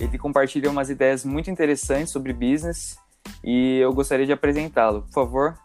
Ele 0.00 0.16
compartilha 0.16 0.70
umas 0.70 0.88
ideias 0.88 1.26
muito 1.26 1.50
interessantes 1.50 2.10
sobre 2.10 2.32
business 2.32 2.98
e 3.44 3.76
eu 3.76 3.92
gostaria 3.92 4.24
de 4.24 4.32
apresentá-lo. 4.32 5.02
Por 5.02 5.12
favor. 5.12 5.58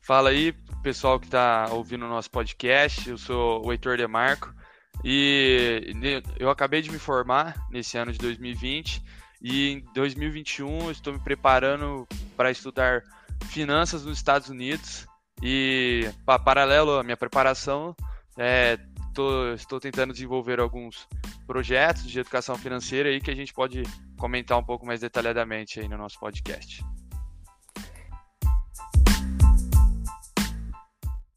Fala 0.00 0.30
aí, 0.30 0.54
pessoal 0.82 1.20
que 1.20 1.26
está 1.26 1.68
ouvindo 1.70 2.06
o 2.06 2.08
nosso 2.08 2.30
podcast. 2.30 3.10
Eu 3.10 3.18
sou 3.18 3.64
o 3.64 3.70
Heitor 3.70 3.98
Demarco 3.98 4.54
e 5.04 5.94
eu 6.38 6.48
acabei 6.48 6.80
de 6.80 6.90
me 6.90 6.98
formar 6.98 7.54
nesse 7.70 7.98
ano 7.98 8.10
de 8.10 8.18
2020 8.18 9.02
e 9.42 9.72
em 9.72 9.84
2021 9.94 10.90
estou 10.90 11.12
me 11.12 11.18
preparando 11.20 12.08
para 12.38 12.50
estudar 12.50 13.02
finanças 13.50 14.02
nos 14.02 14.16
Estados 14.16 14.48
Unidos 14.48 15.06
e 15.42 16.10
paralelo 16.24 16.98
à 16.98 17.02
minha 17.02 17.16
preparação 17.16 17.94
é, 18.38 18.78
tô, 19.14 19.52
estou 19.54 19.80
tentando 19.80 20.12
desenvolver 20.12 20.60
alguns 20.60 21.06
projetos 21.50 22.04
de 22.04 22.20
educação 22.20 22.56
financeira 22.56 23.08
aí 23.08 23.20
que 23.20 23.28
a 23.28 23.34
gente 23.34 23.52
pode 23.52 23.82
comentar 24.16 24.56
um 24.56 24.62
pouco 24.62 24.86
mais 24.86 25.00
detalhadamente 25.00 25.80
aí 25.80 25.88
no 25.88 25.98
nosso 25.98 26.16
podcast. 26.20 26.84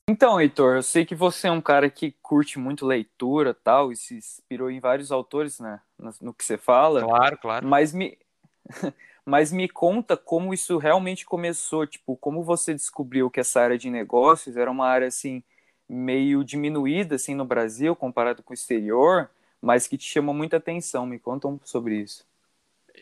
Então, 0.07 0.39
Heitor, 0.39 0.75
eu 0.75 0.83
sei 0.83 1.03
que 1.03 1.15
você 1.15 1.47
é 1.47 1.51
um 1.51 1.59
cara 1.59 1.89
que 1.89 2.11
curte 2.21 2.59
muito 2.59 2.85
leitura 2.85 3.55
tal, 3.55 3.91
e 3.91 3.95
se 3.95 4.13
inspirou 4.13 4.69
em 4.69 4.79
vários 4.79 5.11
autores, 5.11 5.59
né, 5.59 5.81
no 6.21 6.31
que 6.31 6.45
você 6.45 6.59
fala. 6.59 7.01
Claro, 7.01 7.37
claro. 7.39 7.67
Mas 7.67 7.91
me, 7.91 8.15
mas 9.25 9.51
me 9.51 9.67
conta 9.67 10.15
como 10.15 10.53
isso 10.53 10.77
realmente 10.77 11.25
começou, 11.25 11.87
tipo, 11.87 12.15
como 12.17 12.43
você 12.43 12.71
descobriu 12.75 13.31
que 13.31 13.39
essa 13.39 13.59
área 13.61 13.79
de 13.79 13.89
negócios 13.89 14.57
era 14.57 14.69
uma 14.69 14.85
área, 14.85 15.07
assim, 15.07 15.41
meio 15.89 16.43
diminuída, 16.43 17.15
assim, 17.15 17.33
no 17.33 17.45
Brasil, 17.45 17.95
comparado 17.95 18.43
com 18.43 18.51
o 18.51 18.53
exterior, 18.53 19.27
mas 19.63 19.87
que 19.87 19.97
te 19.97 20.03
chamou 20.03 20.35
muita 20.35 20.57
atenção. 20.57 21.05
Me 21.05 21.17
conta 21.17 21.47
um 21.47 21.57
sobre 21.63 21.95
isso. 21.95 22.27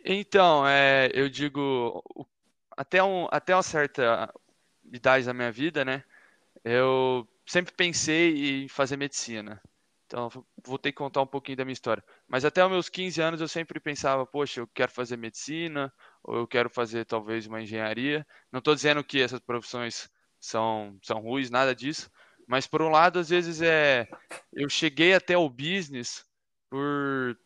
Então, 0.05 0.65
é, 0.67 1.09
eu 1.11 1.27
digo, 1.27 2.03
até, 2.77 3.03
um, 3.03 3.27
até 3.31 3.55
uma 3.55 3.63
certa 3.63 4.31
idade 4.93 5.25
da 5.25 5.33
minha 5.33 5.51
vida, 5.51 5.83
né, 5.83 6.03
eu 6.63 7.27
sempre 7.47 7.73
pensei 7.73 8.63
em 8.63 8.67
fazer 8.67 8.95
medicina. 8.95 9.59
Então, 10.05 10.29
vou 10.63 10.77
ter 10.77 10.91
que 10.91 10.97
contar 10.97 11.21
um 11.21 11.27
pouquinho 11.27 11.57
da 11.57 11.65
minha 11.65 11.73
história. 11.73 12.03
Mas 12.27 12.45
até 12.45 12.63
os 12.63 12.69
meus 12.69 12.89
15 12.89 13.19
anos 13.21 13.41
eu 13.41 13.47
sempre 13.47 13.79
pensava, 13.79 14.23
poxa, 14.25 14.59
eu 14.59 14.67
quero 14.67 14.91
fazer 14.91 15.17
medicina, 15.17 15.91
ou 16.23 16.35
eu 16.37 16.47
quero 16.47 16.69
fazer 16.69 17.05
talvez 17.05 17.47
uma 17.47 17.61
engenharia. 17.61 18.25
Não 18.51 18.59
estou 18.59 18.75
dizendo 18.75 19.03
que 19.03 19.19
essas 19.19 19.39
profissões 19.39 20.09
são, 20.39 20.95
são 21.01 21.21
ruins, 21.21 21.49
nada 21.49 21.73
disso. 21.73 22.11
Mas 22.45 22.67
por 22.67 22.81
um 22.83 22.89
lado, 22.89 23.17
às 23.17 23.29
vezes 23.29 23.61
é. 23.61 24.07
Eu 24.53 24.69
cheguei 24.69 25.13
até 25.15 25.37
o 25.37 25.49
business 25.49 26.25
por. 26.71 27.37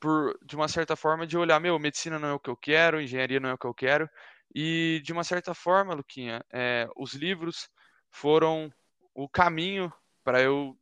Por, 0.00 0.38
de 0.46 0.56
uma 0.56 0.66
certa 0.66 0.96
forma, 0.96 1.26
de 1.26 1.36
olhar, 1.36 1.60
meu, 1.60 1.78
medicina 1.78 2.18
não 2.18 2.28
é 2.28 2.32
o 2.32 2.38
que 2.38 2.48
eu 2.48 2.56
quero, 2.56 3.00
engenharia 3.00 3.38
não 3.38 3.50
é 3.50 3.54
o 3.54 3.58
que 3.58 3.66
eu 3.66 3.74
quero. 3.74 4.08
E 4.54 5.02
de 5.04 5.12
uma 5.12 5.24
certa 5.24 5.54
forma, 5.54 5.94
Luquinha, 5.94 6.42
é, 6.50 6.88
os 6.96 7.12
livros 7.12 7.68
foram 8.10 8.72
o 9.14 9.28
caminho 9.28 9.92
para 10.22 10.40
eu 10.40 10.78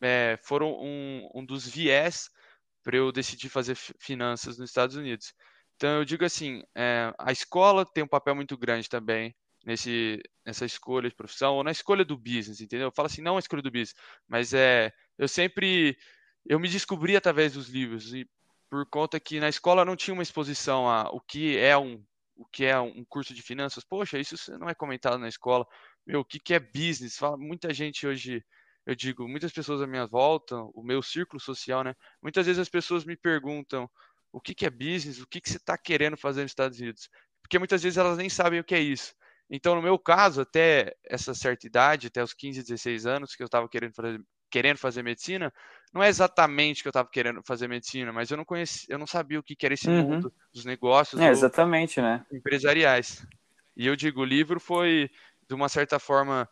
é, 0.00 0.38
foram 0.42 0.72
um, 0.80 1.28
um 1.34 1.44
dos 1.44 1.66
viés 1.68 2.30
para 2.82 2.96
eu 2.96 3.12
decidir 3.12 3.50
fazer 3.50 3.76
finanças 3.76 4.58
nos 4.58 4.70
Estados 4.70 4.96
Unidos. 4.96 5.34
Então 5.76 5.98
eu 5.98 6.04
digo 6.04 6.24
assim, 6.24 6.62
é, 6.74 7.12
a 7.18 7.32
escola 7.32 7.84
tem 7.84 8.04
um 8.04 8.08
papel 8.08 8.34
muito 8.34 8.56
grande 8.56 8.88
também 8.88 9.34
nesse 9.64 10.22
nessa 10.46 10.64
escolha 10.64 11.08
de 11.08 11.14
profissão 11.14 11.56
ou 11.56 11.64
na 11.64 11.70
escolha 11.70 12.04
do 12.04 12.16
business, 12.16 12.60
entendeu? 12.60 12.88
Eu 12.88 12.92
falo 12.92 13.06
assim, 13.06 13.22
não 13.22 13.36
a 13.36 13.40
escolha 13.40 13.62
do 13.62 13.70
business, 13.70 13.94
mas 14.26 14.54
é 14.54 14.92
eu 15.18 15.28
sempre 15.28 15.96
eu 16.46 16.58
me 16.58 16.68
descobri 16.68 17.16
através 17.16 17.52
dos 17.52 17.68
livros 17.68 18.12
e 18.14 18.28
por 18.68 18.86
conta 18.86 19.18
que 19.20 19.40
na 19.40 19.48
escola 19.48 19.84
não 19.84 19.96
tinha 19.96 20.14
uma 20.14 20.22
exposição 20.22 20.88
a 20.88 21.10
o 21.10 21.20
que 21.20 21.56
é 21.58 21.76
um 21.76 22.02
o 22.36 22.46
que 22.46 22.64
é 22.64 22.80
um 22.80 23.04
curso 23.04 23.34
de 23.34 23.42
finanças. 23.42 23.84
Poxa, 23.84 24.18
isso 24.18 24.34
não 24.58 24.66
é 24.66 24.74
comentado 24.74 25.18
na 25.18 25.28
escola 25.28 25.66
meu, 26.06 26.20
o 26.20 26.24
que, 26.24 26.40
que 26.40 26.54
é 26.54 26.60
business? 26.60 27.16
Fala, 27.16 27.36
muita 27.36 27.72
gente 27.72 28.06
hoje, 28.06 28.44
eu 28.86 28.94
digo, 28.94 29.28
muitas 29.28 29.52
pessoas 29.52 29.80
à 29.82 29.86
minha 29.86 30.06
volta, 30.06 30.56
o 30.74 30.82
meu 30.82 31.02
círculo 31.02 31.40
social, 31.40 31.84
né? 31.84 31.94
Muitas 32.22 32.46
vezes 32.46 32.60
as 32.60 32.68
pessoas 32.68 33.04
me 33.04 33.16
perguntam 33.16 33.88
o 34.32 34.40
que, 34.40 34.54
que 34.54 34.66
é 34.66 34.70
business, 34.70 35.20
o 35.20 35.26
que, 35.26 35.40
que 35.40 35.50
você 35.50 35.56
está 35.56 35.76
querendo 35.78 36.16
fazer 36.16 36.42
nos 36.42 36.50
Estados 36.52 36.78
Unidos. 36.80 37.08
Porque 37.42 37.58
muitas 37.58 37.82
vezes 37.82 37.96
elas 37.98 38.18
nem 38.18 38.28
sabem 38.28 38.60
o 38.60 38.64
que 38.64 38.74
é 38.74 38.80
isso. 38.80 39.14
Então, 39.48 39.74
no 39.74 39.82
meu 39.82 39.98
caso, 39.98 40.40
até 40.42 40.94
essa 41.04 41.34
certa 41.34 41.66
idade, 41.66 42.06
até 42.08 42.22
os 42.22 42.32
15, 42.32 42.62
16 42.62 43.06
anos, 43.06 43.34
que 43.34 43.42
eu 43.42 43.46
estava 43.46 43.68
querendo 43.68 43.94
fazer, 43.94 44.20
querendo 44.50 44.78
fazer 44.78 45.02
medicina, 45.02 45.52
não 45.92 46.02
é 46.02 46.08
exatamente 46.08 46.82
que 46.82 46.88
eu 46.88 46.90
estava 46.90 47.08
querendo 47.08 47.42
fazer 47.42 47.68
medicina, 47.68 48.12
mas 48.12 48.30
eu 48.30 48.36
não 48.36 48.44
conhecia, 48.44 48.92
eu 48.92 48.98
não 48.98 49.06
sabia 49.06 49.38
o 49.38 49.42
que, 49.42 49.56
que 49.56 49.66
era 49.66 49.74
esse 49.74 49.88
uhum. 49.88 50.02
mundo 50.02 50.32
dos 50.52 50.64
negócios 50.64 51.20
é, 51.20 51.28
exatamente, 51.28 52.00
né? 52.00 52.24
empresariais. 52.32 53.26
E 53.76 53.86
eu 53.86 53.96
digo, 53.96 54.20
o 54.20 54.24
livro 54.24 54.60
foi 54.60 55.10
de 55.48 55.54
uma 55.54 55.68
certa 55.68 55.98
forma, 55.98 56.48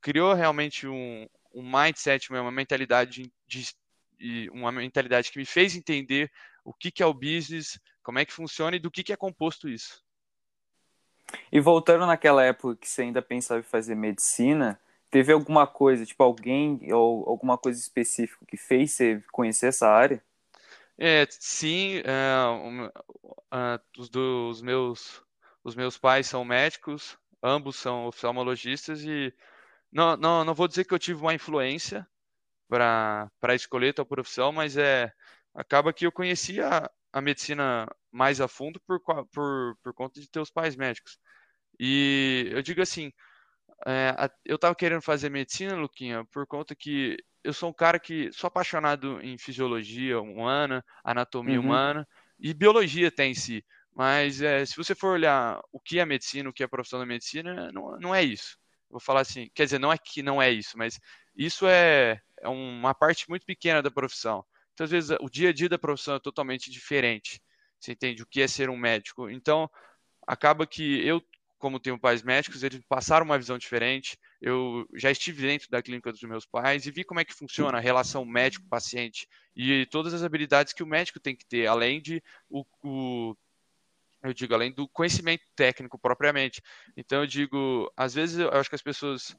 criou 0.00 0.34
realmente 0.34 0.86
um, 0.86 1.26
um 1.54 1.62
mindset, 1.62 2.30
uma 2.30 2.50
mentalidade 2.50 3.32
de, 3.46 3.66
de, 4.18 4.50
uma 4.50 4.70
mentalidade 4.70 5.30
que 5.30 5.38
me 5.38 5.46
fez 5.46 5.74
entender 5.74 6.30
o 6.64 6.72
que, 6.74 6.90
que 6.90 7.02
é 7.02 7.06
o 7.06 7.14
business, 7.14 7.78
como 8.02 8.18
é 8.18 8.24
que 8.24 8.32
funciona 8.32 8.76
e 8.76 8.80
do 8.80 8.90
que, 8.90 9.02
que 9.02 9.12
é 9.12 9.16
composto 9.16 9.68
isso. 9.68 10.04
E 11.50 11.60
voltando 11.60 12.06
naquela 12.06 12.44
época 12.44 12.76
que 12.76 12.88
você 12.88 13.02
ainda 13.02 13.22
pensava 13.22 13.60
em 13.60 13.64
fazer 13.64 13.94
medicina, 13.94 14.78
teve 15.10 15.32
alguma 15.32 15.66
coisa, 15.66 16.04
tipo 16.04 16.22
alguém 16.22 16.92
ou 16.92 17.28
alguma 17.28 17.56
coisa 17.56 17.78
específica 17.78 18.44
que 18.46 18.56
fez 18.56 18.92
você 18.92 19.22
conhecer 19.32 19.68
essa 19.68 19.88
área? 19.88 20.22
É, 20.98 21.26
sim, 21.30 22.00
é, 22.04 22.48
um, 22.48 22.86
uh, 22.86 24.50
os, 24.50 24.62
meus 24.62 25.22
os 25.62 25.74
meus 25.74 25.98
pais 25.98 26.26
são 26.26 26.44
médicos, 26.44 27.18
ambos 27.42 27.76
são 27.76 28.06
oftalmologistas 28.06 29.02
e 29.02 29.32
não, 29.92 30.16
não, 30.16 30.44
não 30.44 30.54
vou 30.54 30.66
dizer 30.68 30.84
que 30.84 30.94
eu 30.94 30.98
tive 30.98 31.20
uma 31.20 31.34
influência 31.34 32.06
para 32.68 33.54
escolher 33.54 33.92
tal 33.92 34.06
profissão, 34.06 34.52
mas 34.52 34.76
é 34.76 35.12
acaba 35.54 35.92
que 35.92 36.06
eu 36.06 36.12
conhecia 36.12 36.68
a, 36.68 36.90
a 37.12 37.20
medicina 37.20 37.86
mais 38.10 38.40
a 38.40 38.48
fundo 38.48 38.80
por, 38.86 39.00
por, 39.32 39.76
por 39.82 39.94
conta 39.94 40.20
de 40.20 40.28
ter 40.28 40.40
os 40.40 40.50
pais 40.50 40.76
médicos. 40.76 41.18
E 41.78 42.48
eu 42.52 42.62
digo 42.62 42.80
assim, 42.82 43.12
é, 43.84 44.30
eu 44.44 44.56
estava 44.56 44.74
querendo 44.74 45.02
fazer 45.02 45.28
medicina, 45.28 45.76
Luquinha, 45.76 46.24
por 46.32 46.46
conta 46.46 46.74
que 46.74 47.16
eu 47.44 47.52
sou 47.52 47.70
um 47.70 47.72
cara 47.72 47.98
que 47.98 48.32
sou 48.32 48.48
apaixonado 48.48 49.20
em 49.20 49.36
fisiologia 49.38 50.20
humana, 50.20 50.84
anatomia 51.04 51.58
uhum. 51.60 51.66
humana 51.66 52.08
e 52.38 52.54
biologia 52.54 53.08
até 53.08 53.26
em 53.26 53.34
si. 53.34 53.64
Mas 53.94 54.42
é, 54.42 54.64
se 54.66 54.76
você 54.76 54.94
for 54.94 55.14
olhar 55.14 55.60
o 55.72 55.80
que 55.80 55.98
é 55.98 56.04
medicina, 56.04 56.50
o 56.50 56.52
que 56.52 56.62
é 56.62 56.66
a 56.66 56.68
profissão 56.68 56.98
da 56.98 57.06
medicina, 57.06 57.70
não, 57.72 57.98
não 57.98 58.14
é 58.14 58.22
isso. 58.22 58.58
vou 58.90 59.00
falar 59.00 59.20
assim, 59.20 59.48
quer 59.54 59.64
dizer, 59.64 59.78
não 59.78 59.92
é 59.92 59.96
que 59.96 60.22
não 60.22 60.40
é 60.40 60.50
isso, 60.50 60.76
mas 60.76 60.98
isso 61.34 61.66
é, 61.66 62.20
é 62.40 62.48
uma 62.48 62.94
parte 62.94 63.28
muito 63.28 63.46
pequena 63.46 63.82
da 63.82 63.90
profissão. 63.90 64.44
Então, 64.74 64.84
às 64.84 64.90
vezes, 64.90 65.16
o 65.20 65.30
dia 65.30 65.50
a 65.50 65.52
dia 65.52 65.68
da 65.68 65.78
profissão 65.78 66.16
é 66.16 66.20
totalmente 66.20 66.70
diferente. 66.70 67.40
Você 67.80 67.92
entende 67.92 68.22
o 68.22 68.26
que 68.26 68.42
é 68.42 68.48
ser 68.48 68.68
um 68.68 68.76
médico? 68.76 69.30
Então, 69.30 69.70
acaba 70.26 70.66
que 70.66 71.06
eu, 71.06 71.22
como 71.58 71.80
tenho 71.80 71.98
pais 71.98 72.22
médicos, 72.22 72.62
eles 72.62 72.80
passaram 72.88 73.24
uma 73.24 73.38
visão 73.38 73.56
diferente. 73.56 74.18
Eu 74.40 74.86
já 74.94 75.10
estive 75.10 75.42
dentro 75.42 75.70
da 75.70 75.82
clínica 75.82 76.12
dos 76.12 76.22
meus 76.22 76.44
pais 76.44 76.86
e 76.86 76.90
vi 76.90 77.04
como 77.04 77.20
é 77.20 77.24
que 77.24 77.34
funciona 77.34 77.78
a 77.78 77.80
relação 77.80 78.24
médico-paciente 78.24 79.26
e 79.54 79.86
todas 79.86 80.12
as 80.12 80.22
habilidades 80.22 80.72
que 80.72 80.82
o 80.82 80.86
médico 80.86 81.18
tem 81.18 81.34
que 81.34 81.46
ter, 81.46 81.66
além 81.66 82.00
de 82.00 82.22
o, 82.48 82.64
o 82.82 83.36
eu 84.22 84.34
digo, 84.34 84.54
além 84.54 84.72
do 84.72 84.88
conhecimento 84.88 85.44
técnico 85.54 85.98
propriamente. 85.98 86.60
Então, 86.96 87.20
eu 87.20 87.26
digo, 87.26 87.90
às 87.96 88.14
vezes 88.14 88.38
eu 88.38 88.50
acho 88.50 88.68
que 88.68 88.74
as 88.74 88.82
pessoas, 88.82 89.36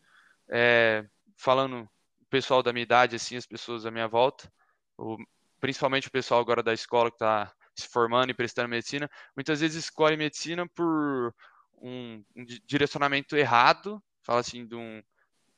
é, 0.50 1.06
falando, 1.36 1.82
o 2.22 2.26
pessoal 2.30 2.64
da 2.64 2.72
minha 2.72 2.84
idade, 2.84 3.16
assim, 3.16 3.36
as 3.36 3.46
pessoas 3.46 3.86
à 3.86 3.92
minha 3.92 4.08
volta, 4.08 4.52
o, 4.98 5.18
principalmente 5.60 6.08
o 6.08 6.12
pessoal 6.12 6.40
agora 6.40 6.64
da 6.64 6.74
escola 6.74 7.10
que 7.10 7.16
está 7.16 7.54
se 7.76 7.88
formando 7.88 8.32
e 8.32 8.34
prestando 8.34 8.70
medicina, 8.70 9.10
muitas 9.36 9.60
vezes 9.60 9.86
escolhe 9.86 10.18
medicina 10.18 10.68
por 10.70 11.34
um, 11.82 12.24
um 12.36 12.46
direcionamento 12.66 13.36
errado, 13.36 14.02
fala 14.24 14.40
assim, 14.40 14.66
de 14.66 14.76
um 14.76 15.02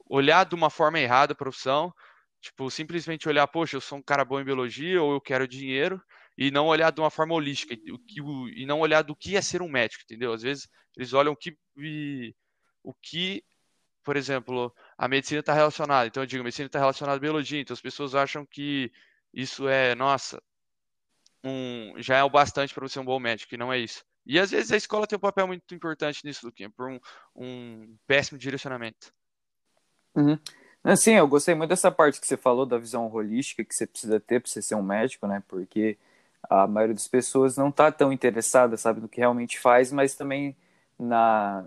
olhar 0.06 0.45
de 0.45 0.56
uma 0.56 0.69
forma 0.69 1.00
errada 1.00 1.33
a 1.33 1.36
profissão, 1.36 1.94
tipo, 2.42 2.69
simplesmente 2.71 3.27
olhar, 3.27 3.48
poxa, 3.48 3.77
eu 3.77 3.81
sou 3.81 3.98
um 3.98 4.01
cara 4.01 4.25
bom 4.25 4.39
em 4.39 4.45
biologia 4.45 5.01
ou 5.01 5.13
eu 5.13 5.21
quero 5.21 5.48
dinheiro, 5.48 6.01
e 6.38 6.51
não 6.51 6.68
olhar 6.68 6.92
de 6.92 7.01
uma 7.01 7.10
forma 7.10 7.33
holística, 7.36 7.75
e 8.56 8.66
não 8.66 8.80
olhar 8.80 9.01
do 9.01 9.16
que 9.16 9.36
é 9.36 9.42
ser 9.42 9.62
um 9.62 9.69
médico, 9.69 10.04
entendeu? 10.04 10.33
Às 10.33 10.42
vezes 10.42 10.68
eles 10.95 11.13
olham 11.13 11.33
o 11.33 11.36
que, 11.36 11.57
o 12.83 12.94
que 12.94 13.44
por 14.04 14.18
exemplo, 14.18 14.74
a 14.98 15.07
medicina 15.07 15.39
está 15.39 15.54
relacionada. 15.54 16.07
Então 16.07 16.24
eu 16.24 16.27
digo, 16.27 16.42
a 16.42 16.44
medicina 16.44 16.66
está 16.66 16.80
relacionada 16.80 17.18
à 17.18 17.19
biologia, 17.19 17.62
então 17.62 17.74
as 17.75 17.81
pessoas 17.81 18.16
acham 18.16 18.44
que 18.45 18.92
isso 19.31 19.68
é, 19.68 19.94
nossa, 19.94 20.42
um, 21.44 21.94
já 21.98 22.18
é 22.18 22.24
o 22.24 22.30
bastante 22.30 22.74
para 22.74 22.88
você 22.88 22.94
ser 22.94 23.00
um 23.01 23.06
bom 23.06 23.19
médico, 23.19 23.54
e 23.54 23.57
não 23.57 23.71
é 23.71 23.77
isso. 23.77 24.04
E 24.25 24.39
às 24.39 24.51
vezes 24.51 24.71
a 24.71 24.77
escola 24.77 25.07
tem 25.07 25.18
um 25.18 25.19
papel 25.19 25.48
muito 25.48 25.74
importante 25.74 26.24
nisso, 26.24 26.45
Luquinha, 26.45 26.69
por 26.69 26.89
um, 26.89 27.00
um 27.36 27.98
péssimo 28.06 28.38
direcionamento. 28.38 29.12
Uhum. 30.16 30.38
Sim, 30.95 31.13
eu 31.13 31.27
gostei 31.27 31.56
muito 31.56 31.69
dessa 31.69 31.92
parte 31.92 32.19
que 32.19 32.27
você 32.27 32.38
falou 32.38 32.66
da 32.66 32.77
visão 32.77 33.12
holística 33.12 33.63
que 33.63 33.75
você 33.75 33.86
precisa 33.86 34.19
ter 34.19 34.42
para 34.42 34.50
você 34.50 34.62
ser 34.62 34.75
um 34.75 34.81
médico, 34.81 35.27
né? 35.27 35.44
Porque 35.48 35.98
a 36.50 36.66
maioria 36.68 36.95
das 36.95 37.07
pessoas 37.07 37.57
não 37.57 37.69
está 37.69 37.92
tão 37.92 38.13
interessada, 38.13 38.77
sabe, 38.77 39.01
no 39.01 39.10
que 39.10 39.19
realmente 39.19 39.60
faz, 39.60 39.92
mas 39.92 40.16
também 40.16 40.56
na 40.98 41.66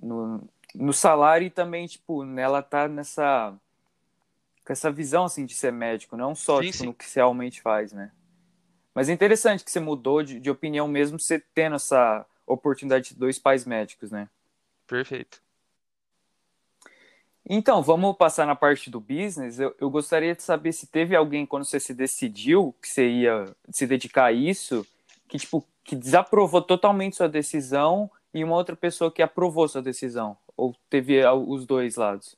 no, 0.00 0.48
no 0.74 0.92
salário 0.92 1.46
e 1.46 1.50
também 1.50 1.86
tipo 1.86 2.24
nela 2.24 2.62
tá 2.62 2.86
nessa 2.88 3.54
com 4.64 4.72
essa 4.72 4.90
visão 4.90 5.24
assim 5.24 5.44
de 5.46 5.54
ser 5.54 5.72
médico, 5.72 6.16
não 6.16 6.34
só 6.34 6.60
sim, 6.60 6.66
tipo, 6.66 6.78
sim. 6.78 6.86
no 6.86 6.94
que 6.94 7.04
você 7.04 7.20
realmente 7.20 7.60
faz, 7.60 7.92
né? 7.92 8.10
Mas 8.96 9.10
é 9.10 9.12
interessante 9.12 9.62
que 9.62 9.70
você 9.70 9.78
mudou 9.78 10.22
de, 10.22 10.40
de 10.40 10.50
opinião 10.50 10.88
mesmo 10.88 11.20
você 11.20 11.38
tendo 11.54 11.76
essa 11.76 12.24
oportunidade 12.46 13.10
de 13.10 13.14
dois 13.14 13.38
pais 13.38 13.66
médicos, 13.66 14.10
né? 14.10 14.26
Perfeito. 14.86 15.42
Então, 17.46 17.82
vamos 17.82 18.16
passar 18.16 18.46
na 18.46 18.56
parte 18.56 18.88
do 18.88 18.98
business. 18.98 19.58
Eu, 19.60 19.76
eu, 19.78 19.90
gostaria 19.90 20.34
de 20.34 20.42
saber 20.42 20.72
se 20.72 20.86
teve 20.86 21.14
alguém, 21.14 21.44
quando 21.44 21.66
você 21.66 21.78
se 21.78 21.92
decidiu 21.92 22.74
que 22.80 22.88
você 22.88 23.06
ia 23.06 23.44
se 23.68 23.86
dedicar 23.86 24.24
a 24.24 24.32
isso, 24.32 24.86
que, 25.28 25.38
tipo, 25.38 25.62
que 25.84 25.94
desaprovou 25.94 26.62
totalmente 26.62 27.16
sua 27.16 27.28
decisão 27.28 28.10
e 28.32 28.42
uma 28.42 28.56
outra 28.56 28.74
pessoa 28.74 29.12
que 29.12 29.20
aprovou 29.20 29.68
sua 29.68 29.82
decisão. 29.82 30.38
Ou 30.56 30.74
teve 30.88 31.22
os 31.26 31.66
dois 31.66 31.96
lados? 31.96 32.34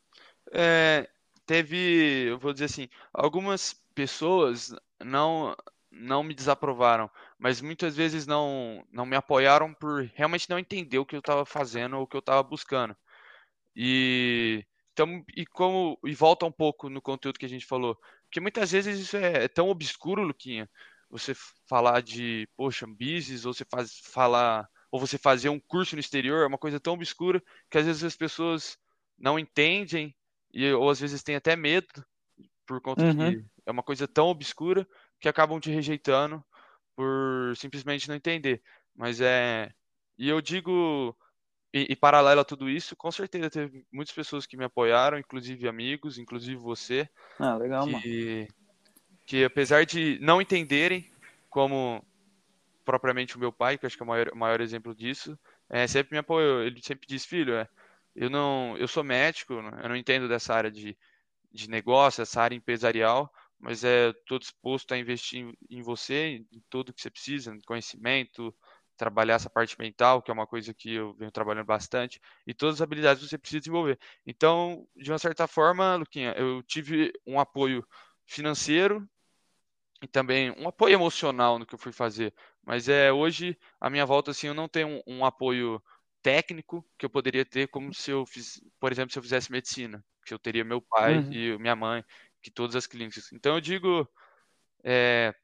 É, 0.50 1.08
teve, 1.46 2.30
eu 2.30 2.38
vou 2.40 2.52
dizer 2.52 2.64
assim, 2.64 2.88
algumas 3.14 3.80
pessoas 3.94 4.74
não 5.00 5.56
não 5.98 6.22
me 6.22 6.34
desaprovaram, 6.34 7.10
mas 7.38 7.60
muitas 7.60 7.96
vezes 7.96 8.26
não 8.26 8.84
não 8.92 9.04
me 9.06 9.16
apoiaram 9.16 9.74
por 9.74 10.04
realmente 10.14 10.48
não 10.48 10.58
entender 10.58 10.98
o 10.98 11.06
que 11.06 11.16
eu 11.16 11.20
estava 11.20 11.44
fazendo 11.44 11.96
ou 11.96 12.02
o 12.02 12.06
que 12.06 12.16
eu 12.16 12.20
estava 12.20 12.42
buscando. 12.42 12.96
E 13.76 14.64
então, 14.92 15.24
e 15.36 15.46
como 15.46 15.98
e 16.04 16.14
volta 16.14 16.46
um 16.46 16.52
pouco 16.52 16.88
no 16.88 17.00
conteúdo 17.00 17.38
que 17.38 17.46
a 17.46 17.48
gente 17.48 17.66
falou, 17.66 17.96
porque 18.24 18.40
muitas 18.40 18.72
vezes 18.72 18.98
isso 18.98 19.16
é, 19.16 19.44
é 19.44 19.48
tão 19.48 19.68
obscuro, 19.68 20.22
Luquinha. 20.22 20.68
Você 21.10 21.34
falar 21.68 22.02
de, 22.02 22.48
poxa, 22.56 22.86
business, 22.86 23.46
ou 23.46 23.54
você 23.54 23.64
faz, 23.64 23.98
falar, 24.04 24.68
ou 24.90 25.00
você 25.00 25.16
fazer 25.16 25.48
um 25.48 25.60
curso 25.60 25.96
no 25.96 26.00
exterior, 26.00 26.42
é 26.42 26.46
uma 26.46 26.58
coisa 26.58 26.80
tão 26.80 26.94
obscura 26.94 27.42
que 27.70 27.78
às 27.78 27.86
vezes 27.86 28.04
as 28.04 28.16
pessoas 28.16 28.76
não 29.18 29.38
entendem 29.38 30.14
e 30.52 30.70
ou 30.72 30.90
às 30.90 31.00
vezes 31.00 31.22
têm 31.22 31.36
até 31.36 31.56
medo 31.56 32.04
por 32.66 32.80
conta 32.80 33.04
uhum. 33.04 33.32
que 33.32 33.44
é 33.66 33.70
uma 33.70 33.82
coisa 33.82 34.06
tão 34.06 34.26
obscura 34.26 34.86
que 35.20 35.28
acabam 35.28 35.60
te 35.60 35.70
rejeitando 35.70 36.44
por 36.96 37.56
simplesmente 37.56 38.08
não 38.08 38.14
entender. 38.14 38.62
Mas 38.94 39.20
é 39.20 39.72
e 40.18 40.28
eu 40.28 40.40
digo 40.40 41.16
e, 41.72 41.86
e, 41.90 41.96
paralelo 41.96 42.40
a 42.40 42.44
tudo 42.44 42.68
isso, 42.68 42.96
com 42.96 43.10
certeza 43.12 43.50
teve 43.50 43.86
muitas 43.92 44.14
pessoas 44.14 44.46
que 44.46 44.56
me 44.56 44.64
apoiaram, 44.64 45.18
inclusive 45.18 45.68
amigos, 45.68 46.18
inclusive 46.18 46.56
você. 46.56 47.08
Ah, 47.38 47.56
legal, 47.56 47.84
que, 47.84 47.92
mano. 47.92 48.48
Que 49.26 49.44
apesar 49.44 49.84
de 49.84 50.18
não 50.20 50.40
entenderem 50.40 51.10
como 51.50 52.04
propriamente 52.84 53.36
o 53.36 53.38
meu 53.38 53.52
pai, 53.52 53.76
que 53.76 53.84
acho 53.84 53.96
que 53.96 54.02
é 54.02 54.06
o 54.06 54.08
maior, 54.08 54.34
maior 54.34 54.60
exemplo 54.62 54.94
disso, 54.94 55.38
é, 55.68 55.86
sempre 55.86 56.12
me 56.12 56.18
apoiou. 56.18 56.62
Ele 56.62 56.80
sempre 56.82 57.06
disse, 57.06 57.28
filho, 57.28 57.54
é, 57.54 57.68
eu 58.16 58.30
não, 58.30 58.74
eu 58.78 58.88
sou 58.88 59.04
médico, 59.04 59.60
né, 59.60 59.80
eu 59.82 59.90
não 59.90 59.96
entendo 59.96 60.26
dessa 60.26 60.54
área 60.54 60.70
de, 60.70 60.96
de 61.52 61.68
negócio, 61.68 62.22
essa 62.22 62.40
área 62.40 62.56
empresarial, 62.56 63.30
mas 63.58 63.84
é 63.84 64.12
tô 64.26 64.38
disposto 64.38 64.92
a 64.92 64.98
investir 64.98 65.52
em, 65.70 65.82
você, 65.82 66.44
em 66.52 66.62
tudo 66.70 66.92
que 66.92 67.00
você 67.00 67.10
precisa, 67.10 67.54
em 67.54 67.60
conhecimento, 67.60 68.54
trabalhar 68.96 69.34
essa 69.34 69.48
parte 69.48 69.78
mental, 69.78 70.20
que 70.20 70.30
é 70.30 70.34
uma 70.34 70.46
coisa 70.46 70.74
que 70.74 70.94
eu 70.94 71.14
venho 71.14 71.30
trabalhando 71.30 71.66
bastante, 71.66 72.20
e 72.46 72.52
todas 72.52 72.76
as 72.76 72.82
habilidades 72.82 73.22
você 73.26 73.38
precisa 73.38 73.60
desenvolver. 73.60 73.98
Então, 74.26 74.86
de 74.96 75.10
uma 75.10 75.18
certa 75.18 75.46
forma, 75.46 75.96
Luquinha, 75.96 76.32
eu 76.36 76.62
tive 76.64 77.12
um 77.26 77.38
apoio 77.38 77.86
financeiro 78.26 79.08
e 80.02 80.06
também 80.06 80.50
um 80.58 80.68
apoio 80.68 80.94
emocional 80.94 81.58
no 81.58 81.66
que 81.66 81.74
eu 81.74 81.78
fui 81.78 81.92
fazer. 81.92 82.34
Mas 82.64 82.88
é 82.88 83.12
hoje 83.12 83.56
a 83.80 83.88
minha 83.88 84.04
volta 84.04 84.32
assim, 84.32 84.48
eu 84.48 84.54
não 84.54 84.68
tenho 84.68 84.88
um, 84.88 85.18
um 85.18 85.24
apoio 85.24 85.82
técnico 86.22 86.84
que 86.98 87.06
eu 87.06 87.10
poderia 87.10 87.44
ter 87.44 87.68
como 87.68 87.94
se 87.94 88.10
eu 88.10 88.26
fiz, 88.26 88.60
por 88.80 88.92
exemplo, 88.92 89.12
se 89.12 89.18
eu 89.18 89.22
fizesse 89.22 89.50
medicina, 89.50 90.04
que 90.26 90.34
eu 90.34 90.38
teria 90.38 90.64
meu 90.64 90.82
pai 90.82 91.18
uhum. 91.18 91.32
e 91.32 91.58
minha 91.58 91.76
mãe, 91.76 92.04
que 92.48 92.54
todas 92.54 92.76
as 92.76 92.86
clínicas. 92.86 93.32
Então 93.32 93.54
eu 93.54 93.60
digo 93.60 94.08
é, 94.84 95.34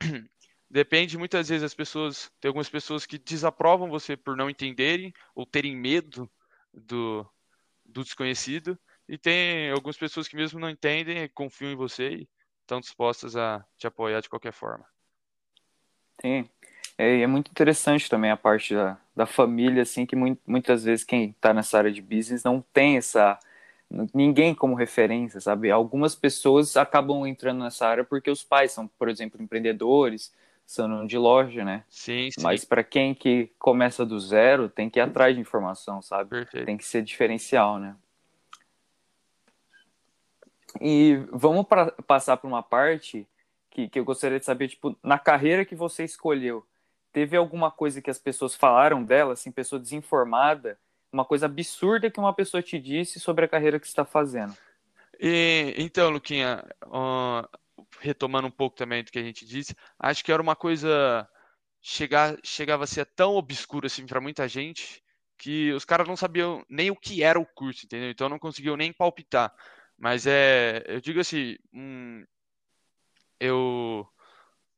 Depende 0.68 1.16
muitas 1.16 1.48
vezes 1.48 1.62
as 1.62 1.74
pessoas, 1.74 2.30
tem 2.40 2.48
algumas 2.48 2.68
pessoas 2.68 3.06
que 3.06 3.18
desaprovam 3.18 3.88
você 3.88 4.16
por 4.16 4.36
não 4.36 4.50
entenderem 4.50 5.12
ou 5.34 5.46
terem 5.46 5.76
medo 5.76 6.28
do, 6.74 7.24
do 7.84 8.02
desconhecido, 8.02 8.76
e 9.08 9.16
tem 9.16 9.70
algumas 9.70 9.96
pessoas 9.96 10.26
que 10.26 10.34
mesmo 10.34 10.58
não 10.58 10.68
entendem, 10.68 11.28
confiam 11.28 11.70
em 11.70 11.76
você 11.76 12.10
e 12.10 12.28
estão 12.62 12.80
dispostas 12.80 13.36
a 13.36 13.64
te 13.78 13.86
apoiar 13.86 14.20
de 14.20 14.28
qualquer 14.28 14.52
forma. 14.52 14.84
Sim. 16.20 16.48
É, 16.98 17.20
é 17.20 17.26
muito 17.28 17.50
interessante 17.50 18.08
também 18.08 18.32
a 18.32 18.36
parte 18.36 18.74
da, 18.74 18.98
da 19.14 19.26
família, 19.26 19.82
assim, 19.82 20.04
que 20.04 20.16
muito, 20.16 20.40
muitas 20.44 20.82
vezes 20.82 21.04
quem 21.04 21.30
está 21.30 21.54
nessa 21.54 21.78
área 21.78 21.92
de 21.92 22.02
business 22.02 22.42
não 22.42 22.60
tem 22.72 22.96
essa 22.96 23.38
ninguém 24.12 24.54
como 24.54 24.74
referência, 24.74 25.40
sabe? 25.40 25.70
Algumas 25.70 26.14
pessoas 26.14 26.76
acabam 26.76 27.26
entrando 27.26 27.62
nessa 27.62 27.86
área 27.86 28.04
porque 28.04 28.30
os 28.30 28.42
pais 28.42 28.72
são, 28.72 28.88
por 28.88 29.08
exemplo, 29.08 29.40
empreendedores, 29.40 30.32
são 30.66 31.06
de 31.06 31.16
loja, 31.16 31.64
né? 31.64 31.84
Sim, 31.88 32.30
sim. 32.30 32.42
Mas 32.42 32.64
para 32.64 32.82
quem 32.82 33.14
que 33.14 33.50
começa 33.58 34.04
do 34.04 34.18
zero, 34.18 34.68
tem 34.68 34.90
que 34.90 34.98
ir 34.98 35.02
atrás 35.02 35.34
de 35.34 35.40
informação, 35.40 36.02
sabe? 36.02 36.30
Perfeito. 36.30 36.66
Tem 36.66 36.76
que 36.76 36.84
ser 36.84 37.02
diferencial, 37.02 37.78
né? 37.78 37.94
E 40.80 41.16
vamos 41.30 41.66
pra, 41.66 41.92
passar 42.06 42.36
para 42.36 42.48
uma 42.48 42.62
parte 42.62 43.26
que, 43.70 43.88
que 43.88 43.98
eu 43.98 44.04
gostaria 44.04 44.38
de 44.38 44.44
saber, 44.44 44.68
tipo, 44.68 44.96
na 45.02 45.18
carreira 45.18 45.64
que 45.64 45.74
você 45.74 46.04
escolheu, 46.04 46.66
teve 47.12 47.36
alguma 47.36 47.70
coisa 47.70 48.02
que 48.02 48.10
as 48.10 48.18
pessoas 48.18 48.54
falaram 48.54 49.02
dela, 49.02 49.34
assim, 49.34 49.50
pessoa 49.50 49.80
desinformada, 49.80 50.78
uma 51.16 51.24
coisa 51.24 51.46
absurda 51.46 52.10
que 52.10 52.20
uma 52.20 52.34
pessoa 52.34 52.62
te 52.62 52.78
disse 52.78 53.18
sobre 53.18 53.44
a 53.44 53.48
carreira 53.48 53.80
que 53.80 53.86
está 53.86 54.04
fazendo? 54.04 54.54
E, 55.18 55.74
então, 55.78 56.10
Luquinha, 56.10 56.62
uh, 56.84 57.48
retomando 58.00 58.46
um 58.46 58.50
pouco 58.50 58.76
também 58.76 59.02
do 59.02 59.10
que 59.10 59.18
a 59.18 59.22
gente 59.22 59.46
disse, 59.46 59.74
acho 59.98 60.24
que 60.24 60.30
era 60.30 60.42
uma 60.42 60.54
coisa 60.54 61.28
chegar, 61.80 62.36
chegava 62.44 62.84
a 62.84 62.86
ser 62.86 63.06
tão 63.06 63.34
obscura 63.34 63.86
assim 63.86 64.06
para 64.06 64.20
muita 64.20 64.46
gente 64.46 65.02
que 65.38 65.72
os 65.72 65.84
caras 65.84 66.08
não 66.08 66.16
sabiam 66.16 66.64
nem 66.68 66.90
o 66.90 66.96
que 66.96 67.22
era 67.22 67.38
o 67.38 67.46
curso, 67.46 67.84
entendeu? 67.84 68.10
Então 68.10 68.28
não 68.28 68.38
conseguiam 68.38 68.76
nem 68.76 68.92
palpitar. 68.92 69.52
Mas 69.98 70.26
é, 70.26 70.82
eu 70.86 71.00
digo 71.00 71.20
assim, 71.20 71.56
hum, 71.72 72.24
eu 73.40 74.06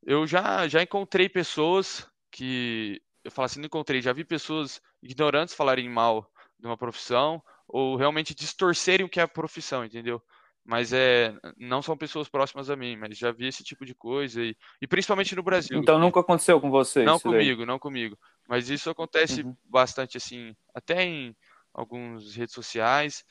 eu 0.07 0.27
já 0.27 0.69
já 0.69 0.83
encontrei 0.83 1.29
pessoas 1.29 2.09
que 2.31 3.01
eu 3.25 3.31
falo 3.31 3.47
assim, 3.47 3.61
não 3.61 3.67
encontrei, 3.67 4.01
já 4.01 4.13
vi 4.13 4.25
pessoas 4.25 4.81
ignorantes 5.03 5.55
falarem 5.55 5.89
mal 5.89 6.31
de 6.59 6.67
uma 6.67 6.77
profissão 6.77 7.43
ou 7.67 7.97
realmente 7.97 8.35
distorcerem 8.35 9.05
o 9.07 9.09
que 9.09 9.21
é 9.21 9.23
a 9.23 9.29
profissão, 9.29 9.85
entendeu? 9.85 10.23
mas 10.69 10.93
é 10.93 11.35
não 11.57 11.81
são 11.81 11.97
pessoas 11.97 12.29
próximas 12.29 12.69
a 12.69 12.77
mim, 12.77 12.95
mas 12.95 13.17
já 13.17 13.33
vi 13.33 13.47
esse 13.47 13.65
tipo 13.65 13.87
de 13.87 13.95
coisa 13.95 14.43
e, 14.43 14.55
e 14.83 14.87
principalmente 14.87 15.35
no 15.35 15.43
Brasil. 15.43 15.79
Então 15.79 15.99
nunca 15.99 16.21
aconteceu 16.21 16.61
com 16.61 16.71
você? 16.71 17.05
Não 17.05 17.19
comigo, 17.19 17.61
daí. 17.61 17.67
não 17.67 17.79
comigo. 17.79 18.19
Mas 18.47 18.69
isso 18.69 18.91
acontece 18.91 19.41
uhum. 19.41 19.57
bastante 19.65 20.19
assim, 20.19 20.55
até 20.75 21.03
em 21.03 21.35
algumas 21.73 22.35
redes 22.37 22.55
sociais, 22.55 23.25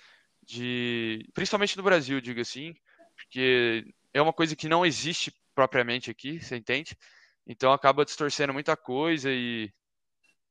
de 0.44 1.30
principalmente 1.32 1.78
no 1.78 1.84
Brasil, 1.84 2.20
digo 2.20 2.42
assim, 2.42 2.74
porque 3.16 3.86
é 4.12 4.20
uma 4.20 4.34
coisa 4.34 4.56
que 4.56 4.68
não 4.68 4.84
existe 4.84 5.32
propriamente 5.54 6.10
aqui, 6.10 6.40
você 6.40 6.56
entende? 6.56 6.98
Então 7.46 7.72
acaba 7.72 8.04
distorcendo 8.04 8.52
muita 8.52 8.76
coisa 8.76 9.30
e 9.32 9.72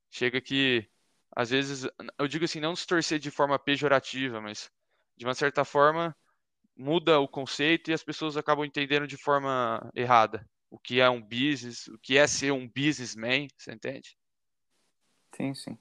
chega 0.08 0.40
que 0.40 0.88
às 1.36 1.50
vezes 1.50 1.86
eu 2.18 2.26
digo 2.26 2.46
assim, 2.46 2.60
não 2.60 2.72
distorcer 2.72 3.18
de 3.18 3.30
forma 3.30 3.58
pejorativa, 3.58 4.40
mas 4.40 4.70
de 5.16 5.26
uma 5.26 5.34
certa 5.34 5.64
forma 5.64 6.16
muda 6.74 7.20
o 7.20 7.28
conceito 7.28 7.90
e 7.90 7.94
as 7.94 8.02
pessoas 8.02 8.36
acabam 8.36 8.64
entendendo 8.64 9.06
de 9.06 9.16
forma 9.16 9.90
errada 9.94 10.44
o 10.70 10.78
que 10.78 11.00
é 11.00 11.08
um 11.08 11.22
business, 11.22 11.86
o 11.88 11.98
que 11.98 12.18
é 12.18 12.26
ser 12.26 12.52
um 12.52 12.68
businessman, 12.68 13.48
você 13.56 13.72
entende? 13.72 14.16
Sim, 15.34 15.54
sim. 15.54 15.78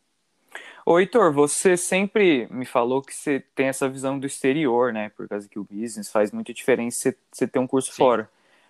Ô, 0.86 1.00
Heitor, 1.00 1.34
você 1.34 1.76
sempre 1.76 2.48
me 2.52 2.66
falou 2.66 3.02
que 3.02 3.14
você 3.14 3.40
tem 3.56 3.68
essa 3.68 3.90
visão 3.90 4.20
do 4.20 4.28
exterior, 4.28 4.94
né? 4.94 5.10
Por 5.10 5.28
causa 5.28 5.50
que 5.50 5.58
o 5.58 5.64
business 5.64 6.12
faz 6.12 6.32
muita 6.32 6.54
diferença 6.54 7.16
você, 7.32 7.48
ter 7.48 7.60
um 7.60 7.68
curso 7.68 7.92
sim. 7.92 7.98
fora. 7.98 8.30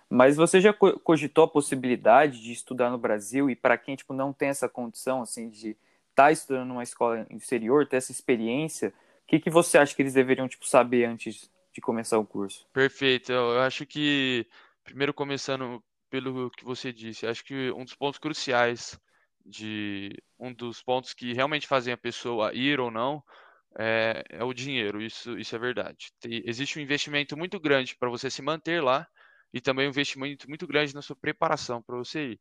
Mas 0.09 0.37
você 0.37 0.61
já 0.61 0.71
cogitou 0.71 1.43
a 1.43 1.47
possibilidade 1.47 2.41
de 2.41 2.53
estudar 2.53 2.89
no 2.89 2.97
Brasil 2.97 3.49
e 3.49 3.55
para 3.55 3.77
quem 3.77 3.95
tipo 3.95 4.13
não 4.13 4.31
tem 4.31 4.49
essa 4.49 4.69
condição 4.69 5.21
assim 5.21 5.49
de 5.49 5.75
tá 6.15 6.31
estudando 6.31 6.67
numa 6.69 6.83
escola 6.83 7.27
exterior, 7.29 7.85
ter 7.87 7.97
essa 7.97 8.11
experiência, 8.11 8.89
o 8.89 9.27
que, 9.27 9.39
que 9.39 9.49
você 9.49 9.77
acha 9.77 9.93
que 9.95 10.01
eles 10.01 10.13
deveriam 10.13 10.47
tipo 10.47 10.65
saber 10.65 11.05
antes 11.05 11.51
de 11.73 11.81
começar 11.81 12.17
o 12.17 12.25
curso. 12.25 12.65
Perfeito. 12.71 13.31
Eu 13.31 13.59
acho 13.59 13.85
que, 13.85 14.47
primeiro 14.83 15.13
começando 15.13 15.83
pelo 16.09 16.49
que 16.51 16.63
você 16.63 16.93
disse, 16.93 17.27
acho 17.27 17.43
que 17.43 17.71
um 17.71 17.83
dos 17.83 17.95
pontos 17.95 18.17
cruciais 18.17 18.97
de 19.45 20.11
um 20.39 20.53
dos 20.53 20.81
pontos 20.81 21.13
que 21.13 21.33
realmente 21.33 21.67
fazem 21.67 21.93
a 21.93 21.97
pessoa 21.97 22.53
ir 22.53 22.79
ou 22.79 22.89
não 22.89 23.21
é, 23.77 24.23
é 24.29 24.43
o 24.43 24.53
dinheiro. 24.53 25.01
Isso, 25.01 25.37
isso 25.37 25.55
é 25.55 25.59
verdade. 25.59 26.11
Tem, 26.19 26.41
existe 26.45 26.79
um 26.79 26.81
investimento 26.81 27.35
muito 27.35 27.59
grande 27.59 27.95
para 27.97 28.09
você 28.09 28.29
se 28.29 28.41
manter 28.41 28.81
lá 28.81 29.05
e 29.53 29.59
também 29.59 29.85
um 29.85 29.89
investimento 29.89 30.47
muito 30.47 30.65
grande 30.65 30.95
na 30.95 31.01
sua 31.01 31.15
preparação 31.15 31.81
para 31.81 31.97
você 31.97 32.31
ir. 32.31 32.39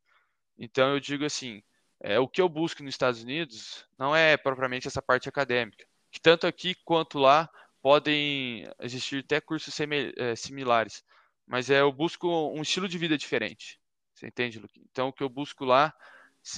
Então 0.57 0.93
eu 0.93 0.99
digo 0.99 1.25
assim, 1.25 1.61
é, 2.05 2.19
o 2.19 2.27
que 2.27 2.39
eu 2.39 2.47
busco 2.47 2.83
nos 2.83 2.93
Estados 2.93 3.23
Unidos 3.23 3.83
não 3.97 4.15
é 4.15 4.37
propriamente 4.37 4.87
essa 4.87 5.01
parte 5.01 5.27
acadêmica, 5.27 5.83
que 6.11 6.21
tanto 6.21 6.45
aqui 6.45 6.75
quanto 6.85 7.17
lá 7.17 7.49
podem 7.81 8.69
existir 8.79 9.23
até 9.23 9.41
cursos 9.41 9.75
é, 9.79 10.35
similares, 10.35 11.03
mas 11.47 11.71
é 11.71 11.81
eu 11.81 11.91
busco 11.91 12.27
um 12.27 12.61
estilo 12.61 12.87
de 12.87 12.99
vida 12.99 13.17
diferente. 13.17 13.79
Você 14.13 14.27
entende, 14.27 14.59
Luque? 14.59 14.81
Então 14.91 15.07
o 15.07 15.13
que 15.13 15.23
eu 15.23 15.29
busco 15.29 15.65
lá 15.65 15.91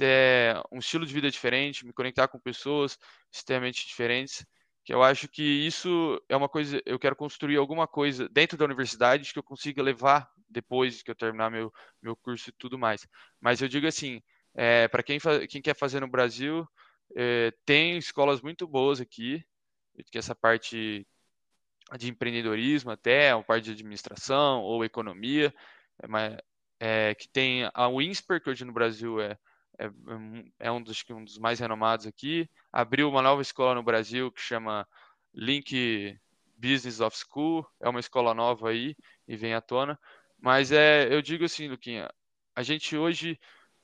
é 0.01 0.61
um 0.69 0.79
estilo 0.79 1.05
de 1.05 1.13
vida 1.13 1.31
diferente, 1.31 1.85
me 1.85 1.93
conectar 1.93 2.27
com 2.27 2.37
pessoas 2.37 2.99
extremamente 3.31 3.87
diferentes 3.87 4.45
que 4.83 4.93
eu 4.93 5.03
acho 5.03 5.27
que 5.27 5.43
isso 5.43 6.21
é 6.29 6.35
uma 6.35 6.47
coisa, 6.47 6.81
eu 6.85 6.97
quero 6.97 7.13
construir 7.13 7.57
alguma 7.57 7.85
coisa 7.85 8.29
dentro 8.29 8.57
da 8.57 8.63
universidade 8.63 9.33
que 9.33 9.39
eu 9.39 9.43
consiga 9.43 9.83
levar 9.83 10.29
depois 10.49 11.03
que 11.03 11.11
eu 11.11 11.15
terminar 11.15 11.51
meu, 11.51 11.73
meu 12.01 12.15
curso 12.15 12.49
e 12.49 12.53
tudo 12.53 12.77
mais. 12.77 13.05
Mas 13.37 13.61
eu 13.61 13.67
digo 13.67 13.85
assim, 13.85 14.21
é, 14.57 14.87
para 14.89 15.03
quem, 15.03 15.19
quem 15.47 15.61
quer 15.61 15.75
fazer 15.75 16.01
no 16.01 16.07
Brasil, 16.09 16.67
é, 17.15 17.53
tem 17.65 17.97
escolas 17.97 18.41
muito 18.41 18.67
boas 18.67 18.99
aqui, 18.99 19.45
que 20.11 20.17
essa 20.17 20.35
parte 20.35 21.07
de 21.97 22.09
empreendedorismo 22.09 22.91
até, 22.91 23.33
uma 23.33 23.43
parte 23.43 23.65
de 23.65 23.71
administração 23.71 24.61
ou 24.61 24.83
economia, 24.83 25.53
é, 26.03 26.07
mas, 26.07 26.37
é, 26.79 27.15
que 27.15 27.29
tem 27.29 27.69
a 27.73 27.87
Winsper, 27.87 28.41
que 28.41 28.49
hoje 28.49 28.65
no 28.65 28.73
Brasil 28.73 29.21
é 29.21 29.37
é, 29.79 29.89
é 30.59 30.71
um, 30.71 30.81
dos, 30.81 31.03
um 31.11 31.23
dos 31.23 31.37
mais 31.37 31.59
renomados 31.59 32.07
aqui. 32.07 32.49
Abriu 32.71 33.09
uma 33.09 33.21
nova 33.21 33.41
escola 33.41 33.75
no 33.75 33.83
Brasil 33.83 34.31
que 34.31 34.41
chama 34.41 34.87
Link 35.33 36.17
Business 36.57 36.99
of 36.99 37.15
School, 37.15 37.65
é 37.79 37.87
uma 37.87 37.99
escola 37.99 38.33
nova 38.33 38.69
aí 38.69 38.95
e 39.27 39.35
vem 39.35 39.53
à 39.53 39.61
tona. 39.61 39.99
Mas 40.39 40.71
é, 40.71 41.13
eu 41.13 41.21
digo 41.21 41.45
assim, 41.45 41.67
Luquinha, 41.67 42.09
a 42.55 42.63
gente 42.63 42.97
hoje, 42.97 43.39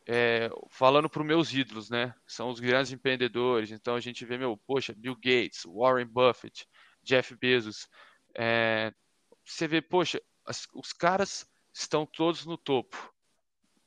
é, 0.08 0.50
falando 0.70 1.10
para 1.10 1.22
os 1.22 1.28
meus 1.28 1.54
ídolos, 1.54 1.90
né, 1.90 2.14
são 2.28 2.50
os 2.50 2.60
grandes 2.60 2.92
empreendedores, 2.92 3.72
então 3.72 3.96
a 3.96 4.00
gente 4.00 4.26
vê, 4.26 4.38
meu, 4.38 4.58
poxa, 4.66 4.94
Bill 4.96 5.16
Gates, 5.16 5.64
Warren 5.66 6.08
Buffett, 6.08 6.68
Jeff 7.02 7.36
Bezos, 7.36 7.88
é, 8.38 8.92
você 9.46 9.68
vê, 9.68 9.82
poxa, 9.82 10.22
as, 10.46 10.68
os 10.74 10.94
caras 10.94 11.46
estão 11.74 12.06
todos 12.06 12.46
no 12.46 12.58
topo. 12.58 13.14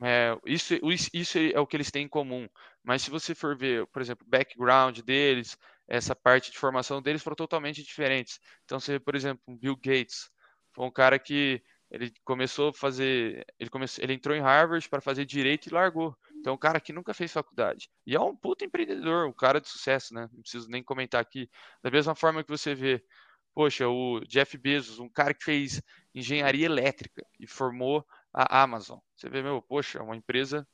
É, 0.02 0.36
isso, 0.44 0.74
isso 1.12 1.38
é 1.38 1.58
o 1.58 1.66
que 1.66 1.76
eles 1.76 1.90
têm 1.90 2.04
em 2.04 2.08
comum. 2.08 2.46
Mas 2.82 3.02
se 3.02 3.10
você 3.10 3.34
for 3.34 3.56
ver, 3.56 3.86
por 3.86 4.02
exemplo, 4.02 4.26
o 4.26 4.30
background 4.30 5.00
deles, 5.00 5.56
essa 5.88 6.14
parte 6.14 6.50
de 6.50 6.58
formação 6.58 7.00
deles 7.00 7.22
foram 7.22 7.36
totalmente 7.36 7.82
diferentes. 7.82 8.38
Então, 8.64 8.78
você 8.78 8.92
vê, 8.92 9.00
por 9.00 9.14
exemplo, 9.14 9.42
Bill 9.56 9.76
Gates, 9.76 10.30
foi 10.74 10.84
um 10.86 10.90
cara 10.90 11.18
que 11.18 11.62
ele 11.90 12.12
começou 12.24 12.70
a 12.70 12.72
fazer, 12.72 13.44
ele 13.58 13.70
começou, 13.70 14.02
ele 14.02 14.12
entrou 14.14 14.36
em 14.36 14.40
Harvard 14.40 14.88
para 14.88 15.00
fazer 15.00 15.24
direito 15.24 15.66
e 15.66 15.72
largou. 15.72 16.16
Então, 16.38 16.54
um 16.54 16.58
cara 16.58 16.80
que 16.80 16.92
nunca 16.92 17.14
fez 17.14 17.32
faculdade. 17.32 17.88
E 18.06 18.14
é 18.14 18.20
um 18.20 18.36
puta 18.36 18.64
empreendedor, 18.64 19.26
um 19.26 19.32
cara 19.32 19.60
de 19.60 19.68
sucesso, 19.68 20.14
né? 20.14 20.28
Não 20.32 20.42
preciso 20.42 20.68
nem 20.68 20.82
comentar 20.82 21.20
aqui. 21.20 21.48
Da 21.82 21.90
mesma 21.90 22.14
forma 22.14 22.42
que 22.42 22.50
você 22.50 22.74
vê, 22.74 23.02
poxa, 23.54 23.88
o 23.88 24.20
Jeff 24.26 24.56
Bezos, 24.58 24.98
um 24.98 25.08
cara 25.08 25.32
que 25.32 25.44
fez 25.44 25.82
engenharia 26.14 26.66
elétrica 26.66 27.24
e 27.38 27.46
formou 27.46 28.06
a 28.32 28.62
Amazon. 28.62 28.98
Você 29.16 29.28
vê, 29.28 29.42
meu, 29.42 29.62
poxa, 29.62 30.02
uma 30.02 30.16
empresa 30.16 30.66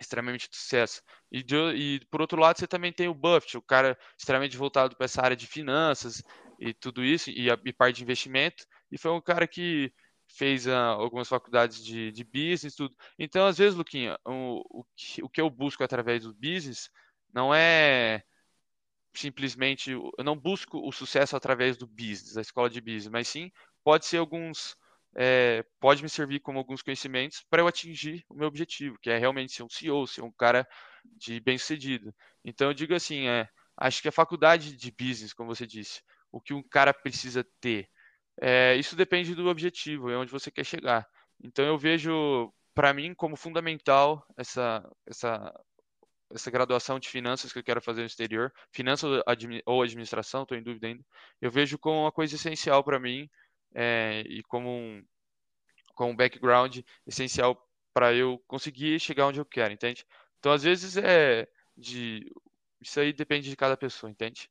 extremamente 0.00 0.50
de 0.50 0.56
sucesso. 0.56 1.02
E, 1.30 1.42
de, 1.42 1.56
e, 1.74 2.00
por 2.10 2.20
outro 2.20 2.40
lado, 2.40 2.58
você 2.58 2.66
também 2.66 2.92
tem 2.92 3.08
o 3.08 3.14
Buffett, 3.14 3.56
o 3.56 3.62
cara 3.62 3.98
extremamente 4.18 4.56
voltado 4.56 4.96
para 4.96 5.04
essa 5.04 5.22
área 5.22 5.36
de 5.36 5.46
finanças 5.46 6.22
e 6.58 6.72
tudo 6.72 7.04
isso, 7.04 7.30
e, 7.30 7.50
a, 7.50 7.58
e 7.64 7.72
parte 7.72 7.96
de 7.96 8.02
investimento, 8.02 8.64
e 8.90 8.98
foi 8.98 9.10
um 9.10 9.20
cara 9.20 9.46
que 9.46 9.92
fez 10.36 10.66
uh, 10.66 10.70
algumas 10.72 11.28
faculdades 11.28 11.82
de, 11.84 12.10
de 12.10 12.24
business 12.24 12.74
tudo. 12.74 12.94
Então, 13.18 13.46
às 13.46 13.58
vezes, 13.58 13.76
Luquinha, 13.76 14.18
o, 14.24 14.80
o, 14.80 14.84
que, 14.96 15.22
o 15.22 15.28
que 15.28 15.40
eu 15.40 15.48
busco 15.48 15.84
através 15.84 16.24
do 16.24 16.34
business 16.34 16.90
não 17.32 17.54
é 17.54 18.22
simplesmente, 19.14 19.92
eu 19.92 20.24
não 20.24 20.36
busco 20.36 20.78
o 20.78 20.90
sucesso 20.90 21.36
através 21.36 21.76
do 21.76 21.86
business, 21.86 22.34
da 22.34 22.40
escola 22.40 22.68
de 22.68 22.80
business, 22.80 23.08
mas 23.08 23.28
sim 23.28 23.50
pode 23.84 24.06
ser 24.06 24.18
alguns 24.18 24.76
é, 25.16 25.64
pode 25.78 26.02
me 26.02 26.08
servir 26.08 26.40
como 26.40 26.58
alguns 26.58 26.82
conhecimentos 26.82 27.44
para 27.48 27.62
eu 27.62 27.68
atingir 27.68 28.24
o 28.28 28.34
meu 28.34 28.48
objetivo, 28.48 28.98
que 29.00 29.10
é 29.10 29.18
realmente 29.18 29.52
ser 29.52 29.62
um 29.62 29.68
CEO, 29.68 30.06
ser 30.06 30.22
um 30.22 30.32
cara 30.32 30.66
de 31.04 31.38
bem 31.40 31.56
sucedido. 31.56 32.12
Então 32.44 32.68
eu 32.68 32.74
digo 32.74 32.94
assim, 32.94 33.28
é, 33.28 33.48
acho 33.76 34.02
que 34.02 34.08
a 34.08 34.12
faculdade 34.12 34.76
de 34.76 34.90
business, 34.90 35.32
como 35.32 35.54
você 35.54 35.66
disse, 35.66 36.02
o 36.32 36.40
que 36.40 36.52
um 36.52 36.62
cara 36.62 36.92
precisa 36.92 37.46
ter, 37.60 37.88
é, 38.40 38.76
isso 38.76 38.96
depende 38.96 39.34
do 39.34 39.48
objetivo, 39.48 40.10
é 40.10 40.16
onde 40.16 40.32
você 40.32 40.50
quer 40.50 40.64
chegar. 40.64 41.06
Então 41.42 41.64
eu 41.64 41.78
vejo 41.78 42.52
para 42.74 42.92
mim 42.92 43.14
como 43.14 43.36
fundamental 43.36 44.24
essa 44.36 44.84
essa 45.06 45.54
essa 46.30 46.50
graduação 46.50 46.98
de 46.98 47.08
finanças 47.08 47.52
que 47.52 47.58
eu 47.58 47.62
quero 47.62 47.80
fazer 47.80 48.00
no 48.00 48.06
exterior, 48.06 48.52
finanças 48.72 49.22
ou 49.66 49.82
administração, 49.82 50.42
estou 50.42 50.56
em 50.58 50.62
dúvida 50.62 50.88
ainda. 50.88 51.04
Eu 51.40 51.50
vejo 51.50 51.78
como 51.78 52.00
uma 52.02 52.12
coisa 52.12 52.34
essencial 52.34 52.82
para 52.82 52.98
mim 52.98 53.28
é, 53.74 54.24
e 54.26 54.42
como 54.42 54.68
um, 54.68 55.04
como 55.94 56.10
um 56.10 56.16
background 56.16 56.80
essencial 57.06 57.56
para 57.92 58.12
eu 58.12 58.42
conseguir 58.48 58.98
chegar 58.98 59.26
onde 59.26 59.38
eu 59.38 59.44
quero, 59.44 59.72
entende? 59.72 60.04
Então, 60.38 60.52
às 60.52 60.62
vezes, 60.62 60.96
é 60.96 61.48
de. 61.76 62.30
Isso 62.80 63.00
aí 63.00 63.12
depende 63.12 63.48
de 63.48 63.56
cada 63.56 63.76
pessoa, 63.76 64.10
entende? 64.10 64.50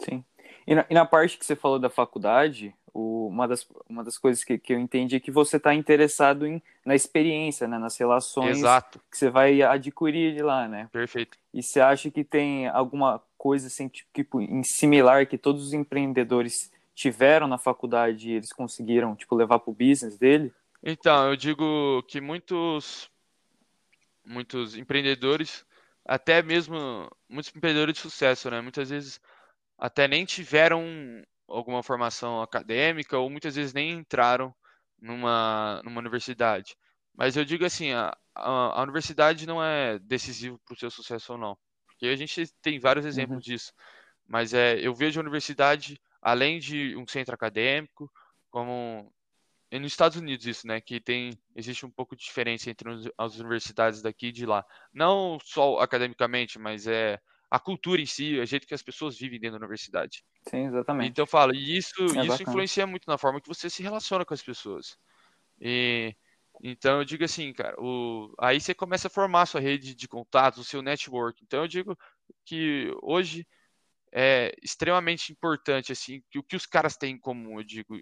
Sim. 0.00 0.24
E 0.66 0.74
na, 0.74 0.86
e 0.88 0.94
na 0.94 1.04
parte 1.04 1.38
que 1.38 1.44
você 1.44 1.54
falou 1.54 1.78
da 1.78 1.90
faculdade, 1.90 2.74
o, 2.92 3.28
uma, 3.28 3.48
das, 3.48 3.66
uma 3.88 4.04
das 4.04 4.16
coisas 4.16 4.44
que, 4.44 4.56
que 4.58 4.72
eu 4.72 4.78
entendi 4.78 5.16
é 5.16 5.20
que 5.20 5.30
você 5.30 5.56
está 5.56 5.74
interessado 5.74 6.46
em, 6.46 6.62
na 6.84 6.94
experiência, 6.94 7.66
né, 7.66 7.78
nas 7.78 7.98
relações 7.98 8.58
Exato. 8.58 9.00
que 9.10 9.18
você 9.18 9.28
vai 9.28 9.60
adquirir 9.62 10.34
de 10.34 10.42
lá, 10.42 10.68
né? 10.68 10.88
Perfeito. 10.92 11.36
E 11.52 11.62
você 11.62 11.80
acha 11.80 12.10
que 12.10 12.22
tem 12.22 12.68
alguma 12.68 13.20
coisa 13.36 13.66
assim, 13.66 13.90
tipo, 14.12 14.40
em 14.40 14.62
similar 14.62 15.26
que 15.26 15.36
todos 15.36 15.66
os 15.66 15.72
empreendedores 15.72 16.72
tiveram 16.94 17.48
na 17.48 17.58
faculdade 17.58 18.30
e 18.30 18.34
eles 18.34 18.52
conseguiram 18.52 19.16
tipo 19.16 19.34
levar 19.34 19.58
para 19.58 19.70
o 19.70 19.74
business 19.74 20.16
dele? 20.16 20.52
Então, 20.82 21.28
eu 21.28 21.36
digo 21.36 22.02
que 22.04 22.20
muitos 22.20 23.10
muitos 24.24 24.76
empreendedores, 24.76 25.66
até 26.04 26.42
mesmo 26.42 27.10
muitos 27.28 27.54
empreendedores 27.54 27.94
de 27.94 28.00
sucesso, 28.00 28.50
né? 28.50 28.60
Muitas 28.60 28.88
vezes 28.90 29.20
até 29.78 30.08
nem 30.08 30.24
tiveram 30.24 30.84
alguma 31.48 31.82
formação 31.82 32.42
acadêmica 32.42 33.18
ou 33.18 33.28
muitas 33.30 33.56
vezes 33.56 33.72
nem 33.72 33.90
entraram 33.92 34.54
numa, 35.00 35.82
numa 35.84 36.00
universidade. 36.00 36.76
Mas 37.14 37.36
eu 37.36 37.44
digo 37.44 37.64
assim, 37.64 37.92
a, 37.92 38.16
a, 38.34 38.80
a 38.80 38.82
universidade 38.82 39.46
não 39.46 39.62
é 39.62 39.98
decisivo 40.00 40.58
para 40.64 40.74
o 40.74 40.78
seu 40.78 40.90
sucesso 40.90 41.32
ou 41.32 41.38
não. 41.38 41.56
Porque 41.86 42.06
a 42.06 42.16
gente 42.16 42.46
tem 42.60 42.78
vários 42.78 43.06
exemplos 43.06 43.36
uhum. 43.36 43.54
disso. 43.54 43.72
Mas 44.26 44.54
é, 44.54 44.78
eu 44.80 44.94
vejo 44.94 45.20
a 45.20 45.22
universidade 45.22 46.00
além 46.20 46.58
de 46.58 46.96
um 46.96 47.06
centro 47.06 47.34
acadêmico, 47.34 48.10
como 48.50 49.12
e 49.70 49.78
nos 49.78 49.92
Estados 49.92 50.16
Unidos 50.16 50.46
isso, 50.46 50.66
né, 50.66 50.80
que 50.80 51.00
tem 51.00 51.36
existe 51.54 51.84
um 51.84 51.90
pouco 51.90 52.14
de 52.14 52.24
diferença 52.24 52.70
entre 52.70 52.88
as 53.18 53.38
universidades 53.38 54.00
daqui 54.00 54.28
e 54.28 54.32
de 54.32 54.46
lá. 54.46 54.64
Não 54.92 55.38
só 55.42 55.78
academicamente, 55.80 56.58
mas 56.58 56.86
é 56.86 57.18
a 57.54 57.60
cultura 57.60 58.00
em 58.00 58.06
si, 58.06 58.36
o 58.36 58.44
jeito 58.44 58.66
que 58.66 58.74
as 58.74 58.82
pessoas 58.82 59.16
vivem 59.16 59.38
dentro 59.38 59.58
da 59.58 59.64
universidade. 59.64 60.24
Sim, 60.48 60.66
exatamente. 60.66 61.10
Então 61.10 61.22
eu 61.22 61.26
falo, 61.26 61.54
e 61.54 61.76
isso, 61.76 61.94
é 62.16 62.24
isso 62.26 62.42
influencia 62.42 62.84
muito 62.84 63.06
na 63.06 63.16
forma 63.16 63.40
que 63.40 63.46
você 63.46 63.70
se 63.70 63.80
relaciona 63.80 64.24
com 64.24 64.34
as 64.34 64.42
pessoas. 64.42 64.96
E 65.60 66.16
então 66.62 66.98
eu 66.98 67.04
digo 67.04 67.24
assim, 67.24 67.52
cara, 67.52 67.76
o, 67.78 68.32
aí 68.40 68.60
você 68.60 68.74
começa 68.74 69.06
a 69.06 69.10
formar 69.10 69.42
a 69.42 69.46
sua 69.46 69.60
rede 69.60 69.94
de 69.94 70.08
contatos, 70.08 70.58
o 70.58 70.64
seu 70.64 70.82
network. 70.82 71.44
Então 71.44 71.62
eu 71.62 71.68
digo 71.68 71.96
que 72.44 72.90
hoje 73.00 73.46
é 74.12 74.52
extremamente 74.62 75.32
importante, 75.32 75.92
assim, 75.92 76.22
que 76.30 76.38
o 76.40 76.42
que 76.42 76.56
os 76.56 76.66
caras 76.66 76.96
têm 76.96 77.14
em 77.14 77.20
comum, 77.20 77.60
eu 77.60 77.64
digo, 77.64 77.96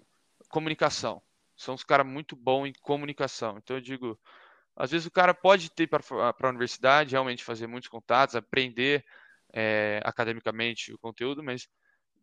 comunicação. 0.49 1.21
São 1.55 1.75
os 1.75 1.83
caras 1.83 2.07
muito 2.07 2.35
bons 2.35 2.67
em 2.67 2.73
comunicação. 2.81 3.59
Então 3.59 3.77
eu 3.77 3.81
digo, 3.81 4.19
às 4.75 4.91
vezes 4.91 5.05
o 5.05 5.11
cara 5.11 5.33
pode 5.33 5.69
ter 5.69 5.87
para 5.87 6.01
a 6.41 6.49
universidade, 6.49 7.11
realmente 7.11 7.43
fazer 7.43 7.67
muitos 7.67 7.89
contatos, 7.89 8.35
aprender 8.35 9.05
é, 9.53 10.01
academicamente 10.03 10.93
o 10.93 10.97
conteúdo, 10.97 11.43
mas 11.43 11.67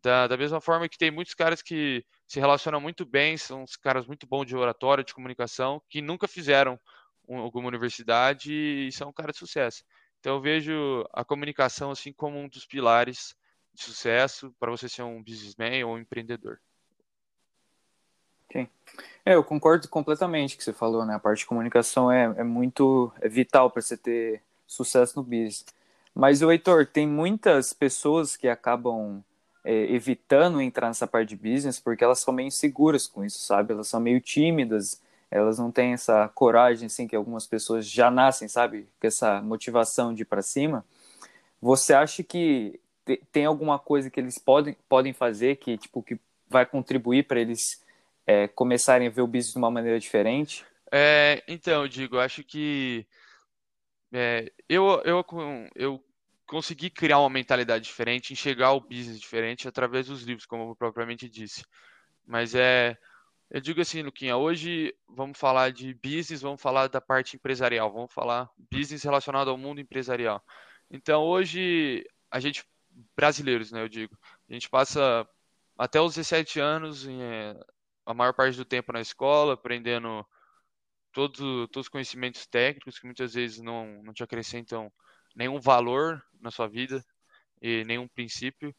da, 0.03 0.27
da, 0.27 0.37
mesma 0.37 0.61
forma 0.61 0.89
que 0.89 0.99
tem 0.99 1.11
muitos 1.11 1.35
caras 1.35 1.63
que 1.63 2.05
se 2.27 2.41
relacionam 2.41 2.81
muito 2.81 3.05
bem, 3.05 3.37
são 3.37 3.63
os 3.63 3.77
caras 3.77 4.07
muito 4.07 4.27
bons 4.27 4.47
de 4.47 4.57
oratória, 4.57 5.05
de 5.05 5.15
comunicação, 5.15 5.81
que 5.89 6.01
nunca 6.01 6.27
fizeram 6.27 6.79
um, 7.29 7.39
alguma 7.39 7.69
universidade 7.69 8.53
e 8.53 8.91
são 8.93 9.11
um 9.11 9.13
cara 9.13 9.33
de 9.33 9.39
sucesso. 9.39 9.85
Então 10.19 10.35
eu 10.35 10.41
vejo 10.41 11.07
a 11.13 11.25
comunicação 11.25 11.91
assim 11.91 12.13
como 12.13 12.39
um 12.39 12.49
dos 12.49 12.67
pilares 12.67 13.35
de 13.73 13.83
sucesso 13.83 14.55
para 14.59 14.71
você 14.71 14.89
ser 14.89 15.03
um 15.03 15.23
businessman 15.23 15.85
ou 15.85 15.95
um 15.95 15.99
empreendedor. 15.99 16.59
Sim. 18.53 18.69
É, 19.25 19.35
eu 19.35 19.45
concordo 19.45 19.89
completamente 19.89 20.55
com 20.55 20.57
o 20.57 20.59
que 20.59 20.65
você 20.65 20.73
falou, 20.73 21.07
né? 21.07 21.15
A 21.15 21.21
parte 21.21 21.41
de 21.41 21.47
comunicação 21.47 22.11
é, 22.11 22.25
é 22.37 22.43
muito 22.43 23.13
é 23.21 23.29
vital 23.29 23.71
para 23.71 23.81
você 23.81 23.97
ter 23.97 24.43
sucesso 24.67 25.17
no 25.17 25.23
business. 25.23 25.65
Mas 26.21 26.43
o 26.43 26.53
Heitor, 26.53 26.85
tem 26.85 27.09
muitas 27.09 27.73
pessoas 27.73 28.37
que 28.37 28.47
acabam 28.47 29.25
é, 29.65 29.91
evitando 29.91 30.61
entrar 30.61 30.89
nessa 30.89 31.07
parte 31.07 31.31
de 31.31 31.37
business 31.37 31.81
porque 31.81 32.05
elas 32.05 32.19
são 32.19 32.35
meio 32.35 32.49
inseguras 32.49 33.07
com 33.07 33.25
isso, 33.25 33.39
sabe? 33.39 33.73
Elas 33.73 33.89
são 33.89 33.99
meio 33.99 34.21
tímidas, 34.21 35.01
elas 35.31 35.59
não 35.59 35.73
têm 35.73 35.95
essa 35.95 36.29
coragem, 36.29 36.89
assim, 36.89 37.09
que 37.09 37.17
algumas 37.17 37.47
pessoas 37.47 37.89
já 37.89 38.11
nascem, 38.11 38.49
sabe? 38.49 38.87
Com 39.01 39.07
essa 39.07 39.41
motivação 39.41 40.13
de 40.13 40.21
ir 40.21 40.27
para 40.27 40.43
cima. 40.43 40.85
Você 41.59 41.95
acha 41.95 42.23
que 42.23 42.79
tem 43.33 43.47
alguma 43.47 43.79
coisa 43.79 44.11
que 44.11 44.21
eles 44.21 44.37
podem, 44.37 44.77
podem 44.91 45.15
fazer 45.15 45.57
que, 45.57 45.79
tipo, 45.79 46.03
que 46.03 46.21
vai 46.51 46.67
contribuir 46.67 47.27
para 47.27 47.41
eles 47.41 47.83
é, 48.27 48.47
começarem 48.47 49.09
a 49.09 49.11
ver 49.11 49.23
o 49.23 49.27
business 49.27 49.53
de 49.53 49.59
uma 49.59 49.71
maneira 49.71 49.99
diferente? 49.99 50.67
É, 50.93 51.43
então, 51.49 51.81
eu 51.81 51.89
digo, 51.89 52.19
acho 52.19 52.45
que 52.45 53.07
é, 54.13 54.53
eu, 54.69 55.01
eu, 55.07 55.25
eu 55.75 56.05
consegui 56.51 56.91
criar 56.91 57.21
uma 57.21 57.31
mentalidade 57.31 57.85
diferente, 57.85 58.33
enxergar 58.33 58.73
o 58.73 58.81
business 58.81 59.21
diferente 59.21 59.69
através 59.69 60.09
dos 60.09 60.25
livros, 60.25 60.47
como 60.47 60.73
eu 60.73 60.75
propriamente 60.75 61.29
disse. 61.29 61.65
Mas 62.27 62.57
é, 62.57 62.99
eu 63.49 63.61
digo 63.61 63.81
assim, 63.81 64.03
Luquinha, 64.03 64.37
hoje 64.37 64.93
vamos 65.09 65.39
falar 65.39 65.71
de 65.71 65.95
business, 65.95 66.43
vamos 66.43 66.61
falar 66.61 66.89
da 66.89 67.01
parte 67.01 67.37
empresarial, 67.37 67.93
vamos 67.93 68.13
falar 68.13 68.51
business 68.69 69.05
relacionado 69.05 69.49
ao 69.49 69.57
mundo 69.57 69.81
empresarial. 69.81 70.43
Então, 70.91 71.23
hoje, 71.23 72.05
a 72.29 72.41
gente, 72.41 72.65
brasileiros, 73.17 73.71
né, 73.71 73.81
eu 73.81 73.89
digo, 73.89 74.19
a 74.49 74.53
gente 74.53 74.69
passa 74.69 75.25
até 75.79 76.01
os 76.01 76.17
17 76.17 76.59
anos, 76.59 77.07
é, 77.07 77.55
a 78.05 78.13
maior 78.13 78.35
parte 78.35 78.57
do 78.57 78.65
tempo 78.65 78.93
na 78.93 79.01
escola, 79.01 79.55
aprendendo 79.55 80.27
todos, 81.13 81.39
todos 81.71 81.87
os 81.87 81.89
conhecimentos 81.89 82.45
técnicos 82.45 82.99
que 82.99 83.07
muitas 83.07 83.35
vezes 83.35 83.61
não, 83.61 84.03
não 84.03 84.13
te 84.13 84.25
acrescentam 84.25 84.93
nenhum 85.35 85.61
valor 85.61 86.23
na 86.41 86.51
sua 86.51 86.69
vida 86.69 87.05
e 87.63 87.85
nenhum 87.85 88.09
princípio 88.09 88.75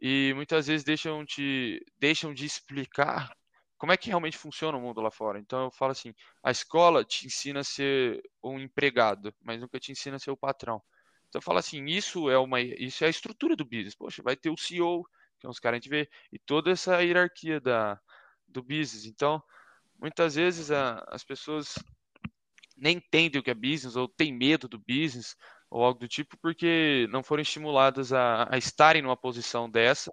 e 0.00 0.32
muitas 0.34 0.66
vezes 0.66 0.84
deixam 0.84 1.24
de 1.24 1.84
deixam 1.98 2.32
de 2.32 2.46
explicar 2.46 3.30
como 3.76 3.92
é 3.92 3.96
que 3.96 4.08
realmente 4.08 4.36
funciona 4.36 4.76
o 4.76 4.80
mundo 4.80 5.00
lá 5.00 5.10
fora. 5.10 5.38
Então 5.38 5.64
eu 5.64 5.70
falo 5.70 5.92
assim, 5.92 6.14
a 6.42 6.50
escola 6.50 7.04
te 7.04 7.26
ensina 7.26 7.60
a 7.60 7.64
ser 7.64 8.22
um 8.42 8.58
empregado, 8.58 9.34
mas 9.42 9.60
nunca 9.60 9.78
te 9.80 9.92
ensina 9.92 10.16
a 10.16 10.18
ser 10.18 10.30
o 10.30 10.36
patrão. 10.36 10.82
Então 11.28 11.38
eu 11.38 11.42
falo 11.42 11.58
assim, 11.58 11.84
isso 11.86 12.30
é 12.30 12.38
uma 12.38 12.60
isso 12.60 13.04
é 13.04 13.06
a 13.08 13.10
estrutura 13.10 13.56
do 13.56 13.64
business. 13.64 13.94
Poxa, 13.94 14.22
vai 14.22 14.36
ter 14.36 14.50
o 14.50 14.56
CEO, 14.56 15.04
que 15.38 15.46
é 15.46 15.50
uns 15.50 15.58
caras 15.58 15.76
a 15.76 15.80
gente 15.80 15.90
vê, 15.90 16.08
e 16.32 16.38
toda 16.38 16.70
essa 16.70 17.02
hierarquia 17.02 17.60
da 17.60 17.98
do 18.48 18.62
business. 18.62 19.06
Então, 19.06 19.42
muitas 19.98 20.34
vezes 20.34 20.70
a, 20.70 21.04
as 21.08 21.24
pessoas 21.24 21.74
nem 22.76 22.96
entendem 22.96 23.40
o 23.40 23.44
que 23.44 23.50
é 23.50 23.54
business 23.54 23.96
ou 23.96 24.08
têm 24.08 24.32
medo 24.32 24.68
do 24.68 24.78
business 24.78 25.36
ou 25.70 25.84
algo 25.84 26.00
do 26.00 26.08
tipo, 26.08 26.36
porque 26.42 27.06
não 27.10 27.22
foram 27.22 27.42
estimuladas 27.42 28.12
a, 28.12 28.48
a 28.52 28.58
estarem 28.58 29.02
numa 29.02 29.16
posição 29.16 29.70
dessa. 29.70 30.12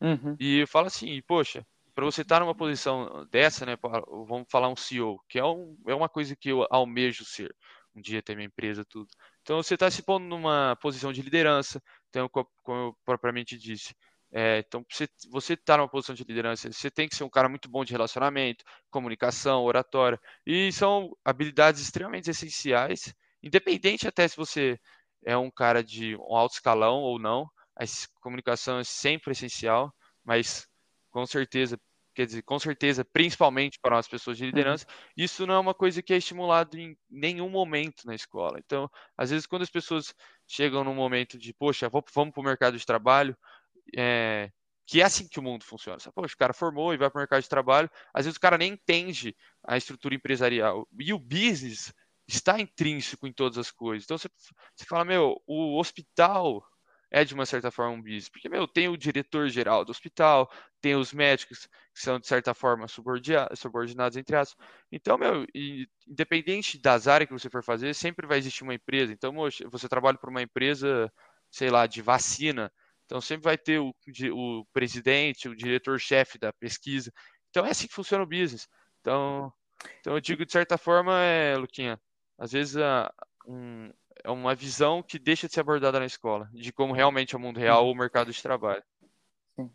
Uhum. 0.00 0.36
E 0.38 0.58
eu 0.58 0.66
falo 0.66 0.86
assim, 0.86 1.20
poxa, 1.26 1.64
para 1.94 2.04
você 2.04 2.22
estar 2.22 2.40
numa 2.40 2.54
posição 2.54 3.26
dessa, 3.30 3.64
né, 3.64 3.76
vamos 3.82 4.46
falar 4.50 4.68
um 4.68 4.76
CEO, 4.76 5.20
que 5.28 5.38
é, 5.38 5.44
um, 5.44 5.76
é 5.86 5.94
uma 5.94 6.08
coisa 6.08 6.36
que 6.36 6.48
eu 6.50 6.66
almejo 6.70 7.24
ser, 7.24 7.54
um 7.94 8.00
dia 8.00 8.22
ter 8.22 8.36
minha 8.36 8.46
empresa, 8.46 8.84
tudo. 8.84 9.08
Então 9.42 9.62
você 9.62 9.74
está 9.74 9.90
se 9.90 10.02
pondo 10.02 10.24
numa 10.24 10.76
posição 10.76 11.12
de 11.12 11.22
liderança, 11.22 11.80
então, 12.08 12.28
como 12.28 12.48
eu 12.68 12.98
propriamente 13.04 13.56
disse, 13.56 13.94
é, 14.30 14.58
então, 14.58 14.84
você 15.30 15.54
estar 15.54 15.74
tá 15.74 15.76
numa 15.78 15.88
posição 15.88 16.14
de 16.14 16.22
liderança, 16.22 16.70
você 16.70 16.90
tem 16.90 17.08
que 17.08 17.16
ser 17.16 17.24
um 17.24 17.30
cara 17.30 17.48
muito 17.48 17.68
bom 17.68 17.84
de 17.84 17.92
relacionamento, 17.92 18.62
comunicação, 18.90 19.64
oratória, 19.64 20.20
e 20.46 20.70
são 20.70 21.16
habilidades 21.24 21.80
extremamente 21.80 22.30
essenciais 22.30 23.14
Independente 23.42 24.08
até 24.08 24.26
se 24.26 24.36
você 24.36 24.78
é 25.24 25.36
um 25.36 25.50
cara 25.50 25.82
de 25.82 26.16
um 26.16 26.36
alto 26.36 26.54
escalão 26.54 27.00
ou 27.00 27.18
não, 27.18 27.48
a 27.76 27.84
comunicação 28.20 28.78
é 28.78 28.84
sempre 28.84 29.32
essencial, 29.32 29.94
mas 30.24 30.66
com 31.10 31.24
certeza, 31.26 31.78
quer 32.14 32.26
dizer, 32.26 32.42
com 32.42 32.58
certeza, 32.58 33.04
principalmente 33.04 33.78
para 33.80 33.98
as 33.98 34.08
pessoas 34.08 34.36
de 34.36 34.44
uhum. 34.44 34.50
liderança, 34.50 34.86
isso 35.16 35.46
não 35.46 35.54
é 35.54 35.58
uma 35.58 35.74
coisa 35.74 36.02
que 36.02 36.12
é 36.12 36.16
estimulado 36.16 36.78
em 36.78 36.96
nenhum 37.08 37.48
momento 37.48 38.04
na 38.04 38.14
escola. 38.14 38.58
Então, 38.58 38.90
às 39.16 39.30
vezes, 39.30 39.46
quando 39.46 39.62
as 39.62 39.70
pessoas 39.70 40.14
chegam 40.46 40.82
num 40.82 40.94
momento 40.94 41.38
de, 41.38 41.52
poxa, 41.54 41.88
vamos 41.88 42.32
para 42.32 42.40
o 42.40 42.44
mercado 42.44 42.76
de 42.76 42.84
trabalho, 42.84 43.36
é, 43.96 44.50
que 44.86 45.00
é 45.00 45.04
assim 45.04 45.28
que 45.28 45.38
o 45.38 45.42
mundo 45.42 45.64
funciona. 45.64 45.98
Poxa, 46.14 46.34
o 46.34 46.38
cara 46.38 46.52
formou 46.52 46.92
e 46.92 46.96
vai 46.96 47.10
para 47.10 47.18
o 47.18 47.20
mercado 47.20 47.42
de 47.42 47.48
trabalho, 47.48 47.90
às 48.12 48.24
vezes 48.24 48.36
o 48.36 48.40
cara 48.40 48.58
nem 48.58 48.72
entende 48.72 49.36
a 49.62 49.76
estrutura 49.76 50.14
empresarial. 50.14 50.88
E 50.98 51.12
o 51.12 51.18
business 51.18 51.92
está 52.28 52.60
intrínseco 52.60 53.26
em 53.26 53.32
todas 53.32 53.58
as 53.58 53.70
coisas. 53.70 54.04
Então 54.04 54.18
você, 54.18 54.28
você 54.76 54.84
fala, 54.84 55.04
meu, 55.04 55.42
o 55.46 55.78
hospital 55.78 56.62
é 57.10 57.24
de 57.24 57.32
uma 57.34 57.46
certa 57.46 57.70
forma 57.70 57.94
um 57.94 58.02
business, 58.02 58.28
porque, 58.28 58.50
meu, 58.50 58.68
tem 58.68 58.88
o 58.88 58.96
diretor-geral 58.96 59.82
do 59.84 59.90
hospital, 59.90 60.50
tem 60.80 60.94
os 60.94 61.12
médicos 61.12 61.66
que 61.94 62.00
são, 62.00 62.18
de 62.18 62.26
certa 62.26 62.52
forma, 62.52 62.86
subordinados, 62.86 64.16
entre 64.16 64.36
aspas. 64.36 64.66
Então, 64.92 65.16
meu, 65.16 65.46
independente 66.06 66.78
das 66.78 67.08
áreas 67.08 67.28
que 67.28 67.32
você 67.32 67.48
for 67.48 67.64
fazer, 67.64 67.94
sempre 67.94 68.26
vai 68.26 68.38
existir 68.38 68.62
uma 68.62 68.74
empresa. 68.74 69.12
Então, 69.12 69.32
você 69.70 69.88
trabalha 69.88 70.18
para 70.18 70.30
uma 70.30 70.42
empresa, 70.42 71.10
sei 71.50 71.70
lá, 71.70 71.86
de 71.86 72.02
vacina, 72.02 72.70
então 73.06 73.22
sempre 73.22 73.44
vai 73.44 73.56
ter 73.56 73.78
o, 73.80 73.94
o 74.34 74.66
presidente, 74.72 75.48
o 75.48 75.56
diretor-chefe 75.56 76.38
da 76.38 76.52
pesquisa. 76.52 77.10
Então, 77.48 77.64
é 77.64 77.70
assim 77.70 77.86
que 77.86 77.94
funciona 77.94 78.22
o 78.22 78.28
business. 78.28 78.68
Então, 79.00 79.50
então 80.00 80.14
eu 80.14 80.20
digo, 80.20 80.44
de 80.44 80.52
certa 80.52 80.76
forma, 80.76 81.18
é, 81.22 81.56
Luquinha, 81.56 81.98
às 82.38 82.52
vezes 82.52 82.76
a, 82.76 83.12
um, 83.46 83.90
é 84.22 84.30
uma 84.30 84.54
visão 84.54 85.02
que 85.02 85.18
deixa 85.18 85.48
de 85.48 85.54
ser 85.54 85.60
abordada 85.60 85.98
na 85.98 86.06
escola, 86.06 86.48
de 86.52 86.72
como 86.72 86.94
realmente 86.94 87.34
é 87.34 87.38
o 87.38 87.40
mundo 87.40 87.58
real 87.58 87.86
ou 87.86 87.92
o 87.92 87.96
mercado 87.96 88.32
de 88.32 88.42
trabalho. 88.42 88.82
Sim. 89.56 89.70